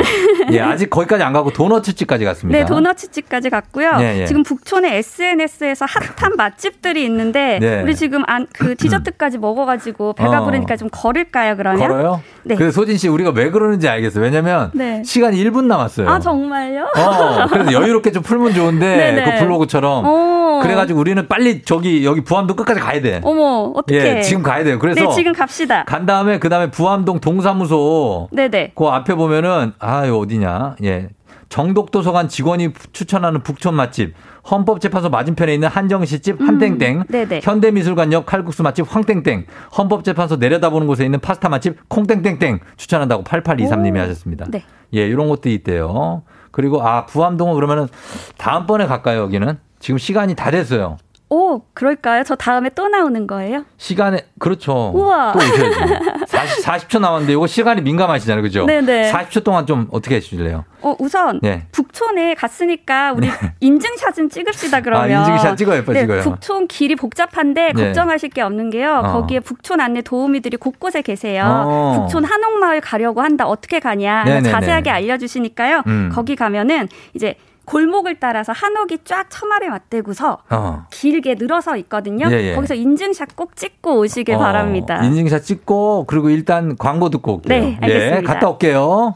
예, 0.52 0.60
아직 0.60 0.90
거기까지 0.90 1.24
안 1.24 1.32
가고 1.32 1.54
도너츠 1.54 1.96
집까지 1.96 2.26
갔습니다. 2.26 2.60
네, 2.60 2.66
도너츠 2.66 3.12
집까지 3.12 3.50
갔고요. 3.50 4.00
예, 4.02 4.20
예. 4.20 4.26
지금 4.26 4.44
북촌에 4.44 4.98
SNS에서 4.98 5.86
핫한 5.86 6.36
맛집들이 6.36 7.06
있는데 7.06 7.60
네. 7.62 7.82
우리 7.82 7.96
지금 7.96 8.24
안, 8.28 8.46
그 8.52 8.76
디저트까지 8.76 9.38
먹어가지고 9.38 10.14
배가 10.16 10.42
어. 10.42 10.44
부르니까 10.44 10.76
좀 10.76 10.90
걸을까요, 10.92 11.56
그러면? 11.56 11.80
걸어요? 11.80 12.22
네. 12.44 12.56
그래서 12.56 12.72
소진 12.72 12.98
씨 12.98 13.08
우리가 13.08 13.32
왜 13.32 13.50
그러는지 13.52 13.88
알겠어요. 13.88 14.24
왜냐면 14.24 14.72
네. 14.74 15.04
시간이 15.04 15.38
1분 15.44 15.66
남았어요. 15.66 16.10
아 16.10 16.20
정말요? 16.20 16.88
어, 16.96 17.48
그래서 17.48 17.72
여유롭게 17.72 18.12
좀 18.12 18.24
풀면 18.24 18.54
좋은데 18.54 18.98
네네. 18.98 19.24
그 19.40 19.44
블로그처럼 19.46 20.04
어. 20.06 20.60
그래가지고 20.62 21.00
우리는 21.00 21.28
빨리 21.28 21.64
저기 21.64 22.06
여기 22.06 22.22
부암동 22.22 22.56
끝까지 22.56 22.80
가야 22.80 23.02
돼. 23.02 23.22
어머, 23.24 23.72
어떡해. 23.76 24.18
예, 24.18 24.22
지금 24.22 24.44
가야 24.44 24.64
돼요. 24.64 24.78
그래서 24.80 25.02
네, 25.02 25.16
지금 25.16 25.34
갑시다. 25.34 25.84
간 25.86 26.06
다음에 26.06 26.40
그 26.40 26.50
다음에 26.50 26.70
부암동 26.70 27.20
동사무소 27.20 28.30
네네. 28.32 28.74
그 28.76 28.86
앞에 28.86 29.16
보면은 29.16 29.74
아, 29.80 30.06
이 30.06 30.10
어디냐? 30.10 30.76
예. 30.84 31.10
정독도서관 31.52 32.30
직원이 32.30 32.70
추천하는 32.94 33.44
북촌 33.44 33.76
맛집, 33.76 34.16
헌법재판소 34.50 35.10
맞은편에 35.10 35.54
있는 35.54 35.68
한정시집 35.68 36.40
한땡땡, 36.40 37.04
음. 37.14 37.40
현대미술관역 37.44 38.26
칼국수 38.26 38.64
맛집 38.64 38.86
황땡땡, 38.90 39.46
헌법재판소 39.78 40.38
내려다보는 40.38 40.88
곳에 40.88 41.04
있는 41.04 41.20
파스타 41.20 41.50
맛집 41.50 41.90
콩땡땡땡 41.90 42.62
추천한다고 42.78 43.26
8823님이 43.26 43.98
하셨습니다. 43.98 44.46
네. 44.50 44.64
예, 44.96 45.06
이런 45.06 45.28
것도 45.28 45.50
있대요. 45.50 46.24
그리고 46.52 46.82
아 46.82 47.06
부암동은 47.06 47.56
그러면은 47.56 47.88
다음번에 48.38 48.86
갈까요 48.86 49.20
여기는? 49.24 49.58
지금 49.80 49.98
시간이 49.98 50.36
다 50.36 50.52
됐어요. 50.52 50.98
오, 51.34 51.62
그럴까요? 51.74 52.24
저 52.26 52.36
다음에 52.36 52.70
또 52.76 52.90
나오는 52.90 53.26
거예요? 53.26 53.64
시간에 53.78 54.26
그렇죠. 54.38 54.92
우와. 54.94 55.32
또 55.32 55.40
오셔야죠. 55.40 56.26
40, 56.28 56.66
40초 56.66 57.00
남았는데 57.00 57.32
이거 57.32 57.48
시간이 57.48 57.82
민감하시잖아요. 57.84 58.42
그죠? 58.44 58.66
네네. 58.66 59.14
40초 59.14 59.42
동안 59.46 59.66
좀 59.66 59.88
어떻게 59.92 60.16
해주실래요? 60.16 60.66
어, 60.82 60.96
우선 61.00 61.40
네. 61.42 61.68
북촌에 61.72 62.34
갔으니까 62.36 63.14
우리 63.14 63.30
인증샷은 63.62 64.30
찍읍시다 64.30 64.82
그러면. 64.82 65.10
아, 65.10 65.20
인증샷 65.22 65.56
찍어요, 65.58 65.86
빨리 65.86 66.00
네, 66.00 66.02
찍어요. 66.02 66.22
북촌 66.24 66.68
길이 66.68 66.98
복잡한데 66.98 67.72
네. 67.74 67.82
걱정하실 67.86 68.32
게 68.32 68.42
없는 68.42 68.70
게요. 68.70 69.02
어. 69.02 69.14
거기에 69.14 69.40
북촌 69.40 69.80
안내 69.80 70.02
도우미들이 70.02 70.58
곳곳에 70.58 71.02
계세요. 71.02 71.46
어. 71.46 71.94
북촌 71.98 72.26
한옥마을 72.26 72.82
가려고 72.82 73.22
한다. 73.22 73.48
어떻게 73.48 73.80
가냐. 73.80 74.26
네네네. 74.26 74.52
자세하게 74.52 74.90
알려주시니까요. 74.90 75.84
음. 75.88 76.10
거기 76.14 76.36
가면은 76.36 76.90
이제 77.14 77.36
골목을 77.66 78.20
따라서 78.20 78.52
한옥이 78.52 79.00
쫙 79.06 79.30
처마를 79.30 79.70
맞대고서 79.70 80.40
어. 80.50 80.86
길게 80.92 81.36
늘어서 81.36 81.78
있거든요. 81.78 82.28
예, 82.32 82.50
예. 82.50 82.56
거기서 82.56 82.76
인증샷 82.76 83.36
꼭 83.36 83.56
찍고 83.56 84.00
오시길 84.00 84.36
어, 84.36 84.40
바랍니다. 84.40 85.04
인증샷 85.04 85.44
찍고 85.44 86.06
그리고 86.08 86.30
일단 86.30 86.76
광고 86.78 87.10
듣고 87.10 87.36
올게요. 87.36 87.60
네, 87.60 87.78
알겠습니다. 87.82 88.18
예, 88.18 88.22
갔다 88.22 88.50
올게요. 88.50 89.16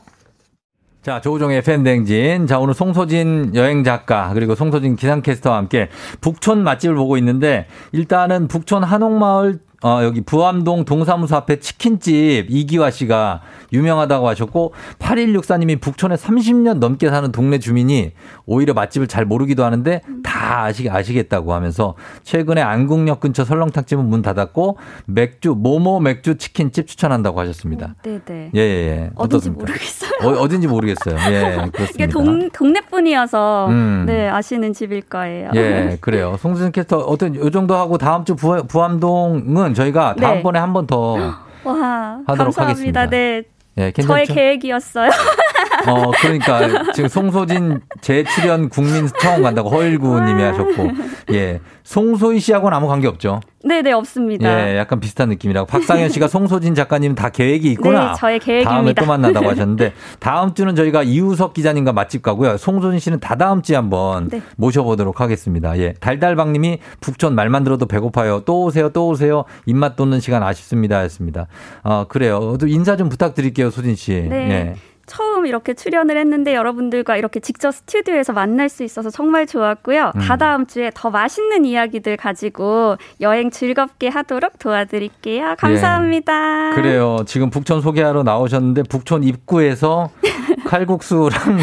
자, 1.06 1.22
조우종의 1.22 1.62
팬댕진. 1.62 2.48
자, 2.48 2.58
오늘 2.58 2.74
송소진 2.74 3.52
여행 3.54 3.84
작가, 3.84 4.32
그리고 4.34 4.56
송소진 4.56 4.96
기상캐스터와 4.96 5.56
함께 5.56 5.90
북촌 6.20 6.64
맛집을 6.64 6.96
보고 6.96 7.16
있는데, 7.18 7.68
일단은 7.92 8.48
북촌 8.48 8.84
한옥마을, 8.84 9.60
어, 9.86 10.04
여기 10.04 10.22
부암동 10.22 10.86
동사무소 10.86 11.36
앞에 11.36 11.60
치킨집 11.60 12.48
이기화 12.50 12.90
씨가 12.90 13.42
유명하다고 13.72 14.28
하셨고, 14.30 14.74
8164님이 14.98 15.80
북촌에 15.80 16.16
30년 16.16 16.80
넘게 16.80 17.08
사는 17.12 17.32
동네 17.32 17.60
주민이 17.60 18.14
오히려 18.48 18.74
맛집을 18.74 19.06
잘 19.06 19.26
모르기도 19.26 19.64
하는데, 19.64 20.02
다 20.24 20.64
아시, 20.64 20.90
아시겠다고 20.90 21.54
하면서, 21.54 21.94
최근에 22.24 22.64
안국역 22.64 23.20
근처 23.20 23.46
설렁탕집은 23.46 24.04
문 24.04 24.24
닫았고, 24.24 24.80
맥주, 25.06 25.54
모모 25.56 26.00
맥주 26.00 26.36
치킨집 26.36 26.88
추천한다고 26.88 27.40
하셨습니다. 27.42 27.94
네 28.02 28.20
네. 28.26 28.50
예, 28.56 28.60
예, 28.60 28.64
예. 28.64 29.12
어딘지 29.14 29.36
어떻습니까? 29.36 29.66
모르겠어요. 29.66 30.12
어, 30.24 30.42
어딘지 30.42 30.68
모르겠어요. 30.68 31.16
예, 31.30 31.42
그렇습니다. 31.72 31.84
이게 31.94 32.08
동, 32.08 32.50
동네 32.50 32.82
분이어서 32.82 33.68
음. 33.70 34.06
네 34.08 34.30
아시는 34.30 34.74
집일 34.74 35.02
거예요. 35.02 35.52
예, 35.54 36.00
그래요. 36.02 36.38
송수진 36.40 36.72
캐스터 36.72 36.98
어떤 36.98 37.36
요 37.36 37.52
정도 37.52 37.76
하고 37.76 38.00
다음 38.00 38.26
주 38.26 38.36
부, 38.36 38.66
부암동은 38.66 39.75
저희가 39.76 40.16
네. 40.18 40.22
다음번에 40.26 40.60
한 40.60 40.74
번더 40.74 41.14
와 41.66 42.20
하도록 42.28 42.56
감사합니다. 42.56 42.62
하겠습니다. 43.02 43.10
네. 43.10 43.44
예? 43.78 43.92
저의 43.92 44.26
계획이었어요. 44.26 45.10
어, 45.88 46.12
그러니까 46.22 46.92
지금 46.94 47.10
송소진 47.10 47.82
재출연 48.02 48.70
국민 48.70 49.08
처음 49.20 49.44
간다고 49.44 49.70
허일구 49.70 50.22
님이 50.22 50.42
하셨고. 50.44 50.90
예. 51.34 51.60
송소희 51.84 52.40
씨하고는 52.40 52.76
아무 52.76 52.88
관계 52.88 53.08
없죠. 53.08 53.42
네네 53.64 53.92
없습니다. 53.94 54.70
예, 54.70 54.78
약간 54.78 55.00
비슷한 55.00 55.30
느낌이라고. 55.30 55.68
박상현 55.68 56.10
씨가 56.10 56.28
송소진 56.28 56.74
작가님 56.74 57.14
다 57.16 57.30
계획이 57.30 57.72
있구나. 57.72 58.12
네, 58.12 58.14
저의 58.18 58.40
계획입니다. 58.40 58.72
다음에 58.72 58.94
또 58.94 59.06
만나다고 59.06 59.50
하셨는데 59.50 59.94
다음 60.20 60.54
주는 60.56 60.76
저희가 60.76 61.04
이우석 61.04 61.54
기자님과 61.54 61.94
맛집 61.94 62.24
가고요. 62.24 62.58
송소진 62.58 63.00
씨는 63.00 63.20
다다음 63.20 63.62
주에 63.62 63.76
한번 63.76 64.30
네. 64.30 64.42
모셔보도록 64.58 65.22
하겠습니다. 65.22 65.78
예, 65.78 65.94
달달방 65.94 66.54
님이 66.54 66.80
북촌 67.02 67.36
말만 67.36 67.64
들어도 67.64 67.86
배고파요. 67.86 68.42
또 68.46 68.64
오세요, 68.64 68.90
또 68.90 69.08
오세요. 69.08 69.46
입맛 69.68 69.96
돋는 69.96 70.20
시간 70.20 70.42
아쉽습니다. 70.42 71.00
했습니다. 71.00 71.48
어, 71.84 72.06
그래요. 72.08 72.58
또 72.60 72.68
인사 72.68 72.96
좀 72.98 73.10
부탁드릴게요, 73.10 73.70
소진 73.70 73.96
씨. 73.96 74.14
네. 74.28 74.50
예. 74.50 74.76
처음 75.06 75.46
이렇게 75.46 75.74
출연을 75.74 76.18
했는데 76.18 76.56
여러분들과 76.56 77.18
이렇게 77.18 77.40
직접 77.40 77.72
스튜디오에서 77.72 78.34
만날 78.34 78.70
수 78.70 78.84
있어서 78.84 79.10
정말 79.10 79.46
좋았고요. 79.46 80.12
음. 80.16 80.22
다다음 80.22 80.66
주에 80.66 80.92
더 80.94 81.10
맛있는 81.10 81.66
이야기들 81.66 82.18
가지고 82.18 82.98
여행 83.22 83.52
즐겁게 83.52 84.08
하도록 84.10 84.58
도와드릴게요. 84.60 85.56
감사합니다. 85.58 86.72
예. 86.72 86.76
그래요. 86.76 87.18
지금 87.26 87.50
북촌 87.50 87.82
소개하러 87.82 88.24
나오셨는데 88.24 88.84
북촌 88.84 89.24
입구에서 89.24 90.10
칼국수랑 90.66 91.60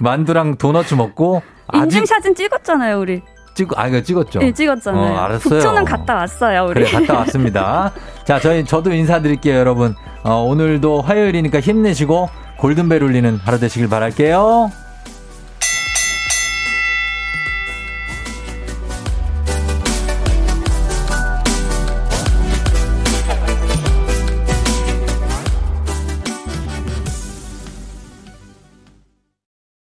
만두랑 0.00 0.56
도넛 0.56 0.94
먹고 0.94 1.42
인증샷은 1.72 2.34
찍었잖아요, 2.34 3.00
우리. 3.00 3.22
찍, 3.54 3.68
아, 3.76 3.86
이거 3.86 4.00
찍었죠? 4.00 4.40
네, 4.40 4.52
찍었잖아요. 4.52 5.12
어, 5.14 5.16
알았어요. 5.16 5.38
북촌은 5.38 5.84
갔다 5.84 6.16
왔어요, 6.16 6.64
우리. 6.64 6.84
그래, 6.84 6.90
갔다 6.90 7.18
왔습니다. 7.20 7.92
자, 8.24 8.40
저희, 8.40 8.64
저도 8.64 8.92
인사드릴게요, 8.92 9.56
여러분. 9.56 9.94
어, 10.24 10.42
오늘도 10.42 11.02
화요일이니까 11.02 11.60
힘내시고 11.60 12.28
골든벨 12.56 13.02
울리는 13.02 13.36
하루 13.44 13.58
되시길 13.58 13.88
바랄게요. 13.88 14.83